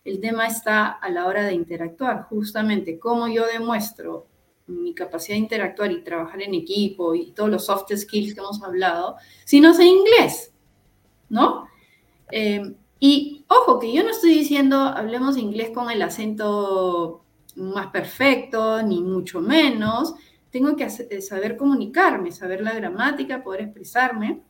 El 0.06 0.22
tema 0.22 0.48
está 0.48 0.88
a 0.88 1.10
la 1.10 1.26
hora 1.26 1.44
de 1.44 1.54
interactuar, 1.54 2.24
justamente 2.30 2.98
cómo 2.98 3.28
yo 3.28 3.46
demuestro 3.46 4.29
mi 4.70 4.94
capacidad 4.94 5.36
de 5.36 5.42
interactuar 5.42 5.92
y 5.92 6.04
trabajar 6.04 6.42
en 6.42 6.54
equipo 6.54 7.16
y 7.16 7.32
todos 7.32 7.50
los 7.50 7.66
soft 7.66 7.92
skills 7.96 8.34
que 8.34 8.40
hemos 8.40 8.62
hablado, 8.64 9.16
si 9.46 9.60
no 9.60 9.74
sé 9.74 9.86
inglés, 9.86 10.54
¿no? 11.30 11.68
Eh, 12.32 12.76
y 13.00 13.46
ojo, 13.48 13.80
que 13.80 13.94
yo 13.94 14.04
no 14.04 14.12
estoy 14.12 14.34
diciendo 14.34 14.78
hablemos 14.78 15.38
inglés 15.38 15.72
con 15.74 15.90
el 15.90 16.02
acento 16.02 17.24
más 17.56 17.88
perfecto, 17.88 18.82
ni 18.84 19.02
mucho 19.02 19.42
menos. 19.42 20.16
Tengo 20.50 20.76
que 20.76 20.86
eh, 20.86 21.22
saber 21.22 21.58
comunicarme, 21.58 22.32
saber 22.32 22.62
la 22.62 22.74
gramática, 22.74 23.44
poder 23.44 23.62
expresarme 23.62 24.42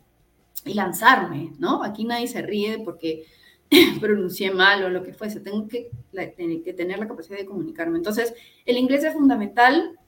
y 0.66 0.74
lanzarme, 0.74 1.54
¿no? 1.60 1.84
Aquí 1.84 2.06
nadie 2.06 2.28
se 2.28 2.42
ríe 2.42 2.80
porque 2.84 3.26
pronuncié 4.02 4.52
mal 4.52 4.84
o 4.84 4.90
lo 4.90 5.04
que 5.04 5.14
fuese. 5.14 5.42
Tengo 5.42 5.68
que, 5.68 5.92
que 6.14 6.74
tener 6.74 7.00
la 7.00 7.08
capacidad 7.08 7.38
de 7.38 7.46
comunicarme. 7.46 7.98
Entonces, 7.98 8.34
el 8.66 8.78
inglés 8.78 9.04
es 9.04 9.14
fundamental 9.14 9.99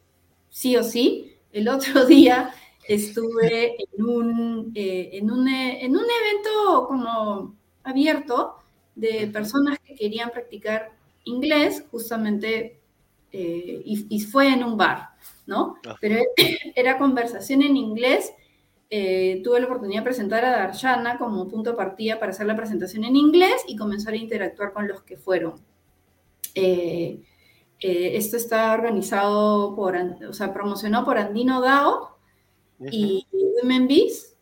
sí 0.51 0.77
o 0.77 0.83
sí. 0.83 1.33
El 1.51 1.67
otro 1.67 2.05
día 2.05 2.53
estuve 2.87 3.75
en 3.81 4.05
un, 4.05 4.71
eh, 4.75 5.09
en 5.13 5.31
un, 5.31 5.47
eh, 5.47 5.83
en 5.83 5.95
un 5.95 6.03
evento 6.03 6.87
como 6.87 7.55
abierto 7.83 8.57
de 8.95 9.27
personas 9.27 9.79
que 9.79 9.95
querían 9.95 10.29
practicar 10.29 10.91
inglés, 11.23 11.83
justamente, 11.89 12.79
eh, 13.31 13.81
y, 13.85 14.19
fue 14.19 14.49
en 14.49 14.63
un 14.63 14.75
bar, 14.75 15.11
¿no? 15.47 15.77
Pero 15.99 16.19
era 16.75 16.97
conversación 16.97 17.63
en 17.63 17.77
inglés. 17.77 18.33
tuve 18.89 19.59
la 19.61 19.67
oportunidad 19.67 20.01
de 20.01 20.05
presentar 20.05 20.43
a 20.43 20.51
Darshana 20.51 21.17
como 21.17 21.47
punto 21.47 21.71
de 21.71 21.77
partida 21.77 22.19
para 22.19 22.31
hacer 22.31 22.45
la 22.45 22.57
presentación 22.57 23.05
en 23.05 23.15
inglés 23.15 23.63
y 23.67 23.77
comenzar 23.77 24.13
a 24.13 24.17
interactuar 24.17 24.73
con 24.73 24.87
los 24.87 25.01
que 25.03 25.15
fueron. 25.15 25.55
Eh, 26.55 27.21
esto 27.81 28.37
está 28.37 28.73
organizado 28.73 29.75
por, 29.75 29.95
o 29.97 30.33
sea, 30.33 30.53
promocionado 30.53 31.05
por 31.05 31.17
Andino 31.17 31.61
DAO 31.61 32.17
y 32.91 33.25
Women 33.31 33.87
Bees. 33.87 34.37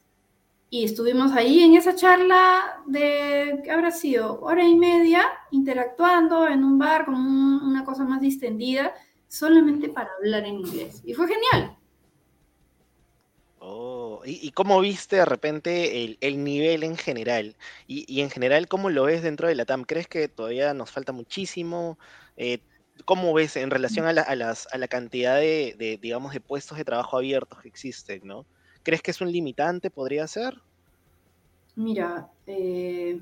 Y 0.71 0.83
estuvimos 0.83 1.31
ahí 1.31 1.63
en 1.63 1.73
esa 1.73 1.95
charla 1.95 2.83
de, 2.85 3.61
¿qué 3.63 3.71
habrá 3.71 3.89
sido? 3.89 4.39
Hora 4.41 4.63
y 4.63 4.75
media, 4.75 5.23
interactuando 5.49 6.47
en 6.47 6.63
un 6.63 6.77
bar 6.77 7.05
con 7.05 7.15
una 7.15 7.83
cosa 7.83 8.03
más 8.03 8.21
distendida, 8.21 8.93
solamente 9.27 9.89
para 9.89 10.11
hablar 10.19 10.45
en 10.45 10.59
inglés. 10.59 11.01
Y 11.03 11.15
fue 11.15 11.27
genial. 11.27 11.75
Oh, 13.57 14.21
¿y, 14.25 14.51
cómo 14.51 14.79
viste 14.79 15.17
de 15.17 15.25
repente 15.25 16.17
el, 16.21 16.43
nivel 16.43 16.83
en 16.83 16.97
general? 16.97 17.55
Y, 17.87 18.21
en 18.21 18.29
general, 18.29 18.67
¿cómo 18.67 18.89
lo 18.89 19.03
ves 19.03 19.23
dentro 19.23 19.47
de 19.47 19.55
la 19.55 19.65
TAM? 19.65 19.83
¿Crees 19.83 20.07
que 20.07 20.27
todavía 20.27 20.73
nos 20.73 20.91
falta 20.91 21.11
muchísimo? 21.11 21.97
Eh, 22.37 22.59
¿Cómo 23.05 23.33
ves 23.33 23.55
en 23.55 23.71
relación 23.71 24.05
a 24.05 24.13
la, 24.13 24.21
a 24.21 24.35
las, 24.35 24.67
a 24.71 24.77
la 24.77 24.87
cantidad 24.87 25.37
de, 25.37 25.99
digamos, 26.01 26.33
de 26.33 26.41
puestos 26.41 26.77
de 26.77 26.85
trabajo 26.85 27.17
abiertos 27.17 27.61
que 27.61 27.67
existen, 27.67 28.21
¿no? 28.23 28.45
¿Crees 28.83 29.01
que 29.01 29.11
es 29.11 29.21
un 29.21 29.31
limitante? 29.31 29.89
¿Podría 29.89 30.27
ser? 30.27 30.61
Mira, 31.75 32.29
eh, 32.45 33.21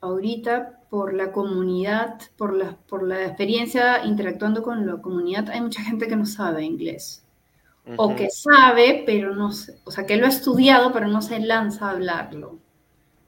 ahorita 0.00 0.80
por 0.90 1.14
la 1.14 1.32
comunidad, 1.32 2.20
por 2.36 2.54
la, 2.54 2.76
por 2.88 3.02
la 3.02 3.24
experiencia 3.24 4.04
interactuando 4.04 4.62
con 4.62 4.86
la 4.86 5.00
comunidad, 5.00 5.50
hay 5.50 5.60
mucha 5.60 5.82
gente 5.82 6.06
que 6.06 6.16
no 6.16 6.26
sabe 6.26 6.64
inglés. 6.64 7.24
O 7.96 8.16
que 8.16 8.30
sabe, 8.30 9.02
pero 9.04 9.34
no 9.34 9.52
sé, 9.52 9.78
o 9.84 9.90
sea, 9.90 10.06
que 10.06 10.16
lo 10.16 10.24
ha 10.24 10.30
estudiado, 10.30 10.90
pero 10.92 11.06
no 11.06 11.20
se 11.20 11.38
lanza 11.38 11.86
a 11.86 11.90
hablarlo. 11.90 12.58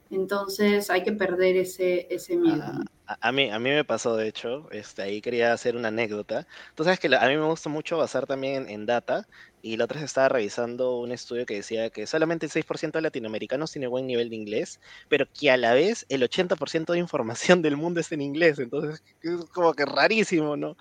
Entonces 0.09 0.89
hay 0.89 1.03
que 1.03 1.11
perder 1.11 1.57
ese, 1.57 2.07
ese 2.09 2.37
miedo. 2.37 2.63
A, 3.07 3.31
mí, 3.31 3.49
a 3.49 3.57
mí 3.57 3.69
me 3.69 3.85
pasó, 3.85 4.17
de 4.17 4.27
hecho, 4.27 4.67
este, 4.71 5.01
ahí 5.01 5.21
quería 5.21 5.53
hacer 5.53 5.77
una 5.77 5.87
anécdota. 5.87 6.45
Tú 6.75 6.83
sabes 6.83 6.99
que 6.99 7.07
a 7.07 7.27
mí 7.27 7.37
me 7.37 7.45
gusta 7.45 7.69
mucho 7.69 7.97
basar 7.97 8.27
también 8.27 8.69
en, 8.69 8.85
data, 8.85 9.27
y 9.61 9.77
la 9.77 9.85
otra 9.85 9.95
vez 9.95 10.05
estaba 10.05 10.29
revisando 10.29 10.97
un 10.97 11.11
estudio 11.11 11.45
que 11.45 11.55
decía 11.55 11.89
que 11.89 12.05
solamente 12.05 12.45
el 12.45 12.51
6% 12.51 12.91
de 12.91 13.01
latinoamericanos 13.01 13.71
tiene 13.71 13.87
buen 13.87 14.07
nivel 14.07 14.29
de 14.29 14.35
inglés, 14.35 14.79
pero 15.07 15.25
que 15.31 15.49
a 15.49 15.57
la 15.57 15.73
vez 15.73 16.05
el 16.09 16.21
80% 16.21 16.93
de 16.93 16.99
información 16.99 17.61
del 17.61 17.77
mundo 17.77 18.01
es 18.01 18.11
en 18.11 18.21
inglés, 18.21 18.59
entonces 18.59 19.01
es 19.21 19.45
como 19.53 19.73
que 19.73 19.85
rarísimo, 19.85 20.57
¿no? 20.57 20.75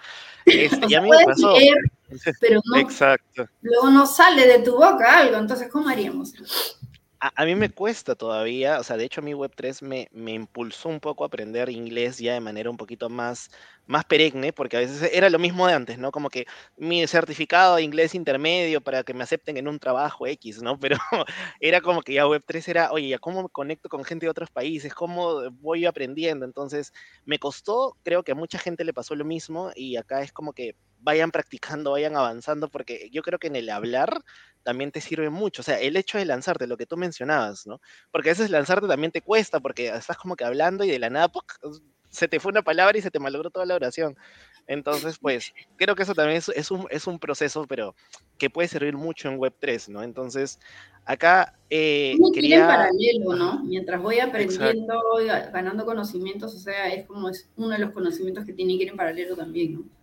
Este, 0.44 0.80
y 0.88 0.94
a 0.94 1.00
mí 1.00 1.10
me 1.10 1.24
pasó. 1.24 1.54
pero 2.40 2.60
no, 2.64 2.76
Exacto. 2.78 3.48
luego 3.62 3.90
no 3.90 4.06
sale 4.06 4.46
de 4.46 4.58
tu 4.60 4.72
boca 4.72 5.20
algo, 5.20 5.36
entonces 5.36 5.68
¿cómo 5.68 5.88
haríamos? 5.88 6.34
A, 7.34 7.44
mí 7.44 7.54
me 7.54 7.70
cuesta 7.70 8.14
todavía, 8.14 8.78
o 8.78 8.82
sea, 8.84 8.96
de 8.96 9.04
hecho 9.04 9.20
a 9.20 9.24
mí 9.24 9.32
Web3 9.32 9.82
me, 9.82 10.08
me 10.12 10.32
impulsó 10.32 10.88
un 10.88 11.00
poco 11.00 11.24
a 11.24 11.28
aprender 11.28 11.68
inglés 11.68 12.18
ya 12.18 12.34
de 12.34 12.40
manera 12.40 12.70
un 12.70 12.76
poquito 12.76 13.08
más, 13.08 13.50
más 13.86 14.04
perenne, 14.04 14.52
porque 14.52 14.76
a 14.76 14.80
veces 14.80 15.10
era 15.12 15.30
lo 15.30 15.38
mismo 15.38 15.66
de 15.66 15.74
antes, 15.74 15.98
¿no? 15.98 16.10
Como 16.12 16.30
que 16.30 16.46
mi 16.76 17.06
certificado 17.06 17.76
de 17.76 17.82
inglés 17.82 18.14
intermedio 18.14 18.80
para 18.80 19.02
que 19.04 19.14
me 19.14 19.24
acepten 19.24 19.56
en 19.56 19.68
un 19.68 19.78
trabajo 19.78 20.26
X, 20.26 20.62
¿no? 20.62 20.78
Pero 20.80 20.96
era 21.60 21.80
como 21.80 22.02
que 22.02 22.14
ya 22.14 22.26
Web3 22.26 22.68
era, 22.68 22.92
oye, 22.92 23.08
¿ya 23.08 23.18
cómo 23.18 23.42
me 23.42 23.48
conecto 23.48 23.88
con 23.88 24.04
gente 24.04 24.26
de 24.26 24.30
otros 24.30 24.50
países? 24.50 24.94
¿Cómo 24.94 25.50
voy 25.52 25.86
aprendiendo? 25.86 26.44
Entonces, 26.44 26.92
me 27.24 27.38
costó, 27.38 27.96
creo 28.02 28.22
que 28.22 28.32
a 28.32 28.34
mucha 28.34 28.58
gente 28.58 28.84
le 28.84 28.94
pasó 28.94 29.14
lo 29.14 29.24
mismo 29.24 29.70
y 29.74 29.96
acá 29.96 30.22
es 30.22 30.32
como 30.32 30.52
que 30.52 30.76
vayan 31.06 31.30
practicando, 31.30 31.92
vayan 31.92 32.16
avanzando, 32.16 32.68
porque 32.68 33.08
yo 33.12 33.22
creo 33.22 33.38
que 33.38 33.46
en 33.46 33.54
el 33.54 33.70
hablar 33.70 34.24
también 34.64 34.90
te 34.90 35.00
sirve 35.00 35.30
mucho. 35.30 35.62
O 35.62 35.64
sea, 35.64 35.80
el 35.80 35.96
hecho 35.96 36.18
de 36.18 36.24
lanzarte, 36.24 36.66
lo 36.66 36.76
que 36.76 36.84
tú 36.84 36.96
mencionabas, 36.96 37.64
¿no? 37.64 37.80
Porque 38.10 38.30
a 38.30 38.32
veces 38.32 38.50
lanzarte 38.50 38.88
también 38.88 39.12
te 39.12 39.22
cuesta, 39.22 39.60
porque 39.60 39.86
estás 39.86 40.16
como 40.18 40.34
que 40.34 40.44
hablando 40.44 40.82
y 40.82 40.90
de 40.90 40.98
la 40.98 41.08
nada, 41.08 41.30
se 42.10 42.26
te 42.26 42.40
fue 42.40 42.50
una 42.50 42.62
palabra 42.62 42.98
y 42.98 43.02
se 43.02 43.12
te 43.12 43.20
malogró 43.20 43.50
toda 43.50 43.66
la 43.66 43.76
oración. 43.76 44.16
Entonces, 44.66 45.18
pues, 45.20 45.54
creo 45.76 45.94
que 45.94 46.02
eso 46.02 46.14
también 46.16 46.38
es, 46.38 46.70
un, 46.72 46.88
es 46.90 47.06
un 47.06 47.20
proceso, 47.20 47.66
pero 47.68 47.94
que 48.36 48.50
puede 48.50 48.66
servir 48.66 48.96
mucho 48.96 49.28
en 49.28 49.38
Web3, 49.38 49.88
¿no? 49.88 50.02
Entonces, 50.02 50.58
acá 51.04 51.56
eh, 51.70 52.16
quería... 52.34 52.62
en 52.62 52.66
paralelo, 52.66 53.36
¿no? 53.36 53.62
Mientras 53.62 54.02
voy 54.02 54.18
aprendiendo, 54.18 55.00
y 55.22 55.26
ganando 55.26 55.84
conocimientos, 55.84 56.52
o 56.52 56.58
sea, 56.58 56.92
es 56.92 57.06
como 57.06 57.28
es 57.28 57.48
uno 57.54 57.68
de 57.68 57.78
los 57.78 57.92
conocimientos 57.92 58.44
que 58.44 58.52
tiene 58.52 58.76
que 58.76 58.82
ir 58.82 58.90
en 58.90 58.96
paralelo 58.96 59.36
también, 59.36 59.74
¿no? 59.74 59.95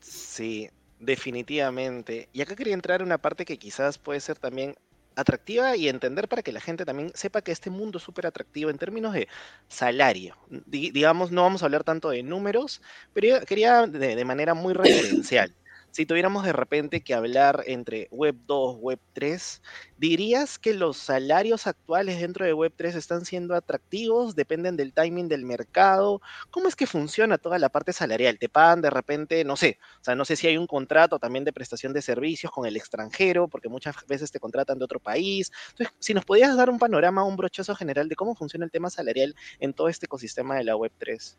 Sí, 0.00 0.70
definitivamente. 0.98 2.28
Y 2.32 2.42
acá 2.42 2.56
quería 2.56 2.74
entrar 2.74 3.00
en 3.00 3.06
una 3.06 3.18
parte 3.18 3.44
que 3.44 3.58
quizás 3.58 3.98
puede 3.98 4.20
ser 4.20 4.38
también 4.38 4.76
atractiva 5.16 5.76
y 5.76 5.88
entender 5.88 6.28
para 6.28 6.42
que 6.42 6.52
la 6.52 6.60
gente 6.60 6.84
también 6.84 7.10
sepa 7.14 7.42
que 7.42 7.50
este 7.50 7.70
mundo 7.70 7.98
es 7.98 8.04
súper 8.04 8.26
atractivo 8.26 8.70
en 8.70 8.78
términos 8.78 9.12
de 9.12 9.28
salario. 9.68 10.36
digamos, 10.66 11.32
no 11.32 11.42
vamos 11.42 11.62
a 11.62 11.66
hablar 11.66 11.82
tanto 11.82 12.10
de 12.10 12.22
números, 12.22 12.80
pero 13.12 13.40
quería 13.44 13.86
de, 13.86 14.14
de 14.14 14.24
manera 14.24 14.54
muy 14.54 14.74
referencial 14.74 15.54
si 15.90 16.06
tuviéramos 16.06 16.44
de 16.44 16.52
repente 16.52 17.00
que 17.02 17.14
hablar 17.14 17.64
entre 17.66 18.08
Web 18.10 18.36
2, 18.46 18.76
Web 18.78 19.00
3, 19.14 19.62
¿dirías 19.96 20.58
que 20.58 20.74
los 20.74 20.96
salarios 20.96 21.66
actuales 21.66 22.20
dentro 22.20 22.44
de 22.44 22.52
Web 22.52 22.72
3 22.76 22.94
están 22.94 23.24
siendo 23.24 23.54
atractivos? 23.54 24.36
¿Dependen 24.36 24.76
del 24.76 24.92
timing 24.92 25.28
del 25.28 25.44
mercado? 25.44 26.20
¿Cómo 26.50 26.68
es 26.68 26.76
que 26.76 26.86
funciona 26.86 27.38
toda 27.38 27.58
la 27.58 27.68
parte 27.68 27.92
salarial? 27.92 28.38
¿Te 28.38 28.48
pagan 28.48 28.82
de 28.82 28.90
repente, 28.90 29.44
no 29.44 29.56
sé, 29.56 29.78
o 30.00 30.04
sea, 30.04 30.14
no 30.14 30.24
sé 30.24 30.36
si 30.36 30.46
hay 30.46 30.56
un 30.56 30.66
contrato 30.66 31.18
también 31.18 31.44
de 31.44 31.52
prestación 31.52 31.92
de 31.92 32.02
servicios 32.02 32.52
con 32.52 32.66
el 32.66 32.76
extranjero, 32.76 33.48
porque 33.48 33.68
muchas 33.68 33.94
veces 34.06 34.30
te 34.30 34.40
contratan 34.40 34.78
de 34.78 34.84
otro 34.84 35.00
país? 35.00 35.50
Entonces, 35.70 35.94
si 35.98 36.14
nos 36.14 36.24
podías 36.24 36.56
dar 36.56 36.70
un 36.70 36.78
panorama, 36.78 37.24
un 37.24 37.36
brochazo 37.36 37.74
general 37.74 38.08
de 38.08 38.16
cómo 38.16 38.34
funciona 38.34 38.64
el 38.64 38.70
tema 38.70 38.90
salarial 38.90 39.34
en 39.58 39.72
todo 39.72 39.88
este 39.88 40.06
ecosistema 40.06 40.56
de 40.56 40.64
la 40.64 40.76
Web 40.76 40.92
3. 40.98 41.38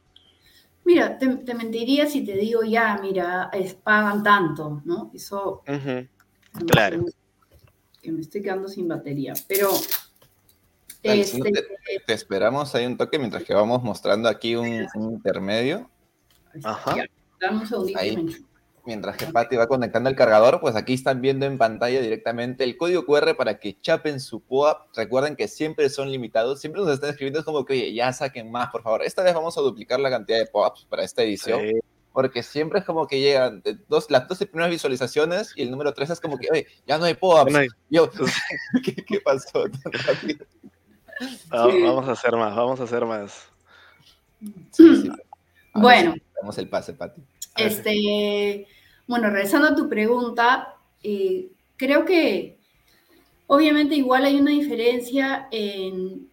Mira, 0.85 1.17
te, 1.17 1.53
mentiría 1.53 2.07
si 2.07 2.25
te 2.25 2.33
digo 2.35 2.63
ya, 2.63 2.97
mira, 3.01 3.49
es, 3.53 3.75
pagan 3.75 4.23
tanto, 4.23 4.81
¿no? 4.85 5.11
Eso. 5.13 5.61
Claro. 6.67 7.05
Que 8.01 8.11
me 8.11 8.21
estoy 8.21 8.41
quedando 8.41 8.67
sin 8.67 8.87
batería. 8.87 9.33
Pero. 9.47 9.69
Este, 11.01 11.51
te, 12.05 12.13
esperamos 12.13 12.75
ahí 12.75 12.85
un 12.85 12.97
toque 12.97 13.17
mientras 13.17 13.43
que 13.43 13.53
vamos 13.53 13.83
mostrando 13.83 14.27
aquí 14.27 14.55
un, 14.55 14.87
intermedio. 14.95 15.89
Ajá. 16.63 16.95
dame 17.39 17.59
un 17.59 17.67
segundito. 17.67 18.48
Mientras 18.89 19.17
que 19.17 19.27
Patti 19.27 19.55
va 19.55 19.67
conectando 19.67 20.09
el 20.09 20.15
cargador, 20.15 20.59
pues 20.59 20.75
aquí 20.75 20.95
están 20.95 21.21
viendo 21.21 21.45
en 21.45 21.59
pantalla 21.59 22.01
directamente 22.01 22.63
el 22.63 22.75
código 22.75 23.05
QR 23.05 23.35
para 23.35 23.59
que 23.59 23.79
chapen 23.79 24.19
su 24.19 24.41
POAP. 24.41 24.87
Recuerden 24.95 25.35
que 25.35 25.47
siempre 25.47 25.89
son 25.89 26.11
limitados, 26.11 26.59
siempre 26.59 26.81
nos 26.81 26.89
están 26.91 27.11
escribiendo, 27.11 27.37
es 27.37 27.45
como 27.45 27.65
que, 27.65 27.73
oye, 27.73 27.93
ya 27.93 28.11
saquen 28.13 28.49
más, 28.49 28.71
por 28.71 28.81
favor. 28.81 29.03
Esta 29.03 29.21
vez 29.21 29.35
vamos 29.35 29.55
a 29.59 29.61
duplicar 29.61 29.99
la 29.99 30.09
cantidad 30.09 30.39
de 30.39 30.47
POAPs 30.47 30.87
para 30.89 31.03
esta 31.03 31.21
edición. 31.21 31.61
Porque 32.11 32.41
siempre 32.41 32.79
es 32.79 32.85
como 32.85 33.05
que 33.05 33.19
llegan 33.19 33.61
dos, 33.87 34.09
las 34.09 34.27
dos 34.27 34.39
primeras 34.39 34.71
visualizaciones 34.71 35.53
y 35.55 35.61
el 35.61 35.69
número 35.69 35.93
tres 35.93 36.09
es 36.09 36.19
como 36.19 36.39
que, 36.39 36.47
oye, 36.51 36.65
ya 36.87 36.97
no 36.97 37.05
hay 37.05 37.13
POAPs. 37.13 37.53
Yo, 37.91 38.09
¿qué, 38.83 39.21
pasó 39.21 39.65
Vamos 41.51 42.09
a 42.09 42.13
hacer 42.13 42.35
más, 42.35 42.55
vamos 42.55 42.79
a 42.79 42.83
hacer 42.85 43.05
más. 43.05 43.51
bueno. 45.75 46.15
Damos 46.41 46.57
el 46.57 46.67
pase, 46.67 46.93
Pati. 46.93 47.21
Este, 47.55 48.65
bueno, 49.09 49.31
regresando 49.31 49.69
a 49.69 49.75
tu 49.75 49.89
pregunta, 49.89 50.75
eh, 51.01 51.49
creo 51.77 52.05
que 52.05 52.59
obviamente 53.47 53.95
igual 53.95 54.23
hay 54.23 54.39
una 54.39 54.51
diferencia 54.51 55.47
en, 55.51 56.29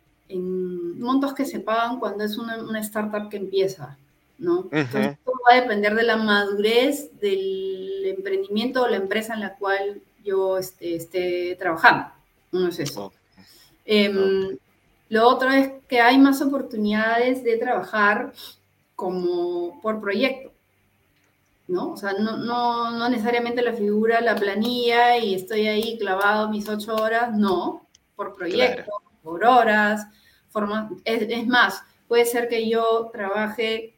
montos 0.99 1.33
que 1.33 1.47
se 1.47 1.61
pagan 1.61 1.99
cuando 1.99 2.25
es 2.25 2.37
una, 2.37 2.79
startup 2.81 3.31
que 3.31 3.39
empieza, 3.39 3.97
¿no? 4.37 4.69
Entonces, 4.71 5.17
todo 5.25 5.37
va 5.49 5.57
a 5.57 5.61
depender 5.63 5.95
de 5.95 6.03
la 6.03 6.19
madurez 6.19 7.19
del 7.19 8.03
emprendimiento 8.05 8.83
o 8.83 8.89
la 8.89 8.97
empresa 8.97 9.33
en 9.33 9.41
la 9.41 9.55
cual 9.55 10.03
yo 10.23 10.59
este, 10.59 10.97
esté 10.97 11.57
trabajando. 11.59 12.09
No 12.53 12.69
es 12.69 12.79
eso. 12.79 13.11
Em, 13.87 14.59
lo 15.09 15.29
otro 15.29 15.51
es 15.51 15.71
que 15.89 16.01
hay 16.01 16.19
más 16.19 16.43
oportunidades 16.43 17.43
de 17.43 17.57
trabajar 17.57 18.35
como 18.95 19.81
por 19.81 19.99
proyecto. 20.03 20.53
¿No? 21.69 21.93
O 21.93 21.97
sea, 21.97 22.13
no, 22.13 22.37
no, 22.37 22.93
no, 22.93 23.09
necesariamente 23.09 23.63
la 23.63 23.73
figura, 23.73 24.21
la 24.21 24.37
planilla 24.37 25.17
y 25.19 25.35
estoy 25.35 25.67
ahí 25.67 25.99
clavado 25.99 26.49
mis 26.49 26.69
ocho 26.69 26.95
horas, 26.95 27.37
no, 27.37 27.87
por 28.15 28.35
proyecto, 28.35 28.93
por 29.23 29.45
horas, 29.45 30.07
forma, 30.49 30.91
es, 31.05 31.47
más, 31.47 31.83
puede 32.09 32.25
ser 32.25 32.49
que 32.49 32.69
yo 32.69 33.11
trabaje 33.13 33.95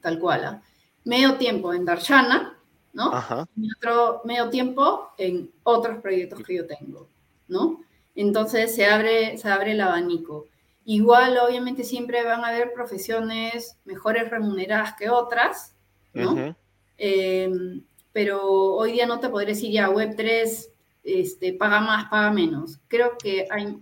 tal 0.00 0.18
cual, 0.18 0.44
¿ah? 0.44 0.62
medio 1.04 1.36
tiempo 1.36 1.72
en 1.72 1.84
Darshana, 1.84 2.58
¿no? 2.92 3.12
Y 3.56 3.68
otro 3.74 4.22
medio 4.24 4.50
tiempo 4.50 5.10
en 5.18 5.50
otros 5.62 5.98
proyectos 6.00 6.42
que 6.42 6.56
yo 6.56 6.66
tengo, 6.66 7.08
¿no? 7.48 7.80
Entonces 8.14 8.74
se 8.74 8.86
abre, 8.86 9.36
se 9.38 9.48
abre 9.48 9.72
el 9.72 9.80
abanico. 9.80 10.46
Igual, 10.84 11.38
obviamente, 11.38 11.82
siempre 11.82 12.22
van 12.24 12.44
a 12.44 12.48
haber 12.48 12.72
profesiones 12.72 13.76
mejores 13.84 14.30
remuneradas 14.30 14.94
que 14.96 15.08
otras, 15.08 15.73
¿no? 16.14 16.56
Em, 16.96 17.84
pero 18.12 18.74
hoy 18.76 18.92
día 18.92 19.06
no 19.06 19.20
te 19.20 19.28
podré 19.28 19.46
decir 19.46 19.72
ya 19.72 19.88
Web3 19.88 20.68
este, 21.02 21.52
paga 21.52 21.80
más, 21.80 22.08
paga 22.08 22.30
menos. 22.30 22.80
Creo 22.88 23.18
que 23.18 23.46
hay 23.50 23.76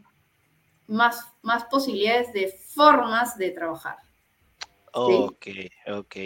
más, 0.87 1.33
más 1.43 1.65
posibilidades 1.65 2.33
de 2.33 2.49
formas 2.49 3.37
de 3.39 3.51
trabajar. 3.51 3.97
Ok, 4.93 5.47
ok. 5.89 6.17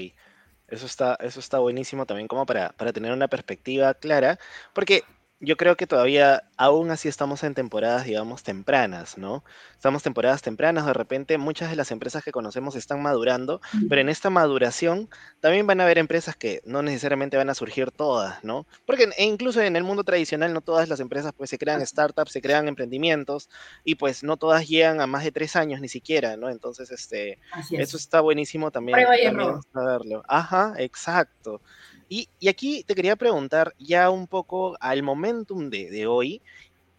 Eso 0.69 0.87
está, 0.87 1.17
eso 1.21 1.39
está 1.39 1.59
buenísimo 1.61 2.07
también 2.07 2.27
como 2.27 2.45
para, 2.45 2.71
para 2.71 2.93
tener 2.93 3.13
una 3.13 3.29
perspectiva 3.29 3.95
clara, 3.95 4.39
porque 4.73 5.05
yo 5.39 5.57
creo 5.57 5.77
que 5.77 5.87
todavía, 5.87 6.45
aún 6.57 6.91
así 6.91 7.09
estamos 7.09 7.43
en 7.43 7.55
temporadas, 7.55 8.05
digamos, 8.05 8.43
tempranas, 8.43 9.19
¿no? 9.19 9.45
Estamos 9.73 10.03
temporadas 10.03 10.41
tempranas, 10.41 10.87
de 10.87 10.95
repente 10.95 11.37
muchas 11.37 11.69
de 11.69 11.77
las 11.77 11.91
empresas 11.91 12.25
que 12.25 12.33
conocemos 12.33 12.75
están 12.75 13.03
madurando, 13.03 13.61
pero 13.89 14.01
en 14.01 14.09
esta 14.09 14.31
maduración 14.31 15.11
también 15.41 15.67
van 15.67 15.81
a 15.81 15.85
haber 15.85 15.99
empresas 15.99 16.37
que 16.37 16.63
no 16.65 16.81
necesariamente 16.83 17.37
van 17.37 17.51
a 17.51 17.55
surgir 17.55 17.91
todas, 17.91 18.43
¿no? 18.45 18.67
Porque 18.87 19.11
e 19.19 19.25
incluso 19.25 19.61
en 19.61 19.77
el 19.77 19.85
mundo 19.85 20.05
tradicional 20.05 20.55
no 20.55 20.63
todas 20.63 20.89
las 20.89 21.01
empresas 21.01 21.33
pues 21.37 21.51
se 21.51 21.59
crean 21.59 21.87
startups, 21.87 22.33
se 22.33 22.41
crean 22.41 22.67
emprendimientos 22.69 23.51
y 23.85 23.97
pues 23.97 24.23
no 24.23 24.39
todas 24.39 24.67
llegan 24.67 25.03
a 25.03 25.07
más 25.07 25.23
de 25.23 25.33
tres 25.33 25.55
años 25.55 25.81
ni 25.83 25.89
siquiera, 25.89 26.39
¿no? 26.39 26.49
Entonces, 26.49 26.91
este, 26.91 27.39
eso 27.73 27.97
está 27.99 28.21
buenísimo 28.21 28.71
también, 28.71 28.99
también 29.23 29.61
saberlo. 29.73 30.23
Ajá, 30.29 30.73
exacto. 30.79 31.61
Y, 32.09 32.29
aquí 32.49 32.85
te 32.85 32.95
quería 32.95 33.17
preguntar 33.17 33.75
ya 33.79 34.11
un 34.11 34.27
poco 34.29 34.77
al 34.81 35.03
momentum 35.03 35.71
de, 35.71 36.07
hoy, 36.07 36.41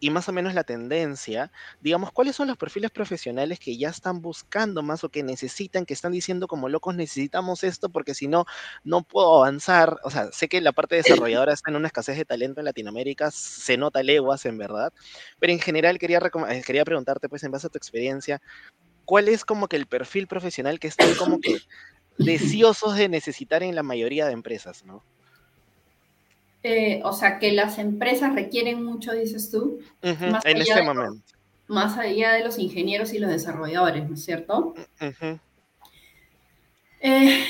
y 0.00 0.10
más 0.10 0.28
o 0.28 0.32
menos 0.32 0.54
la 0.54 0.62
tendencia, 0.62 1.50
digamos, 1.80 2.12
¿cuáles 2.12 2.36
son 2.36 2.46
los 2.46 2.56
perfiles 2.56 2.90
profesionales 2.90 3.58
que 3.58 3.76
ya 3.76 3.88
están 3.88 4.20
buscando 4.20 4.82
más 4.82 5.02
o 5.02 5.08
que 5.08 5.24
necesitan, 5.24 5.84
que 5.84 5.94
están 5.94 6.12
diciendo 6.12 6.46
como 6.46 6.68
locos, 6.68 6.94
necesitamos 6.94 7.64
esto 7.64 7.88
porque 7.88 8.14
si 8.14 8.28
no, 8.28 8.44
no 8.84 9.02
puedo 9.02 9.38
avanzar? 9.38 9.98
O 10.04 10.10
sea, 10.10 10.30
sé 10.30 10.48
que 10.48 10.60
la 10.60 10.72
parte 10.72 10.96
desarrolladora 10.96 11.52
está 11.52 11.70
en 11.70 11.76
una 11.76 11.88
escasez 11.88 12.16
de 12.16 12.24
talento 12.24 12.60
en 12.60 12.66
Latinoamérica, 12.66 13.30
se 13.32 13.76
nota 13.76 14.02
leguas 14.02 14.46
en 14.46 14.58
verdad, 14.58 14.92
pero 15.40 15.52
en 15.52 15.58
general 15.58 15.98
quería, 15.98 16.20
eh, 16.48 16.62
quería 16.64 16.84
preguntarte, 16.84 17.28
pues 17.28 17.42
en 17.42 17.50
base 17.50 17.66
a 17.66 17.70
tu 17.70 17.78
experiencia, 17.78 18.40
¿cuál 19.04 19.28
es 19.28 19.44
como 19.44 19.66
que 19.66 19.76
el 19.76 19.86
perfil 19.86 20.28
profesional 20.28 20.78
que 20.78 20.88
están 20.88 21.12
como 21.14 21.40
que 21.40 21.58
deseosos 22.18 22.96
de 22.96 23.08
necesitar 23.08 23.62
en 23.62 23.74
la 23.74 23.82
mayoría 23.82 24.26
de 24.26 24.32
empresas, 24.32 24.84
¿no? 24.84 25.02
Eh, 26.62 27.00
o 27.04 27.12
sea, 27.12 27.38
que 27.38 27.52
las 27.52 27.78
empresas 27.78 28.34
requieren 28.34 28.82
mucho, 28.84 29.12
dices 29.12 29.50
tú, 29.50 29.78
en 30.02 30.56
este 30.56 30.82
momento. 30.82 31.22
Más 31.68 31.96
allá 31.98 32.32
de 32.32 32.44
los 32.44 32.58
ingenieros 32.58 33.12
y 33.12 33.18
los 33.18 33.30
desarrolladores, 33.30 34.08
¿no 34.08 34.14
es 34.14 34.24
cierto? 34.24 34.74
Eh, 37.00 37.44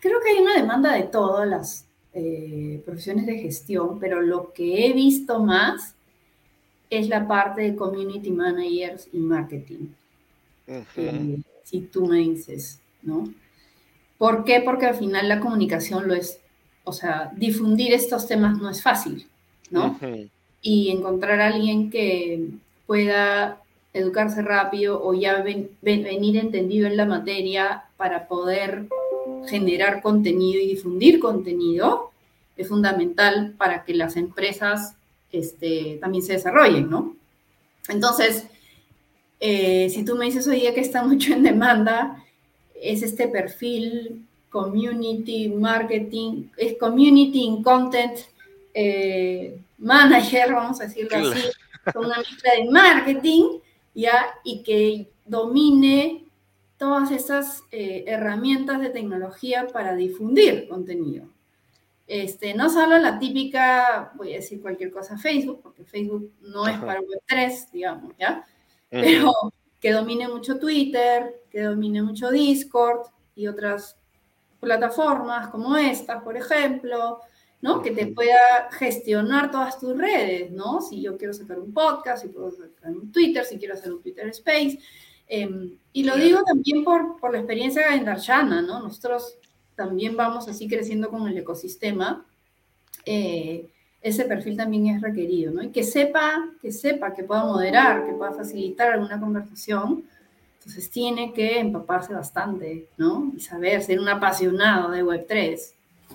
creo 0.00 0.20
que 0.20 0.30
hay 0.30 0.38
una 0.38 0.54
demanda 0.54 0.94
de 0.94 1.02
todas 1.04 1.48
las 1.48 1.86
eh, 2.14 2.80
profesiones 2.84 3.26
de 3.26 3.38
gestión, 3.38 3.98
pero 3.98 4.20
lo 4.20 4.52
que 4.52 4.86
he 4.86 4.92
visto 4.92 5.40
más 5.40 5.94
es 6.88 7.08
la 7.08 7.26
parte 7.26 7.62
de 7.62 7.74
community 7.74 8.30
managers 8.30 9.08
y 9.12 9.18
marketing. 9.18 9.88
si 11.64 11.80
tú 11.80 12.06
me 12.06 12.18
dices, 12.18 12.78
¿no? 13.02 13.24
¿Por 14.22 14.44
qué? 14.44 14.60
Porque 14.60 14.86
al 14.86 14.94
final 14.94 15.28
la 15.28 15.40
comunicación 15.40 16.06
lo 16.06 16.14
es 16.14 16.38
o 16.84 16.92
sea, 16.92 17.32
difundir 17.34 17.92
estos 17.92 18.28
temas 18.28 18.56
no 18.56 18.70
es 18.70 18.80
fácil, 18.80 19.26
¿no? 19.68 19.98
Y 20.60 20.90
encontrar 20.90 21.40
a 21.40 21.48
alguien 21.48 21.90
que 21.90 22.50
pueda 22.86 23.60
educarse 23.92 24.40
rápido 24.42 25.02
o 25.02 25.12
ya 25.12 25.42
venir 25.42 26.36
entendido 26.36 26.86
en 26.86 26.96
la 26.96 27.04
materia 27.04 27.82
para 27.96 28.28
poder 28.28 28.86
generar 29.48 30.02
contenido 30.02 30.60
y 30.60 30.68
difundir 30.68 31.18
contenido 31.18 32.12
es 32.56 32.68
fundamental 32.68 33.54
para 33.58 33.82
que 33.82 33.92
las 33.92 34.16
empresas 34.16 34.94
este, 35.32 35.98
también 36.00 36.22
se 36.22 36.34
desarrollen, 36.34 36.88
¿no? 36.88 37.16
Entonces, 37.88 38.46
eh, 39.40 39.88
si 39.90 40.04
tú 40.04 40.14
me 40.14 40.26
dices 40.26 40.46
hoy 40.46 40.60
día 40.60 40.74
que 40.74 40.80
está 40.80 41.02
mucho 41.02 41.32
en 41.32 41.42
demanda, 41.42 42.22
es 42.82 43.02
este 43.02 43.28
perfil 43.28 44.26
community 44.50 45.48
marketing, 45.48 46.48
es 46.56 46.76
community 46.78 47.62
content 47.62 48.18
eh, 48.74 49.58
manager, 49.78 50.52
vamos 50.52 50.80
a 50.80 50.84
decirlo 50.84 51.16
así, 51.16 51.48
con 51.92 52.06
una 52.06 52.18
mezcla 52.18 52.52
de 52.54 52.70
marketing, 52.70 53.58
¿ya? 53.94 54.26
Y 54.44 54.62
que 54.62 55.08
domine 55.24 56.24
todas 56.76 57.10
esas 57.12 57.62
eh, 57.70 58.04
herramientas 58.06 58.80
de 58.80 58.90
tecnología 58.90 59.68
para 59.72 59.94
difundir 59.94 60.68
contenido. 60.68 61.26
Este, 62.06 62.54
no 62.54 62.68
solo 62.68 62.98
la 62.98 63.18
típica, 63.18 64.12
voy 64.16 64.32
a 64.32 64.36
decir 64.36 64.60
cualquier 64.60 64.90
cosa, 64.90 65.16
Facebook, 65.16 65.60
porque 65.62 65.84
Facebook 65.84 66.30
no 66.42 66.66
es 66.66 66.78
para 66.78 67.00
Web3, 67.00 67.70
digamos, 67.70 68.12
¿ya? 68.18 68.44
Pero 68.90 69.32
que 69.82 69.90
domine 69.90 70.28
mucho 70.28 70.60
Twitter, 70.60 71.42
que 71.50 71.62
domine 71.62 72.02
mucho 72.02 72.30
Discord 72.30 73.08
y 73.34 73.48
otras 73.48 73.96
plataformas 74.60 75.48
como 75.48 75.76
estas, 75.76 76.22
por 76.22 76.36
ejemplo, 76.36 77.20
¿no? 77.60 77.82
Que 77.82 77.90
te 77.90 78.06
pueda 78.06 78.70
gestionar 78.70 79.50
todas 79.50 79.80
tus 79.80 79.98
redes, 79.98 80.52
¿no? 80.52 80.80
Si 80.80 81.02
yo 81.02 81.18
quiero 81.18 81.34
sacar 81.34 81.58
un 81.58 81.74
podcast, 81.74 82.22
si 82.22 82.28
puedo 82.28 82.52
sacar 82.52 82.92
un 82.92 83.10
Twitter, 83.10 83.44
si 83.44 83.58
quiero 83.58 83.74
hacer 83.74 83.92
un 83.92 84.00
Twitter 84.00 84.28
Space. 84.28 84.78
Em, 85.26 85.76
y 85.92 86.04
lo 86.04 86.14
digo 86.14 86.44
también 86.44 86.84
por, 86.84 87.18
por 87.18 87.32
la 87.32 87.38
experiencia 87.38 87.92
en 87.92 88.04
Darshana, 88.04 88.62
¿no? 88.62 88.80
Nosotros 88.80 89.36
también 89.74 90.16
vamos 90.16 90.46
así 90.46 90.68
creciendo 90.68 91.10
con 91.10 91.26
el 91.26 91.36
ecosistema. 91.36 92.24
Eh, 93.04 93.71
ese 94.02 94.24
perfil 94.24 94.56
también 94.56 94.88
es 94.88 95.00
requerido, 95.00 95.52
¿no? 95.52 95.62
Y 95.62 95.68
que 95.68 95.84
sepa, 95.84 96.50
que 96.60 96.72
sepa, 96.72 97.14
que 97.14 97.22
pueda 97.22 97.44
moderar, 97.44 98.04
que 98.04 98.12
pueda 98.12 98.32
facilitar 98.32 98.92
alguna 98.92 99.20
conversación, 99.20 100.04
entonces 100.58 100.90
tiene 100.90 101.32
que 101.32 101.58
empaparse 101.58 102.12
bastante, 102.12 102.88
¿no? 102.96 103.32
Y 103.36 103.40
saber 103.40 103.82
ser 103.82 104.00
un 104.00 104.08
apasionado 104.08 104.90
de 104.90 105.04
Web3. 105.04 105.72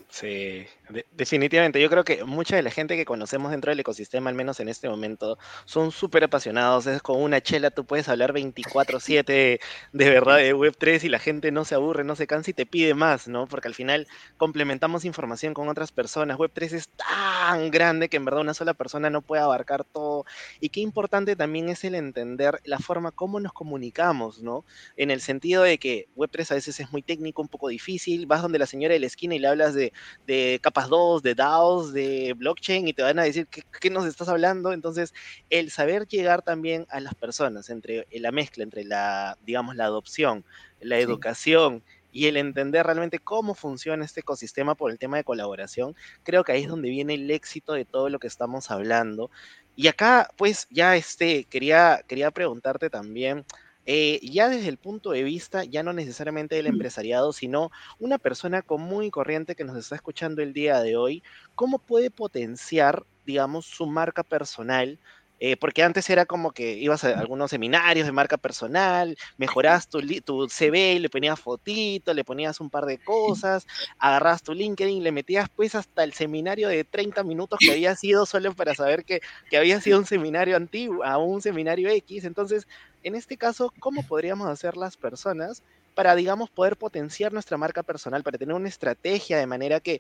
Sí, 0.10 0.66
definitivamente. 1.12 1.82
Yo 1.82 1.90
creo 1.90 2.04
que 2.06 2.24
mucha 2.24 2.56
de 2.56 2.62
la 2.62 2.72
gente 2.72 2.96
que 2.96 3.04
conocemos 3.04 3.52
dentro 3.52 3.72
del 3.72 3.80
ecosistema, 3.82 4.30
al 4.30 4.36
menos 4.38 4.60
en 4.62 4.70
este 4.70 4.88
momento, 4.88 5.38
son 5.66 5.92
súper 5.92 6.24
apasionados. 6.24 6.88
Es 6.88 7.02
con 7.02 7.22
una 7.22 7.42
chela, 7.42 7.72
tú 7.72 7.86
puedes 7.86 8.08
hablar 8.08 8.32
24/7 8.32 9.60
de 9.92 10.10
verdad 10.10 10.38
de 10.38 10.56
Web3 10.56 11.04
y 11.04 11.10
la 11.10 11.20
gente 11.20 11.52
no 11.52 11.66
se 11.66 11.76
aburre, 11.76 12.06
no 12.06 12.16
se 12.16 12.26
cansa 12.26 12.52
y 12.52 12.54
te 12.54 12.66
pide 12.66 12.94
más, 12.94 13.28
¿no? 13.28 13.48
Porque 13.48 13.68
al 13.68 13.76
final 13.76 14.08
complementamos 14.38 15.04
información 15.04 15.54
con 15.54 15.68
otras 15.68 15.92
personas. 15.92 16.38
Web3 16.38 16.74
es 16.74 16.88
tan 16.90 17.70
grande 17.70 18.08
que 18.10 18.18
en 18.18 18.26
verdad 18.26 18.42
una 18.42 18.54
sola 18.54 18.74
persona 18.74 19.10
no 19.10 19.22
puede 19.22 19.42
abarcar 19.44 19.84
todo. 19.84 20.26
Y 20.62 20.70
qué 20.70 20.80
importante 20.80 21.36
también 21.36 21.68
es 21.70 21.84
el 21.84 21.96
entender 21.96 22.60
la 22.64 22.80
forma 22.80 23.12
como 23.12 23.40
nos 23.42 23.52
comunicamos, 23.54 24.42
¿no? 24.42 24.66
En 24.96 25.12
el 25.12 25.20
sentido 25.22 25.64
de 25.64 25.78
que 25.78 26.08
Web3 26.16 26.50
a 26.52 26.56
veces 26.56 26.80
es 26.80 26.92
muy 26.94 27.02
técnico, 27.04 27.42
un 27.42 27.50
poco 27.50 27.68
difícil. 27.68 28.26
Vas 28.26 28.42
donde 28.42 28.58
la 28.58 28.66
señora 28.66 28.94
de 28.94 29.00
la 29.02 29.08
esquina 29.08 29.36
y 29.36 29.40
le 29.40 29.48
hablas 29.50 29.74
de 29.76 29.92
de 30.26 30.60
capas 30.62 30.90
2, 30.90 31.24
de 31.24 31.36
DAOs, 31.36 31.94
de 31.94 32.34
blockchain 32.38 32.88
y 32.88 32.94
te 32.94 33.04
van 33.04 33.20
a 33.20 33.24
decir 33.24 33.48
qué, 33.48 33.90
nos 33.90 34.06
estás 34.06 34.30
hablando. 34.30 34.74
Entonces, 34.74 35.14
el 35.50 35.72
saber 35.72 36.08
llegar 36.08 36.42
también 36.42 36.86
a 36.90 37.00
las 37.00 37.16
personas, 37.16 37.70
entre 37.70 38.08
la 38.12 38.32
mezcla 38.32 38.64
entre 38.64 38.84
la, 38.84 39.38
digamos, 39.46 39.76
la 39.76 39.86
adopción, 39.86 40.44
la 40.82 41.00
educación 41.00 41.84
y 42.12 42.28
el 42.28 42.38
entender 42.38 42.86
realmente 42.86 43.20
cómo 43.20 43.54
funciona 43.54 44.04
este 44.04 44.22
ecosistema 44.22 44.76
por 44.76 44.92
el 44.92 44.98
tema 44.98 45.18
de 45.18 45.24
colaboración, 45.24 45.96
creo 46.24 46.44
que 46.44 46.52
ahí 46.52 46.64
es 46.64 46.70
donde 46.70 46.90
viene 46.90 47.14
el 47.14 47.30
éxito 47.30 47.74
de 47.74 47.86
todo 47.86 48.10
lo 48.10 48.20
que 48.20 48.28
estamos 48.28 48.72
hablando. 48.72 49.30
Y 49.76 49.88
acá, 49.88 50.32
pues, 50.36 50.68
ya 50.72 50.96
este, 50.96 51.44
quería, 51.46 52.02
quería 52.08 52.32
preguntarte 52.32 52.90
también, 52.90 53.46
eh, 53.88 54.20
ya 54.24 54.50
desde 54.50 54.70
el 54.70 54.78
punto 54.78 55.12
de 55.12 55.24
vista, 55.24 55.64
ya 55.64 55.82
no 55.84 55.94
necesariamente 55.94 56.56
del 56.56 56.68
empresariado, 56.68 57.34
sino 57.34 57.72
una 58.00 58.20
persona 58.20 58.62
común 58.62 59.06
y 59.06 59.12
corriente 59.12 59.56
que 59.56 59.64
nos 59.64 59.78
está 59.78 59.96
escuchando 59.96 60.44
el 60.44 60.54
día 60.54 60.82
de 60.82 60.98
hoy, 60.98 61.24
¿cómo 61.56 61.80
puede 61.80 62.12
potenciar, 62.12 63.06
digamos, 63.26 63.66
su 63.68 63.88
marca 63.88 64.24
personal 64.24 65.00
eh, 65.40 65.58
porque 65.58 65.84
antes 65.84 66.10
era 66.10 66.26
como 66.26 66.52
que 66.52 66.74
ibas 66.74 67.04
a 67.04 67.20
algunos 67.20 67.52
seminarios 67.52 68.06
de 68.06 68.12
marca 68.12 68.38
personal, 68.38 69.16
mejoras 69.38 69.88
tu, 69.90 70.02
tu 70.22 70.48
CV, 70.50 71.00
le 71.00 71.10
ponías 71.10 71.40
fotito, 71.40 72.14
le 72.14 72.24
ponías 72.24 72.60
un 72.60 72.70
par 72.70 72.86
de 72.86 72.98
cosas, 73.00 73.66
agarras 74.00 74.42
tu 74.44 74.54
LinkedIn, 74.54 75.04
le 75.04 75.12
metías 75.12 75.48
pues 75.56 75.76
hasta 75.76 76.04
el 76.04 76.14
seminario 76.14 76.70
de 76.70 76.84
30 76.84 77.24
minutos 77.24 77.60
que 77.60 77.72
había 77.72 77.96
sido 77.96 78.26
solo 78.26 78.54
para 78.54 78.74
saber 78.76 79.06
que, 79.06 79.20
que 79.50 79.58
había 79.58 79.80
sido 79.82 80.00
un 80.00 80.06
seminario 80.06 80.56
antiguo, 80.56 81.04
a 81.04 81.18
un 81.18 81.42
seminario 81.42 81.90
X. 81.90 82.24
Entonces, 82.26 82.68
en 83.04 83.16
este 83.16 83.38
caso, 83.38 83.74
¿cómo 83.80 84.04
podríamos 84.04 84.48
hacer 84.48 84.78
las 84.78 84.98
personas 84.98 85.64
para, 85.94 86.16
digamos, 86.16 86.52
poder 86.52 86.78
potenciar 86.78 87.34
nuestra 87.34 87.58
marca 87.58 87.82
personal, 87.82 88.22
para 88.24 88.38
tener 88.38 88.54
una 88.56 88.70
estrategia 88.70 89.40
de 89.40 89.48
manera 89.48 89.80
que 89.80 90.00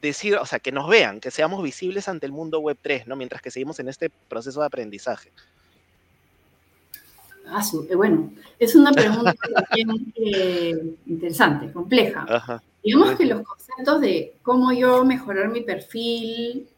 decir, 0.00 0.36
o 0.36 0.46
sea, 0.46 0.58
que 0.58 0.72
nos 0.72 0.88
vean, 0.88 1.20
que 1.20 1.30
seamos 1.30 1.62
visibles 1.62 2.08
ante 2.08 2.26
el 2.26 2.32
mundo 2.32 2.60
web 2.60 2.78
3, 2.80 3.06
¿no? 3.06 3.16
Mientras 3.16 3.42
que 3.42 3.50
seguimos 3.50 3.78
en 3.80 3.88
este 3.88 4.10
proceso 4.10 4.60
de 4.60 4.66
aprendizaje. 4.66 5.30
Ah, 7.46 7.62
eh, 7.88 7.94
bueno, 7.94 8.30
es 8.58 8.74
una 8.74 8.92
pregunta 8.92 9.34
también 9.68 10.12
eh, 10.16 10.94
interesante, 11.06 11.72
compleja. 11.72 12.62
Digamos 12.82 13.16
que 13.16 13.24
los 13.24 13.42
conceptos 13.42 14.00
de 14.00 14.34
cómo 14.42 14.72
yo 14.72 15.04
mejorar 15.04 15.48
mi 15.48 15.62
perfil 15.62 16.68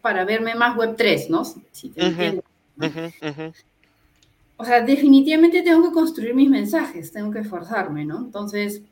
para 0.00 0.24
verme 0.24 0.54
más 0.54 0.76
web 0.76 0.94
3, 0.96 1.30
¿no? 1.30 1.44
Si, 1.44 1.88
te 1.90 2.06
entiendo. 2.06 2.42
O 4.56 4.64
sea, 4.64 4.80
definitivamente 4.82 5.62
tengo 5.62 5.88
que 5.88 5.94
construir 5.94 6.34
mis 6.34 6.50
mensajes, 6.50 7.12
tengo 7.12 7.30
que 7.30 7.38
esforzarme, 7.40 8.04
¿no? 8.04 8.18
Entonces, 8.18 8.82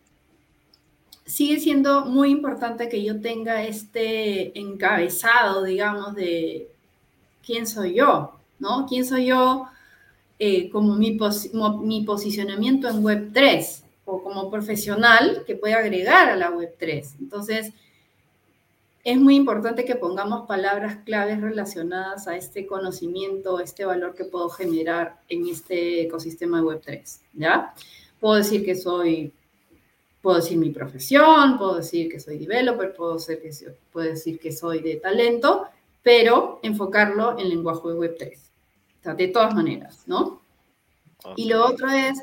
sigue 1.27 1.59
siendo 1.59 2.07
muy 2.07 2.31
importante 2.31 2.89
que 2.89 3.03
yo 3.03 3.21
tenga 3.21 3.65
este 3.65 4.59
encabezado, 4.59 5.65
digamos, 5.65 6.15
de 6.15 6.71
quién 7.45 7.67
soy 7.67 7.95
yo, 7.95 8.33
¿no? 8.61 8.87
¿Quién 8.89 9.05
soy 9.05 9.27
yo 9.27 9.67
eh, 10.39 10.71
como 10.71 10.95
mi, 10.95 11.19
mi 11.83 12.05
posicionamiento 12.05 12.89
en 12.89 13.03
Web3 13.03 13.83
o 14.05 14.23
como 14.23 14.51
profesional 14.51 15.43
que 15.47 15.57
puede 15.57 15.75
agregar 15.75 16.31
a 16.31 16.37
la 16.37 16.53
Web3? 16.53 17.17
Entonces, 17.21 17.73
es 19.03 19.19
muy 19.19 19.37
importante 19.37 19.85
que 19.85 19.97
pongamos 19.97 20.47
palabras 20.47 20.99
claves 21.05 21.41
relacionadas 21.41 22.29
a 22.29 22.37
este 22.37 22.67
conocimiento, 22.67 23.61
este 23.61 23.85
valor 23.85 24.15
que 24.15 24.25
puedo 24.25 24.49
generar 24.49 25.21
en 25.29 25.47
este 25.49 26.03
ecosistema 26.03 26.59
de 26.59 26.65
Web3, 26.65 27.21
¿ya? 27.35 27.75
Puedo 28.21 28.37
decir 28.37 28.65
que 28.65 28.75
soy 28.75 29.33
Puedo 30.27 30.41
decir 30.41 30.59
mi 30.59 30.71
profesión, 30.71 31.57
puedo 31.57 31.77
decir 31.77 32.11
que 32.11 32.19
soy 32.19 32.39
developer, 32.39 32.93
puedo, 32.97 33.17
ser 33.17 33.41
que, 33.41 33.49
puedo 33.93 34.09
decir 34.09 34.41
que 34.41 34.51
soy 34.51 34.81
de 34.81 34.97
talento, 34.97 35.69
pero 36.03 36.59
enfocarlo 36.65 37.39
en 37.39 37.49
lenguaje 37.49 37.93
web 37.93 38.17
3. 38.19 38.51
de 39.17 39.29
todas 39.29 39.55
maneras, 39.55 40.03
¿no? 40.07 40.43
Y 41.37 41.49
lo 41.49 41.65
otro 41.65 41.89
es 41.91 42.21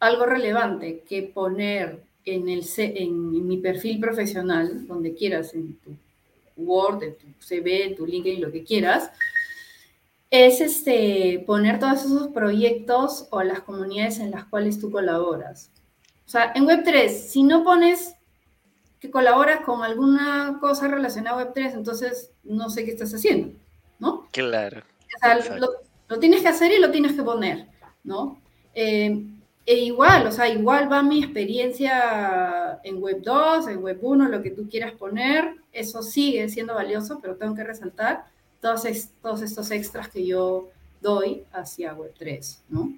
algo 0.00 0.26
relevante 0.26 1.04
que 1.08 1.22
poner 1.22 2.02
en, 2.24 2.48
el, 2.48 2.64
en 2.76 3.46
mi 3.46 3.58
perfil 3.58 4.00
profesional, 4.00 4.88
donde 4.88 5.14
quieras, 5.14 5.54
en 5.54 5.76
tu 5.76 5.96
Word, 6.56 7.04
en 7.04 7.14
tu 7.14 7.26
CV, 7.38 7.84
en 7.84 7.94
tu 7.94 8.04
LinkedIn, 8.04 8.40
lo 8.40 8.50
que 8.50 8.64
quieras, 8.64 9.12
es 10.28 10.60
este, 10.60 11.44
poner 11.46 11.78
todos 11.78 12.04
esos 12.04 12.26
proyectos 12.32 13.28
o 13.30 13.44
las 13.44 13.60
comunidades 13.60 14.18
en 14.18 14.32
las 14.32 14.44
cuales 14.46 14.80
tú 14.80 14.90
colaboras. 14.90 15.70
O 16.26 16.28
sea, 16.28 16.52
en 16.54 16.66
Web3, 16.66 17.08
si 17.08 17.42
no 17.42 17.64
pones 17.64 18.14
que 19.00 19.10
colaboras 19.10 19.60
con 19.60 19.82
alguna 19.82 20.58
cosa 20.60 20.88
relacionada 20.88 21.40
a 21.40 21.52
Web3, 21.52 21.74
entonces 21.74 22.30
no 22.42 22.70
sé 22.70 22.84
qué 22.84 22.92
estás 22.92 23.12
haciendo, 23.14 23.54
¿no? 23.98 24.26
Claro. 24.32 24.82
O 25.16 25.18
sea, 25.20 25.58
lo, 25.58 26.18
tienes 26.18 26.42
que 26.42 26.48
hacer 26.48 26.72
y 26.72 26.78
lo 26.78 26.90
tienes 26.90 27.12
que 27.12 27.22
poner, 27.22 27.66
¿no? 28.02 28.40
Eh, 28.74 29.24
e 29.66 29.76
igual, 29.76 30.26
o 30.26 30.32
sea, 30.32 30.48
igual 30.48 30.92
va 30.92 31.02
mi 31.02 31.22
experiencia 31.22 32.80
en 32.82 33.02
Web 33.02 33.22
2, 33.22 33.68
en 33.68 33.82
Web 33.82 33.98
1, 34.02 34.28
lo 34.28 34.42
que 34.42 34.50
tú 34.50 34.68
quieras 34.68 34.92
poner, 34.92 35.54
eso 35.72 36.02
sigue 36.02 36.48
siendo 36.50 36.74
valioso, 36.74 37.18
pero 37.20 37.36
tengo 37.36 37.54
que 37.54 37.64
resaltar 37.64 38.26
todos, 38.60 38.82
todos 39.22 39.40
estos 39.40 39.70
extras 39.70 40.08
que 40.08 40.26
yo 40.26 40.68
doy 41.00 41.44
hacia 41.52 41.94
Web 41.94 42.12
3, 42.18 42.62
¿no? 42.68 42.92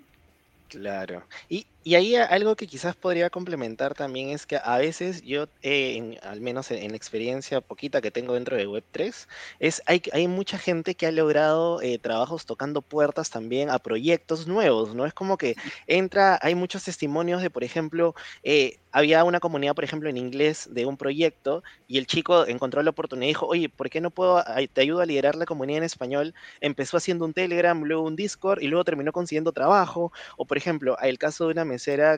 Claro. 0.68 1.22
Y, 1.48 1.66
y 1.86 1.94
ahí 1.94 2.16
algo 2.16 2.56
que 2.56 2.66
quizás 2.66 2.96
podría 2.96 3.30
complementar 3.30 3.94
también 3.94 4.30
es 4.30 4.44
que 4.44 4.56
a 4.56 4.76
veces 4.76 5.22
yo, 5.22 5.46
eh, 5.62 6.18
al 6.22 6.40
menos 6.40 6.72
en, 6.72 6.90
la 6.90 6.96
experiencia 6.96 7.60
poquita 7.60 8.00
que 8.00 8.10
tengo 8.10 8.34
dentro 8.34 8.56
de 8.56 8.66
Web3, 8.66 9.28
es, 9.60 9.82
hay, 9.86 10.02
hay 10.12 10.26
mucha 10.26 10.58
gente 10.58 10.96
que 10.96 11.06
ha 11.06 11.12
logrado 11.12 11.80
eh, 11.82 12.00
trabajos 12.00 12.44
tocando 12.44 12.82
puertas 12.82 13.30
también 13.30 13.70
a 13.70 13.78
proyectos 13.78 14.48
nuevos, 14.48 14.96
¿no? 14.96 15.06
Es 15.06 15.14
como 15.14 15.38
que 15.38 15.54
entra, 15.86 16.40
hay 16.42 16.56
muchos 16.56 16.82
testimonios 16.82 17.40
de, 17.40 17.50
por 17.50 17.62
ejemplo, 17.62 18.16
eh, 18.42 18.78
había 18.96 19.24
una 19.24 19.40
comunidad, 19.40 19.74
por 19.74 19.84
ejemplo, 19.84 20.08
en 20.08 20.16
inglés 20.16 20.70
de 20.72 20.86
un 20.86 20.96
proyecto 20.96 21.62
y 21.86 21.98
el 21.98 22.06
chico 22.06 22.46
encontró 22.46 22.82
la 22.82 22.88
oportunidad 22.90 23.26
y 23.26 23.28
dijo, 23.28 23.46
oye, 23.46 23.68
¿por 23.68 23.90
qué 23.90 24.00
no 24.00 24.10
puedo, 24.10 24.42
te 24.72 24.80
ayudo 24.80 25.02
a 25.02 25.06
liderar 25.06 25.34
la 25.34 25.44
comunidad 25.44 25.78
en 25.78 25.84
español? 25.84 26.34
Empezó 26.62 26.96
haciendo 26.96 27.26
un 27.26 27.34
Telegram, 27.34 27.78
luego 27.84 28.04
un 28.04 28.16
Discord 28.16 28.62
y 28.62 28.68
luego 28.68 28.84
terminó 28.84 29.12
consiguiendo 29.12 29.52
trabajo. 29.52 30.12
O, 30.38 30.46
por 30.46 30.56
ejemplo, 30.56 30.96
el 31.02 31.18
caso 31.18 31.44
de 31.44 31.52
una 31.52 31.66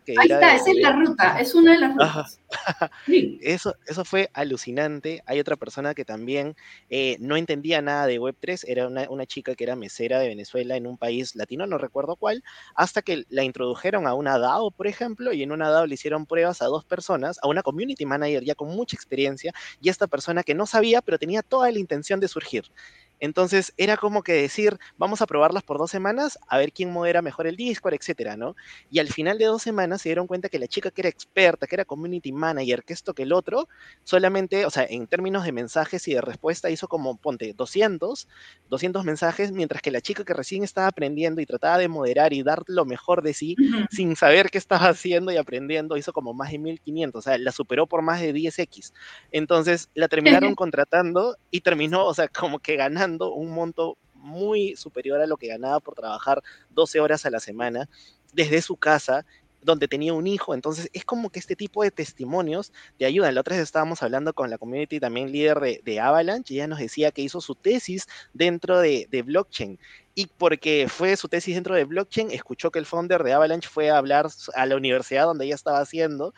que... 0.05 0.15
Ahí 0.19 0.31
está, 0.31 0.55
esa 0.55 0.71
es 0.71 0.77
la 0.79 0.93
ruta, 0.93 1.41
es 1.41 1.55
una 1.55 1.73
de 1.73 1.79
las 1.79 1.93
rutas. 1.93 2.41
Eso, 3.43 3.75
eso 3.87 4.05
fue 4.07 4.31
alucinante. 4.33 5.23
Hay 5.27 5.39
otra 5.39 5.57
persona 5.57 5.95
que 5.95 6.07
también 6.07 6.57
eh, 6.89 7.17
no 7.21 7.37
entendía 7.37 7.83
nada 7.83 8.07
de 8.07 8.19
Web3, 8.19 8.65
era 8.67 8.87
una, 8.87 9.09
una, 9.11 9.27
chica 9.27 9.55
que 9.55 9.65
era 9.65 9.77
mesera 9.77 10.19
de 10.19 10.29
Venezuela 10.29 10.77
en 10.77 10.87
un 10.87 10.97
país 10.97 11.37
latino, 11.37 11.67
no 11.67 11.77
recuerdo 11.77 12.17
cuál, 12.17 12.43
hasta 12.75 13.03
que 13.03 13.25
la 13.29 13.45
introdujeron 13.45 14.07
a 14.07 14.15
una 14.15 14.39
DAO, 14.39 14.71
por 14.71 14.87
ejemplo, 14.87 15.33
y 15.33 15.43
en 15.43 15.53
una 15.53 15.69
DAO 15.69 15.87
le 15.87 15.95
hicieron 15.95 16.25
pruebas 16.25 16.63
a 16.63 16.67
dos 16.67 16.85
personas, 16.85 17.39
a 17.43 17.49
una 17.49 17.63
community 17.63 18.07
manager 18.07 18.45
ya 18.45 18.55
con 18.55 18.69
mucha 18.69 18.97
experiencia, 18.97 19.53
y 19.81 19.91
esta 19.91 20.07
persona 20.07 20.43
que 20.43 20.55
no 20.55 20.67
sabía, 20.67 21.03
pero 21.03 21.19
tenía 21.19 21.43
toda 21.43 21.71
la 21.71 21.79
intención 21.79 22.21
de 22.21 22.29
surgir. 22.29 22.65
Entonces 23.21 23.73
era 23.77 23.97
como 23.97 24.23
que 24.23 24.33
decir, 24.33 24.79
vamos 24.97 25.23
a 25.23 25.27
probarlas 25.27 25.63
por 25.63 25.79
dos 25.79 25.91
semanas, 25.91 26.39
a 26.49 26.59
ver 26.59 26.73
quién 26.73 26.93
modera 26.93 27.23
mejor 27.23 27.47
el 27.47 27.57
Discord, 27.57 27.95
etcétera, 27.95 28.37
¿no? 28.37 28.55
Y 28.91 28.99
al 28.99 29.09
final 29.09 29.39
de 29.39 29.47
dos 29.47 29.63
semanas 29.63 30.03
se 30.03 30.11
dieron 30.11 30.27
cuenta 30.27 30.49
que 30.49 30.59
la 30.59 30.69
chica 30.69 30.91
que 30.91 31.03
era 31.03 31.09
experta, 31.09 31.67
que 31.67 31.77
era 31.77 31.85
community 31.85 32.33
manager, 32.33 32.85
que 32.85 32.93
esto, 32.93 33.15
que 33.15 33.25
el 33.25 33.33
otro, 33.33 33.69
solamente, 34.05 34.67
o 34.67 34.71
sea, 34.71 34.87
en 34.89 35.07
términos 35.07 35.45
de 35.45 35.53
mensajes 35.53 36.07
y 36.09 36.15
de 36.15 36.21
respuesta 36.21 36.71
hizo 36.71 36.89
como, 36.89 37.17
ponte, 37.17 37.53
200, 37.55 38.29
200 38.69 39.05
mensajes, 39.05 39.53
mientras 39.53 39.83
que 39.83 39.91
la 39.91 40.01
chica 40.01 40.25
que 40.25 40.35
recién 40.35 40.63
estaba 40.63 40.89
aprendiendo 40.89 41.41
y 41.41 41.47
trataba 41.47 41.79
de 41.79 41.89
moderar 41.89 42.33
y 42.33 42.43
dar 42.43 42.63
lo 42.67 42.85
mejor 42.85 43.23
de 43.23 43.35
sí, 43.35 43.57
sin 43.91 44.17
saber 44.17 44.51
qué 44.51 44.59
estaba 44.59 44.89
haciendo 44.89 45.33
y 45.33 45.37
aprendiendo, 45.37 45.97
hizo 45.97 46.13
como 46.13 46.35
más 46.35 46.53
de 46.53 46.59
1500, 46.59 47.19
o 47.19 47.23
sea, 47.23 47.39
la 47.39 47.53
superó 47.53 47.87
por 47.87 48.03
más 48.03 48.21
de 48.21 48.35
10x. 48.35 48.93
Entonces 49.31 49.91
la 49.95 50.09
terminaron 50.49 50.55
contratando 50.55 51.37
y 51.51 51.61
terminó, 51.63 52.07
o 52.07 52.15
sea, 52.15 52.29
como 52.29 52.59
que 52.59 52.77
ganando 52.77 53.08
un 53.09 53.51
monto 53.51 53.97
muy 54.15 54.77
superior 54.77 55.21
a 55.21 55.27
lo 55.27 55.37
que 55.37 55.49
ganaba 55.49 55.81
por 55.81 55.95
trabajar 55.95 56.43
12 56.71 57.01
horas 57.01 57.25
a 57.25 57.31
la 57.31 57.41
semana 57.41 57.89
desde 58.33 58.61
su 58.63 58.77
casa 58.77 59.25
donde 59.63 59.89
tenía 59.89 60.15
un 60.15 60.27
hijo. 60.27 60.55
Entonces, 60.55 60.89
es 60.93 61.05
como 61.05 61.31
que 61.31 61.39
este 61.39 61.57
tipo 61.57 61.83
de 61.83 61.91
testimonios 61.91 62.73
te 62.97 63.05
ayudan. 63.05 63.35
La 63.35 63.41
otra 63.41 63.57
vez 63.57 63.63
estábamos 63.63 64.03
hablando 64.03 64.33
con 64.33 64.51
la 64.51 64.59
community 64.59 65.01
también 65.01 65.33
líder 65.33 65.83
de, 65.83 66.01
Avalanche 66.01 66.55
y 66.55 66.57
ella 66.59 66.69
nos 66.69 66.79
decía 66.79 67.11
que 67.11 67.23
hizo 67.23 67.41
su 67.41 67.55
tesis 67.55 68.07
dentro 68.33 68.79
de, 68.79 69.09
de, 69.11 69.23
blockchain. 69.23 69.79
Y 70.15 70.27
porque 70.27 70.87
fue 70.89 71.17
su 71.17 71.29
tesis 71.29 71.55
dentro 71.55 71.75
de 71.75 71.85
blockchain, 71.85 72.31
escuchó 72.31 72.71
que 72.71 72.79
el 72.79 72.87
founder 72.87 73.23
de 73.23 73.33
Avalanche 73.33 73.69
fue 73.69 73.91
a 73.91 73.99
hablar 73.99 74.29
a 74.55 74.67
la 74.67 74.77
universidad 74.77 75.25
donde 75.25 75.45
ella 75.45 75.55
estaba 75.55 75.81
haciendo 75.81 76.35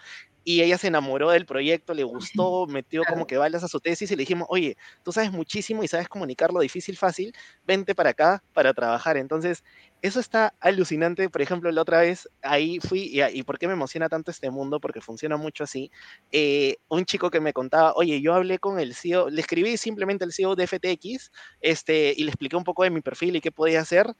y 0.50 0.62
ella 0.62 0.78
se 0.78 0.88
enamoró 0.88 1.30
del 1.30 1.46
proyecto, 1.46 1.94
le 1.94 2.02
gustó, 2.02 2.66
metió 2.68 3.04
como 3.04 3.24
que 3.24 3.38
balas 3.38 3.62
a 3.62 3.68
su 3.68 3.78
tesis 3.78 4.10
y 4.10 4.16
le 4.16 4.22
dijimos, 4.22 4.48
oye, 4.50 4.76
tú 5.04 5.12
sabes 5.12 5.30
muchísimo 5.30 5.84
y 5.84 5.88
sabes 5.88 6.08
comunicarlo 6.08 6.58
difícil, 6.58 6.96
fácil, 6.96 7.32
vente 7.64 7.94
para 7.94 8.10
acá 8.10 8.42
para 8.52 8.74
trabajar. 8.74 9.16
Entonces, 9.16 9.62
eso 10.02 10.18
está 10.18 10.52
alucinante. 10.58 11.30
Por 11.30 11.40
ejemplo, 11.40 11.70
la 11.70 11.82
otra 11.82 12.00
vez 12.00 12.28
ahí 12.42 12.80
fui, 12.80 13.02
y, 13.12 13.22
y 13.22 13.44
por 13.44 13.60
qué 13.60 13.68
me 13.68 13.74
emociona 13.74 14.08
tanto 14.08 14.32
este 14.32 14.50
mundo, 14.50 14.80
porque 14.80 15.00
funciona 15.00 15.36
mucho 15.36 15.62
así. 15.62 15.92
Eh, 16.32 16.78
un 16.88 17.04
chico 17.04 17.30
que 17.30 17.40
me 17.40 17.52
contaba, 17.52 17.92
oye, 17.94 18.20
yo 18.20 18.34
hablé 18.34 18.58
con 18.58 18.80
el 18.80 18.96
CEO, 18.96 19.30
le 19.30 19.40
escribí 19.40 19.76
simplemente 19.76 20.24
el 20.24 20.32
CEO 20.32 20.56
de 20.56 20.66
FTX 20.66 21.30
este, 21.60 22.12
y 22.16 22.24
le 22.24 22.30
expliqué 22.30 22.56
un 22.56 22.64
poco 22.64 22.82
de 22.82 22.90
mi 22.90 23.02
perfil 23.02 23.36
y 23.36 23.40
qué 23.40 23.52
podía 23.52 23.82
hacer. 23.82 24.16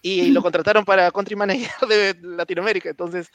Y 0.00 0.30
lo 0.30 0.42
contrataron 0.42 0.84
para 0.84 1.10
country 1.10 1.34
manager 1.36 1.88
de 1.88 2.16
Latinoamérica. 2.20 2.90
Entonces, 2.90 3.30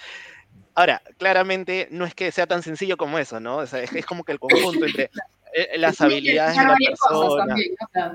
Ahora, 0.78 1.02
claramente 1.18 1.88
no 1.90 2.06
es 2.06 2.14
que 2.14 2.32
sea 2.32 2.46
tan 2.46 2.62
sencillo 2.62 2.98
como 2.98 3.18
eso, 3.18 3.40
¿no? 3.40 3.58
O 3.58 3.66
sea, 3.66 3.82
es, 3.82 3.92
es, 3.94 4.06
como 4.06 4.24
que 4.24 4.32
el 4.32 4.40
conjunto 4.40 4.86
entre 4.86 5.10
eh, 5.56 5.70
las 5.80 6.00
habilidades 6.02 6.56
de 6.56 6.64
la 6.64 6.76
persona. 6.76 7.56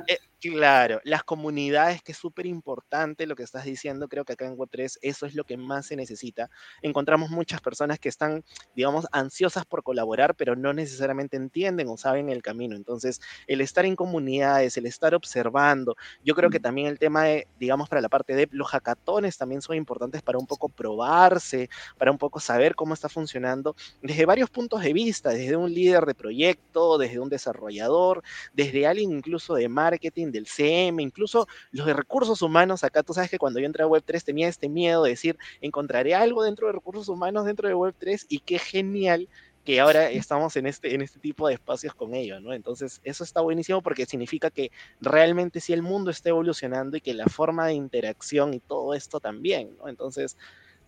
Eh, 0.06 0.18
claro, 0.42 1.00
las 1.04 1.22
comunidades, 1.22 2.02
que 2.02 2.12
es 2.12 2.18
súper 2.18 2.46
importante 2.46 3.26
lo 3.26 3.36
que 3.36 3.44
estás 3.44 3.64
diciendo, 3.64 4.08
creo 4.08 4.24
que 4.24 4.32
acá 4.32 4.46
en 4.46 4.56
Web3 4.56 4.98
eso 5.00 5.26
es 5.26 5.34
lo 5.34 5.44
que 5.44 5.56
más 5.56 5.86
se 5.86 5.96
necesita. 5.96 6.50
Encontramos 6.82 7.30
muchas 7.30 7.60
personas 7.60 7.98
que 8.00 8.08
están, 8.08 8.44
digamos, 8.74 9.06
ansiosas 9.12 9.64
por 9.64 9.82
colaborar, 9.82 10.34
pero 10.34 10.56
no 10.56 10.72
necesariamente 10.72 11.36
entienden 11.36 11.88
o 11.88 11.96
saben 11.96 12.28
el 12.28 12.42
camino. 12.42 12.74
Entonces, 12.74 13.20
el 13.46 13.60
estar 13.60 13.84
en 13.84 13.94
comunidades, 13.94 14.76
el 14.76 14.86
estar 14.86 15.14
observando, 15.14 15.96
yo 16.24 16.34
creo 16.34 16.50
que 16.50 16.60
también 16.60 16.88
el 16.88 16.98
tema 16.98 17.24
de, 17.24 17.46
digamos, 17.58 17.88
para 17.88 18.00
la 18.02 18.08
parte 18.08 18.34
de 18.34 18.48
los 18.50 18.68
hackatones 18.68 19.38
también 19.38 19.62
son 19.62 19.76
importantes 19.76 20.22
para 20.22 20.38
un 20.38 20.46
poco 20.46 20.68
probarse, 20.68 21.68
para 21.98 22.10
un 22.10 22.18
poco 22.18 22.40
saber 22.40 22.74
cómo 22.74 22.94
está 22.94 23.08
funcionando 23.08 23.76
desde 24.02 24.26
varios 24.26 24.50
puntos 24.50 24.82
de 24.82 24.92
vista, 24.92 25.30
desde 25.30 25.56
un 25.56 25.72
líder 25.72 26.04
de 26.06 26.14
proyecto, 26.14 26.98
desde 26.98 27.20
un 27.20 27.28
desarrollador, 27.28 28.22
desde 28.52 28.86
alguien 28.86 29.12
incluso 29.12 29.54
de 29.54 29.68
marketing, 29.68 30.31
del 30.32 30.46
CM, 30.46 31.02
incluso 31.02 31.46
los 31.70 31.86
de 31.86 31.94
recursos 31.94 32.42
humanos. 32.42 32.84
Acá 32.84 33.02
tú 33.02 33.14
sabes 33.14 33.30
que 33.30 33.38
cuando 33.38 33.60
yo 33.60 33.66
entré 33.66 33.84
a 33.84 33.86
Web3 33.86 34.22
tenía 34.24 34.48
este 34.48 34.68
miedo 34.68 35.04
de 35.04 35.10
decir, 35.10 35.38
encontraré 35.60 36.14
algo 36.14 36.42
dentro 36.42 36.66
de 36.66 36.72
recursos 36.72 37.08
humanos 37.08 37.44
dentro 37.44 37.68
de 37.68 37.74
Web3 37.74 38.26
y 38.28 38.40
qué 38.40 38.58
genial 38.58 39.28
que 39.64 39.80
ahora 39.80 40.10
estamos 40.10 40.56
en 40.56 40.66
este, 40.66 40.94
en 40.94 41.02
este 41.02 41.20
tipo 41.20 41.46
de 41.46 41.54
espacios 41.54 41.94
con 41.94 42.14
ellos, 42.14 42.42
¿no? 42.42 42.52
Entonces, 42.52 43.00
eso 43.04 43.22
está 43.22 43.40
buenísimo 43.40 43.80
porque 43.80 44.06
significa 44.06 44.50
que 44.50 44.72
realmente 45.00 45.60
sí 45.60 45.72
el 45.72 45.82
mundo 45.82 46.10
está 46.10 46.30
evolucionando 46.30 46.96
y 46.96 47.00
que 47.00 47.14
la 47.14 47.26
forma 47.26 47.66
de 47.66 47.74
interacción 47.74 48.54
y 48.54 48.60
todo 48.60 48.94
esto 48.94 49.20
también, 49.20 49.76
¿no? 49.78 49.88
Entonces, 49.88 50.36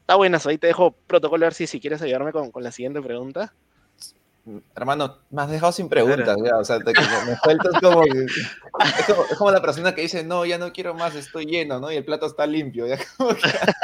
está 0.00 0.16
buenas. 0.16 0.46
Ahí 0.46 0.58
te 0.58 0.66
dejo 0.66 0.90
protocolo, 1.06 1.44
a 1.44 1.48
ver 1.48 1.54
si, 1.54 1.66
si 1.68 1.78
quieres 1.80 2.02
ayudarme 2.02 2.32
con, 2.32 2.50
con 2.50 2.64
la 2.64 2.72
siguiente 2.72 3.00
pregunta 3.00 3.54
hermano, 4.74 5.18
me 5.30 5.42
has 5.42 5.50
dejado 5.50 5.72
sin 5.72 5.88
preguntas, 5.88 6.36
ya, 6.44 6.58
o 6.58 6.64
sea, 6.64 6.78
te, 6.78 6.92
me 6.92 7.36
sueltas 7.42 7.80
como, 7.80 8.04
es 8.04 9.38
como, 9.38 9.50
la 9.50 9.62
persona 9.62 9.94
que 9.94 10.02
dice, 10.02 10.22
no, 10.24 10.44
ya 10.44 10.58
no 10.58 10.72
quiero 10.72 10.94
más, 10.94 11.14
estoy 11.14 11.46
lleno, 11.46 11.80
¿no? 11.80 11.90
Y 11.90 11.96
el 11.96 12.04
plato 12.04 12.26
está 12.26 12.46
limpio, 12.46 12.86
ya 12.86 12.98
como 13.16 13.30
que, 13.30 13.42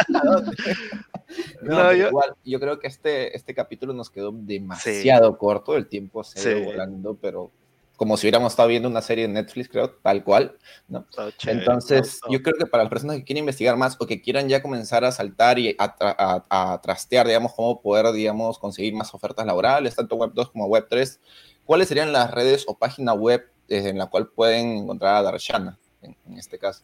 no, 1.62 1.92
yo... 1.92 2.08
igual, 2.08 2.34
yo 2.44 2.60
creo 2.60 2.78
que 2.78 2.88
este, 2.88 3.34
este 3.36 3.54
capítulo 3.54 3.92
nos 3.94 4.10
quedó 4.10 4.32
demasiado 4.32 5.38
corto, 5.38 5.76
el 5.76 5.88
tiempo 5.88 6.24
se 6.24 6.58
ido 6.58 6.64
volando, 6.64 7.14
pero 7.14 7.52
como 8.00 8.16
si 8.16 8.24
hubiéramos 8.24 8.54
estado 8.54 8.70
viendo 8.70 8.88
una 8.88 9.02
serie 9.02 9.26
de 9.26 9.34
Netflix, 9.34 9.68
creo, 9.68 9.90
tal 9.90 10.24
cual, 10.24 10.56
¿no? 10.88 11.04
Entonces, 11.44 12.18
yo 12.30 12.42
creo 12.42 12.56
que 12.56 12.64
para 12.64 12.84
las 12.84 12.88
personas 12.88 13.16
que 13.16 13.24
quieren 13.24 13.42
investigar 13.42 13.76
más 13.76 13.98
o 14.00 14.06
que 14.06 14.22
quieran 14.22 14.48
ya 14.48 14.62
comenzar 14.62 15.04
a 15.04 15.12
saltar 15.12 15.58
y 15.58 15.76
a, 15.78 16.80
trastear, 16.82 17.26
digamos, 17.26 17.52
cómo 17.52 17.82
poder, 17.82 18.10
digamos, 18.14 18.58
conseguir 18.58 18.94
más 18.94 19.12
ofertas 19.12 19.44
laborales, 19.44 19.94
tanto 19.94 20.16
Web 20.16 20.30
2 20.32 20.50
como 20.50 20.64
Web 20.64 20.86
3, 20.88 21.20
¿cuáles 21.66 21.88
serían 21.88 22.10
las 22.10 22.30
redes 22.30 22.64
o 22.66 22.78
página 22.78 23.12
web 23.12 23.46
en 23.68 23.98
la 23.98 24.06
cual 24.06 24.28
pueden 24.28 24.78
encontrar 24.78 25.16
a 25.16 25.22
Darshana, 25.22 25.78
en, 26.00 26.16
este 26.38 26.58
caso? 26.58 26.82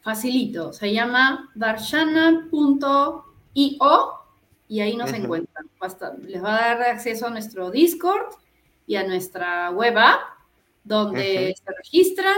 Facilito, 0.00 0.72
se 0.72 0.92
llama 0.92 1.52
darshana.io 1.54 3.22
y 4.66 4.80
ahí 4.80 4.96
nos 4.96 5.12
encuentran. 5.12 5.66
les 6.26 6.42
va 6.42 6.56
a 6.56 6.60
dar 6.60 6.82
acceso 6.82 7.28
a 7.28 7.30
nuestro 7.30 7.70
Discord 7.70 8.34
y 8.88 8.96
a 8.96 9.06
nuestra 9.06 9.70
web 9.70 9.96
app 9.96 10.37
donde 10.88 11.54
se 11.54 11.72
registran, 11.72 12.36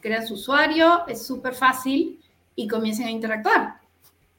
crean 0.00 0.26
su 0.26 0.34
usuario, 0.34 1.06
es 1.08 1.26
súper 1.26 1.54
fácil 1.54 2.20
y 2.54 2.68
comiencen 2.68 3.08
a 3.08 3.10
interactuar. 3.10 3.80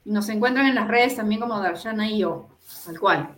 Nos 0.05 0.29
encuentran 0.29 0.65
en 0.65 0.75
las 0.75 0.87
redes 0.87 1.15
también 1.15 1.41
como 1.41 1.59
Darshana 1.59 2.09
y 2.09 2.19
yo, 2.19 2.47
tal 2.85 2.99
cual. 2.99 3.35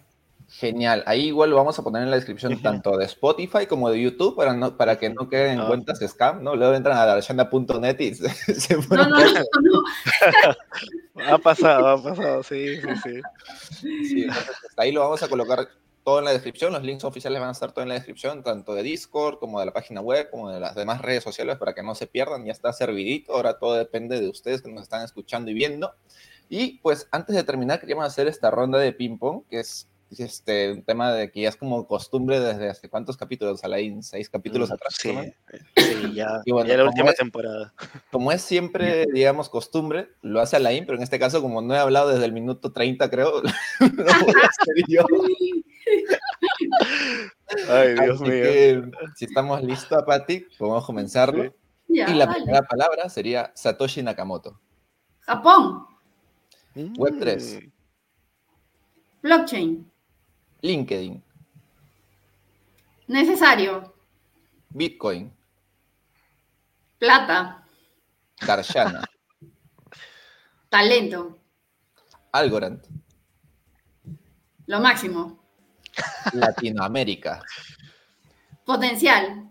Genial. 0.48 1.02
Ahí 1.08 1.28
igual 1.28 1.50
lo 1.50 1.56
vamos 1.56 1.80
a 1.80 1.84
poner 1.84 2.04
en 2.04 2.12
la 2.12 2.18
descripción 2.18 2.62
tanto 2.62 2.98
de 2.98 3.06
Spotify 3.06 3.66
como 3.68 3.90
de 3.90 4.02
YouTube 4.02 4.36
para, 4.36 4.54
no, 4.54 4.76
para 4.76 5.00
que 5.00 5.10
no 5.10 5.30
queden 5.30 5.54
en 5.54 5.60
ah. 5.62 5.68
cuentas 5.68 6.00
scam, 6.06 6.44
¿no? 6.44 6.56
Luego 6.56 6.76
entran 6.76 6.98
a 6.98 7.06
darshana.net 7.06 8.00
y 8.00 8.14
se, 8.16 8.78
No, 8.78 9.08
no, 9.08 9.18
no, 9.18 9.84
ha 11.34 11.38
pasado, 11.38 11.88
ha 11.88 12.04
pasado, 12.04 12.44
sí, 12.44 12.76
sí, 12.82 13.22
sí. 13.82 14.08
sí 14.10 14.28
ahí 14.76 14.92
lo 14.92 15.02
vamos 15.02 15.24
a 15.24 15.30
colocar 15.30 15.70
todo 16.04 16.20
en 16.20 16.26
la 16.26 16.32
descripción. 16.32 16.74
Los 16.74 16.84
links 16.84 17.04
oficiales 17.04 17.40
van 17.40 17.50
a 17.50 17.54
estar 17.54 17.72
todo 17.72 17.84
en 17.84 17.90
la 17.90 17.96
descripción, 17.96 18.44
tanto 18.44 18.74
de 18.74 18.84
Discord 18.84 19.40
como 19.40 19.60
de 19.60 19.66
la 19.66 19.74
página 19.74 20.02
web, 20.02 20.30
como 20.30 20.50
de 20.50 20.60
las 20.60 20.76
demás 20.76 21.02
redes 21.02 21.24
sociales 21.24 21.58
para 21.58 21.74
que 21.74 21.84
no 21.84 21.96
se 21.96 22.08
pierdan. 22.08 22.46
Ya 22.46 22.52
está 22.52 22.74
servidito. 22.74 23.34
Ahora 23.34 23.60
todo 23.60 23.76
depende 23.76 24.20
de 24.20 24.30
ustedes 24.30 24.62
que 24.62 24.72
nos 24.72 24.84
están 24.84 25.04
escuchando 25.04 25.52
y 25.52 25.54
viendo. 25.54 25.94
Y 26.50 26.80
pues 26.80 27.08
antes 27.12 27.36
de 27.36 27.44
terminar, 27.44 27.80
queríamos 27.80 28.06
hacer 28.06 28.28
esta 28.28 28.52
ronda 28.52 28.78
de 28.78 28.92
ping-pong, 28.92 29.44
que 29.50 29.60
es 29.60 29.88
este, 30.20 30.72
un 30.74 30.84
tema 30.84 31.14
de 31.14 31.32
que 31.32 31.42
ya 31.42 31.50
es 31.50 31.56
como 31.56 31.88
costumbre 31.88 32.40
desde 32.40 32.70
hace 32.70 32.90
cuántos 32.90 33.16
capítulos, 33.16 33.64
Alain, 33.64 34.04
seis 34.04 34.30
capítulos 34.30 34.70
mm, 34.70 34.74
atrás. 34.74 34.96
Sí, 35.00 35.10
eh, 35.10 35.34
sí 35.78 36.14
ya, 36.14 36.42
ya 36.46 36.78
la 36.78 36.84
última 36.84 37.14
temporada. 37.14 37.74
Como 38.12 38.32
es 38.32 38.42
siempre, 38.42 39.06
digamos, 39.14 39.50
costumbre, 39.50 40.10
lo 40.22 40.42
hace 40.42 40.58
Alain, 40.58 40.86
pero 40.86 40.98
en 40.98 41.04
este 41.04 41.20
caso, 41.20 41.42
como 41.42 41.62
no 41.62 41.74
he 41.74 41.78
hablado 41.78 42.10
desde 42.10 42.26
el 42.26 42.34
minuto 42.34 42.72
30, 42.72 43.10
creo, 43.10 43.42
lo 43.80 44.14
voy 44.26 44.34
a 44.44 44.48
hacer 44.48 44.84
yo. 44.88 45.06
Ay, 47.70 47.96
Dios 47.96 48.22
mío. 48.22 48.92
si 49.16 49.26
estamos 49.26 49.62
listos, 49.64 50.04
Pati, 50.06 50.46
podemos 50.58 50.86
comenzarlo. 50.86 51.54
y 51.88 52.14
la 52.14 52.34
primera 52.34 52.62
palabra 52.62 53.10
sería 53.10 53.52
Satoshi 53.56 54.02
Nakamoto. 54.02 54.60
Japón. 55.22 55.86
Web 56.76 57.20
3. 57.20 57.60
Mm. 57.64 57.72
Blockchain. 59.22 59.92
LinkedIn. 60.62 61.22
Necesario. 63.08 63.94
Bitcoin. 64.70 65.32
Plata. 66.98 67.66
Darshana. 68.46 69.04
Talento. 70.70 71.38
Algorand. 72.32 72.82
Lo 74.68 74.80
máximo. 74.80 75.41
Latinoamérica. 76.34 77.44
Potencial. 78.66 79.50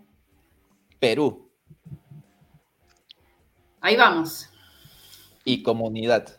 Perú. 0.99 1.51
Ahí 3.81 3.97
vamos. 3.97 4.49
Y 5.43 5.63
comunidad. 5.63 6.37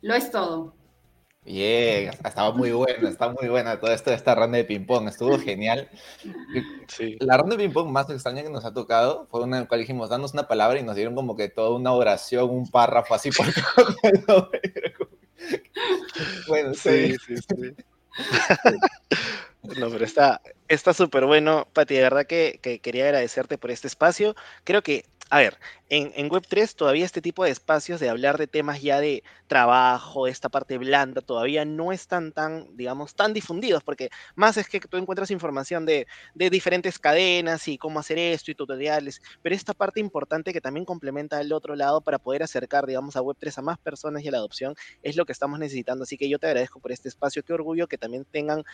Lo 0.00 0.14
es 0.14 0.30
todo. 0.30 0.74
Bien, 1.44 2.10
estaba 2.24 2.52
muy 2.52 2.70
buena, 2.70 3.08
está 3.08 3.30
muy 3.30 3.48
buena 3.48 3.80
todo 3.80 3.92
esto 3.92 4.10
de 4.10 4.16
esta 4.16 4.34
ronda 4.34 4.58
de 4.58 4.64
ping-pong, 4.64 5.08
estuvo 5.08 5.38
genial. 5.38 5.88
La 7.20 7.38
ronda 7.38 7.56
de 7.56 7.64
ping-pong 7.64 7.90
más 7.90 8.08
extraña 8.10 8.42
que 8.42 8.50
nos 8.50 8.64
ha 8.64 8.74
tocado 8.74 9.26
fue 9.30 9.42
una 9.42 9.56
en 9.56 9.62
la 9.62 9.68
cual 9.68 9.80
dijimos, 9.80 10.10
danos 10.10 10.34
una 10.34 10.46
palabra 10.46 10.78
y 10.78 10.82
nos 10.82 10.96
dieron 10.96 11.14
como 11.14 11.36
que 11.36 11.48
toda 11.48 11.70
una 11.70 11.92
oración, 11.92 12.50
un 12.50 12.70
párrafo 12.70 13.14
así 13.14 13.30
por 13.30 13.46
todo. 14.26 14.50
bueno, 16.48 16.74
sí, 16.74 17.16
sí, 17.26 17.36
sí. 17.36 17.74
No, 19.62 19.90
pero 19.90 20.06
está 20.68 20.94
súper 20.94 21.26
bueno, 21.26 21.68
Pati, 21.74 21.94
de 21.94 22.00
verdad 22.00 22.26
que, 22.26 22.58
que, 22.62 22.80
quería 22.80 23.04
agradecerte 23.04 23.58
por 23.58 23.70
este 23.70 23.88
espacio. 23.88 24.34
Creo 24.64 24.82
que 24.82 25.04
a 25.30 25.38
ver, 25.38 25.58
en, 25.90 26.30
Web3 26.30 26.72
todavía 26.76 27.04
este 27.04 27.20
tipo 27.20 27.44
de 27.44 27.50
espacios 27.50 27.98
de 27.98 28.08
hablar 28.08 28.38
de 28.38 28.46
temas 28.46 28.80
ya 28.80 29.00
de 29.00 29.24
trabajo, 29.48 30.28
esta 30.28 30.48
parte 30.48 30.78
blanda, 30.78 31.20
todavía 31.20 31.64
no 31.64 31.90
están 31.92 32.30
tan, 32.32 32.76
digamos, 32.76 33.16
tan 33.16 33.34
difundidos, 33.34 33.82
porque 33.82 34.08
más 34.36 34.56
es 34.56 34.68
que 34.68 34.78
tú 34.78 34.96
encuentras 34.96 35.32
información 35.32 35.84
de, 35.86 36.06
diferentes 36.34 37.00
cadenas 37.00 37.66
y 37.66 37.76
cómo 37.76 37.98
hacer 37.98 38.18
esto 38.18 38.52
y 38.52 38.54
tutoriales, 38.54 39.20
pero 39.42 39.54
esta 39.54 39.74
parte 39.74 39.98
importante 39.98 40.52
que 40.52 40.60
también 40.60 40.84
complementa 40.84 41.38
al 41.38 41.52
otro 41.52 41.74
lado 41.74 42.00
para 42.00 42.20
poder 42.20 42.44
acercar, 42.44 42.86
digamos, 42.86 43.16
a 43.16 43.22
Web3 43.22 43.58
a 43.58 43.62
más 43.62 43.78
personas 43.78 44.22
y 44.22 44.28
a 44.28 44.30
la 44.30 44.38
adopción 44.38 44.74
es 45.02 45.16
lo 45.16 45.26
que 45.26 45.32
estamos 45.32 45.58
necesitando. 45.58 46.04
Así 46.04 46.16
que 46.16 46.28
yo 46.28 46.38
te 46.38 46.46
agradezco 46.46 46.78
por 46.78 46.92
este 46.92 47.08
espacio, 47.08 47.42
qué 47.42 47.52
orgullo 47.52 47.88
que 47.88 47.98
también 47.98 48.24
tengan 48.24 48.64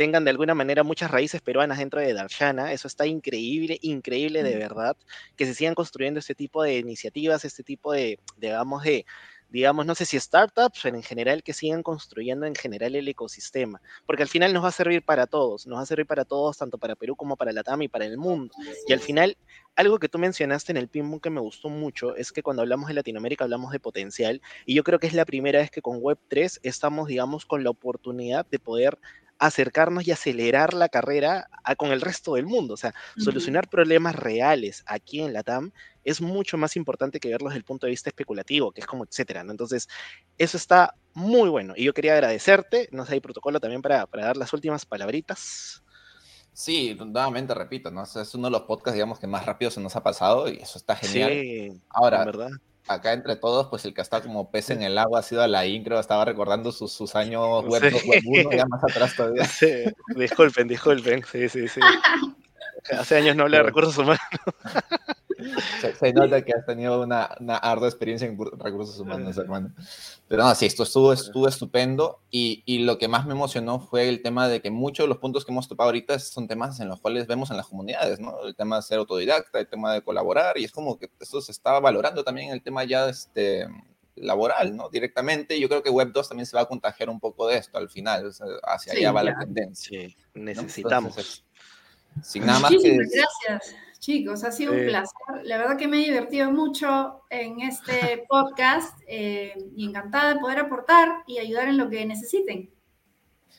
tengan 0.00 0.24
de 0.24 0.30
alguna 0.30 0.54
manera 0.54 0.82
muchas 0.82 1.10
raíces 1.10 1.42
peruanas 1.42 1.76
dentro 1.76 2.00
de 2.00 2.14
Darshana. 2.14 2.72
Eso 2.72 2.88
está 2.88 3.04
increíble, 3.04 3.78
increíble 3.82 4.42
de 4.42 4.56
verdad. 4.56 4.96
Que 5.36 5.44
se 5.44 5.52
sigan 5.52 5.74
construyendo 5.74 6.20
este 6.20 6.34
tipo 6.34 6.49
de 6.62 6.78
iniciativas, 6.78 7.44
este 7.44 7.62
tipo 7.62 7.92
de, 7.92 8.18
digamos, 8.36 8.82
de, 8.82 9.06
digamos, 9.50 9.84
no 9.84 9.94
sé 9.94 10.04
si 10.04 10.18
startups, 10.18 10.80
pero 10.82 10.96
en 10.96 11.02
general 11.02 11.42
que 11.42 11.52
sigan 11.52 11.82
construyendo 11.82 12.46
en 12.46 12.54
general 12.54 12.94
el 12.94 13.08
ecosistema, 13.08 13.80
porque 14.06 14.22
al 14.22 14.28
final 14.28 14.52
nos 14.52 14.64
va 14.64 14.68
a 14.68 14.72
servir 14.72 15.04
para 15.04 15.26
todos, 15.26 15.66
nos 15.66 15.78
va 15.78 15.82
a 15.82 15.86
servir 15.86 16.06
para 16.06 16.24
todos, 16.24 16.58
tanto 16.58 16.78
para 16.78 16.94
Perú 16.94 17.16
como 17.16 17.36
para 17.36 17.52
la 17.52 17.62
TAM 17.62 17.82
y 17.82 17.88
para 17.88 18.04
el 18.06 18.16
mundo. 18.16 18.54
Y 18.86 18.92
al 18.92 19.00
final, 19.00 19.36
algo 19.74 19.98
que 19.98 20.08
tú 20.08 20.18
mencionaste 20.18 20.72
en 20.72 20.76
el 20.76 20.88
ping 20.88 21.18
que 21.20 21.30
me 21.30 21.40
gustó 21.40 21.68
mucho 21.68 22.14
es 22.16 22.32
que 22.32 22.42
cuando 22.42 22.62
hablamos 22.62 22.88
de 22.88 22.94
Latinoamérica 22.94 23.44
hablamos 23.44 23.72
de 23.72 23.80
potencial, 23.80 24.40
y 24.66 24.74
yo 24.74 24.84
creo 24.84 24.98
que 24.98 25.06
es 25.06 25.14
la 25.14 25.24
primera 25.24 25.60
vez 25.60 25.70
que 25.70 25.82
con 25.82 26.00
Web3 26.00 26.60
estamos, 26.62 27.08
digamos, 27.08 27.44
con 27.44 27.64
la 27.64 27.70
oportunidad 27.70 28.46
de 28.46 28.58
poder 28.58 28.98
acercarnos 29.40 30.06
y 30.06 30.12
acelerar 30.12 30.74
la 30.74 30.90
carrera 30.90 31.48
con 31.78 31.90
el 31.90 32.02
resto 32.02 32.34
del 32.34 32.46
mundo. 32.46 32.74
O 32.74 32.76
sea, 32.76 32.94
solucionar 33.16 33.68
problemas 33.68 34.14
reales 34.14 34.84
aquí 34.86 35.20
en 35.22 35.32
la 35.32 35.42
TAM 35.42 35.72
es 36.04 36.20
mucho 36.20 36.58
más 36.58 36.76
importante 36.76 37.20
que 37.20 37.30
verlos 37.30 37.50
desde 37.50 37.58
el 37.58 37.64
punto 37.64 37.86
de 37.86 37.90
vista 37.90 38.10
especulativo, 38.10 38.70
que 38.70 38.82
es 38.82 38.86
como 38.86 39.04
etcétera, 39.04 39.42
¿no? 39.42 39.50
Entonces, 39.50 39.88
eso 40.36 40.56
está 40.58 40.94
muy 41.14 41.48
bueno. 41.48 41.72
Y 41.74 41.84
yo 41.84 41.94
quería 41.94 42.12
agradecerte. 42.12 42.88
No 42.92 43.06
sé, 43.06 43.14
hay 43.14 43.20
protocolo 43.20 43.60
también 43.60 43.80
para, 43.80 44.06
para 44.06 44.26
dar 44.26 44.36
las 44.36 44.52
últimas 44.52 44.84
palabritas. 44.84 45.82
Sí, 46.52 46.94
nuevamente 46.94 47.54
repito, 47.54 47.90
¿no? 47.90 48.02
Es 48.02 48.34
uno 48.34 48.48
de 48.48 48.52
los 48.52 48.62
podcasts, 48.62 48.94
digamos, 48.94 49.18
que 49.18 49.26
más 49.26 49.46
rápido 49.46 49.70
se 49.70 49.80
nos 49.80 49.96
ha 49.96 50.02
pasado 50.02 50.48
y 50.50 50.56
eso 50.56 50.76
está 50.76 50.96
genial. 50.96 51.30
Sí, 51.30 51.82
Ahora, 51.88 52.24
verdad 52.26 52.50
acá 52.88 53.12
entre 53.12 53.36
todos, 53.36 53.68
pues 53.68 53.84
el 53.84 53.94
que 53.94 54.00
está 54.00 54.20
como 54.20 54.50
pez 54.50 54.70
en 54.70 54.82
el 54.82 54.98
agua 54.98 55.20
ha 55.20 55.22
sido 55.22 55.42
Alain, 55.42 55.84
creo, 55.84 56.00
estaba 56.00 56.24
recordando 56.24 56.72
sus, 56.72 56.92
sus 56.92 57.14
años 57.14 57.64
web 57.64 57.92
ya 58.52 58.66
más 58.66 58.82
atrás 58.84 59.14
todavía. 59.16 59.44
Sí, 59.44 59.84
disculpen, 60.16 60.68
disculpen, 60.68 61.24
sí, 61.24 61.48
sí, 61.48 61.68
sí. 61.68 61.80
Hace 62.98 63.16
años 63.16 63.36
no 63.36 63.42
hablé 63.42 63.58
de 63.58 63.62
recursos 63.64 63.96
humanos. 63.98 64.20
Se, 65.98 66.12
nota 66.12 66.42
que 66.42 66.52
has 66.52 66.66
tenido 66.66 67.02
una, 67.02 67.30
una, 67.40 67.56
ardua 67.56 67.88
experiencia 67.88 68.26
en 68.26 68.38
recursos 68.58 68.98
humanos, 68.98 69.36
hermano. 69.38 69.72
Pero 70.28 70.44
no, 70.44 70.54
sí, 70.54 70.66
esto 70.66 70.82
estuvo, 70.82 71.12
estuvo 71.12 71.48
estupendo 71.48 72.20
y, 72.30 72.62
y, 72.66 72.80
lo 72.80 72.98
que 72.98 73.08
más 73.08 73.26
me 73.26 73.32
emocionó 73.32 73.80
fue 73.80 74.08
el 74.08 74.22
tema 74.22 74.48
de 74.48 74.60
que 74.60 74.70
muchos 74.70 75.04
de 75.04 75.08
los 75.08 75.18
puntos 75.18 75.44
que 75.44 75.52
hemos 75.52 75.68
topado 75.68 75.88
ahorita 75.88 76.18
son 76.18 76.48
temas 76.48 76.80
en 76.80 76.88
los 76.88 77.00
cuales 77.00 77.26
vemos 77.26 77.50
en 77.50 77.56
las 77.56 77.66
comunidades, 77.66 78.20
¿no? 78.20 78.44
El 78.44 78.54
tema 78.54 78.76
de 78.76 78.82
ser 78.82 78.98
autodidacta, 78.98 79.60
el 79.60 79.68
tema 79.68 79.92
de 79.92 80.02
colaborar 80.02 80.58
y 80.58 80.64
es 80.64 80.72
como 80.72 80.98
que 80.98 81.10
esto 81.20 81.40
se 81.40 81.52
estaba 81.52 81.80
valorando 81.80 82.24
también 82.24 82.50
el 82.50 82.62
tema 82.62 82.84
ya 82.84 83.08
este, 83.08 83.66
laboral, 84.20 84.76
¿no? 84.76 84.88
Directamente. 84.88 85.58
Yo 85.58 85.68
creo 85.68 85.82
que 85.82 85.90
Web 85.90 86.12
2 86.12 86.28
también 86.28 86.46
se 86.46 86.56
va 86.56 86.62
a 86.62 86.66
contagiar 86.66 87.10
un 87.10 87.20
poco 87.20 87.46
de 87.48 87.58
esto 87.58 87.78
al 87.78 87.88
final, 87.88 88.30
hacia 88.62 88.92
allá 88.92 89.12
va 89.12 89.22
la 89.22 89.38
tendencia. 89.38 90.00
Sí, 90.00 90.16
necesitamos. 90.34 91.44
sin 92.22 92.46
nada 92.46 92.60
más 92.60 92.70
que... 92.70 92.96
Gracias. 92.96 93.74
Chicos, 94.00 94.44
ha 94.44 94.50
sido 94.50 94.72
un 94.72 94.86
placer. 94.86 95.44
La 95.44 95.58
verdad 95.58 95.76
que 95.76 95.86
me 95.86 95.98
he 95.98 96.04
divertido 96.06 96.50
mucho 96.50 97.22
en 97.28 97.60
este 97.60 98.24
podcast 98.28 98.98
eh, 99.06 99.54
y 99.76 99.86
encantada 99.86 100.34
de 100.34 100.40
poder 100.40 100.58
aportar 100.58 101.22
y 101.26 101.38
ayudar 101.38 101.68
en 101.68 101.76
lo 101.76 101.90
que 101.90 102.04
necesiten. 102.06 102.70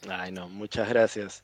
Ay, 0.09 0.31
no, 0.31 0.49
muchas 0.49 0.89
gracias. 0.89 1.43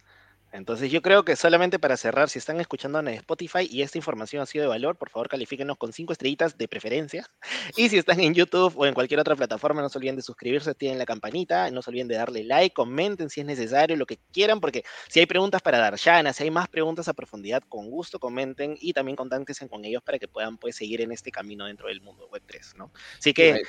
Entonces 0.58 0.92
yo 0.92 1.04
creo 1.04 1.24
que 1.24 1.36
solamente 1.36 1.78
para 1.78 1.98
cerrar, 1.98 2.30
si 2.30 2.40
están 2.40 2.60
escuchando 2.60 2.98
en 3.00 3.10
Spotify 3.10 3.68
y 3.70 3.84
esta 3.84 4.00
información 4.00 4.42
ha 4.42 4.48
sido 4.48 4.64
de 4.64 4.70
valor, 4.70 4.96
por 4.98 5.12
favor 5.12 5.30
califíquenos 5.30 5.78
con 5.78 5.94
cinco 5.94 6.14
estrellitas 6.14 6.58
de 6.58 6.68
preferencia. 6.68 7.26
Y 7.78 7.90
si 7.90 7.98
están 7.98 8.20
en 8.20 8.34
YouTube 8.34 8.74
o 8.76 8.86
en 8.88 8.96
cualquier 8.96 9.20
otra 9.20 9.36
plataforma, 9.36 9.82
no 9.82 9.90
se 9.90 10.00
olviden 10.00 10.16
de 10.16 10.24
suscribirse, 10.24 10.74
tienen 10.74 10.98
la 10.98 11.06
campanita, 11.06 11.70
no 11.70 11.82
se 11.84 11.92
olviden 11.92 12.08
de 12.08 12.16
darle 12.16 12.44
like, 12.44 12.74
comenten 12.74 13.30
si 13.30 13.42
es 13.42 13.46
necesario, 13.46 13.96
lo 13.96 14.08
que 14.08 14.18
quieran, 14.34 14.60
porque 14.60 14.84
si 15.10 15.20
hay 15.20 15.28
preguntas 15.28 15.62
para 15.62 15.78
dar 15.78 15.92
Darshana, 15.92 16.34
si 16.34 16.44
hay 16.44 16.52
más 16.52 16.68
preguntas 16.68 17.08
a 17.08 17.14
profundidad, 17.14 17.62
con 17.70 17.92
gusto 17.92 18.20
comenten 18.20 18.78
y 18.82 18.94
también 18.94 19.16
contáctense 19.16 19.68
con 19.68 19.86
ellos 19.86 20.02
para 20.02 20.18
que 20.18 20.28
puedan 20.28 20.58
pues, 20.58 20.76
seguir 20.76 21.02
en 21.02 21.12
este 21.12 21.30
camino 21.30 21.66
dentro 21.66 21.88
del 21.88 22.02
mundo 22.02 22.28
web 22.30 22.42
3, 22.48 22.74
¿no? 22.78 22.92
Así 23.20 23.32
que, 23.32 23.62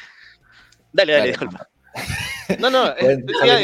dale, 0.93 1.13
dale, 1.13 1.29
disculpa. 1.29 1.69
No, 2.59 2.71
no, 2.71 2.89
eh, 2.97 3.19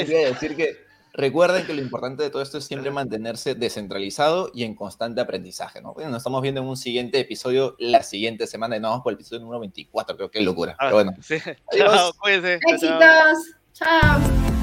decir 0.04 0.56
que 0.56 0.84
Recuerden 1.16 1.64
que 1.64 1.74
lo 1.74 1.80
importante 1.80 2.24
de 2.24 2.30
todo 2.30 2.42
esto 2.42 2.58
es 2.58 2.64
siempre 2.64 2.90
mantenerse 2.90 3.54
descentralizado 3.54 4.50
y 4.52 4.64
en 4.64 4.74
constante 4.74 5.20
aprendizaje, 5.20 5.80
¿no? 5.80 5.94
Bueno, 5.94 6.10
nos 6.10 6.18
estamos 6.18 6.42
viendo 6.42 6.60
en 6.60 6.66
un 6.66 6.76
siguiente 6.76 7.20
episodio 7.20 7.76
la 7.78 8.02
siguiente 8.02 8.48
semana 8.48 8.76
y 8.76 8.80
nos 8.80 8.90
vamos 8.90 9.04
por 9.04 9.12
el 9.12 9.14
episodio 9.14 9.40
número 9.42 9.60
24, 9.60 10.16
creo 10.16 10.30
que 10.32 10.40
locura. 10.40 10.72
Ah, 10.72 10.86
Pero 10.86 10.94
bueno. 10.96 11.14
Sí. 11.22 11.36
Adiós. 11.72 12.14
Chao, 12.20 12.28
Éxitos. 12.34 13.38
chao. 13.72 14.53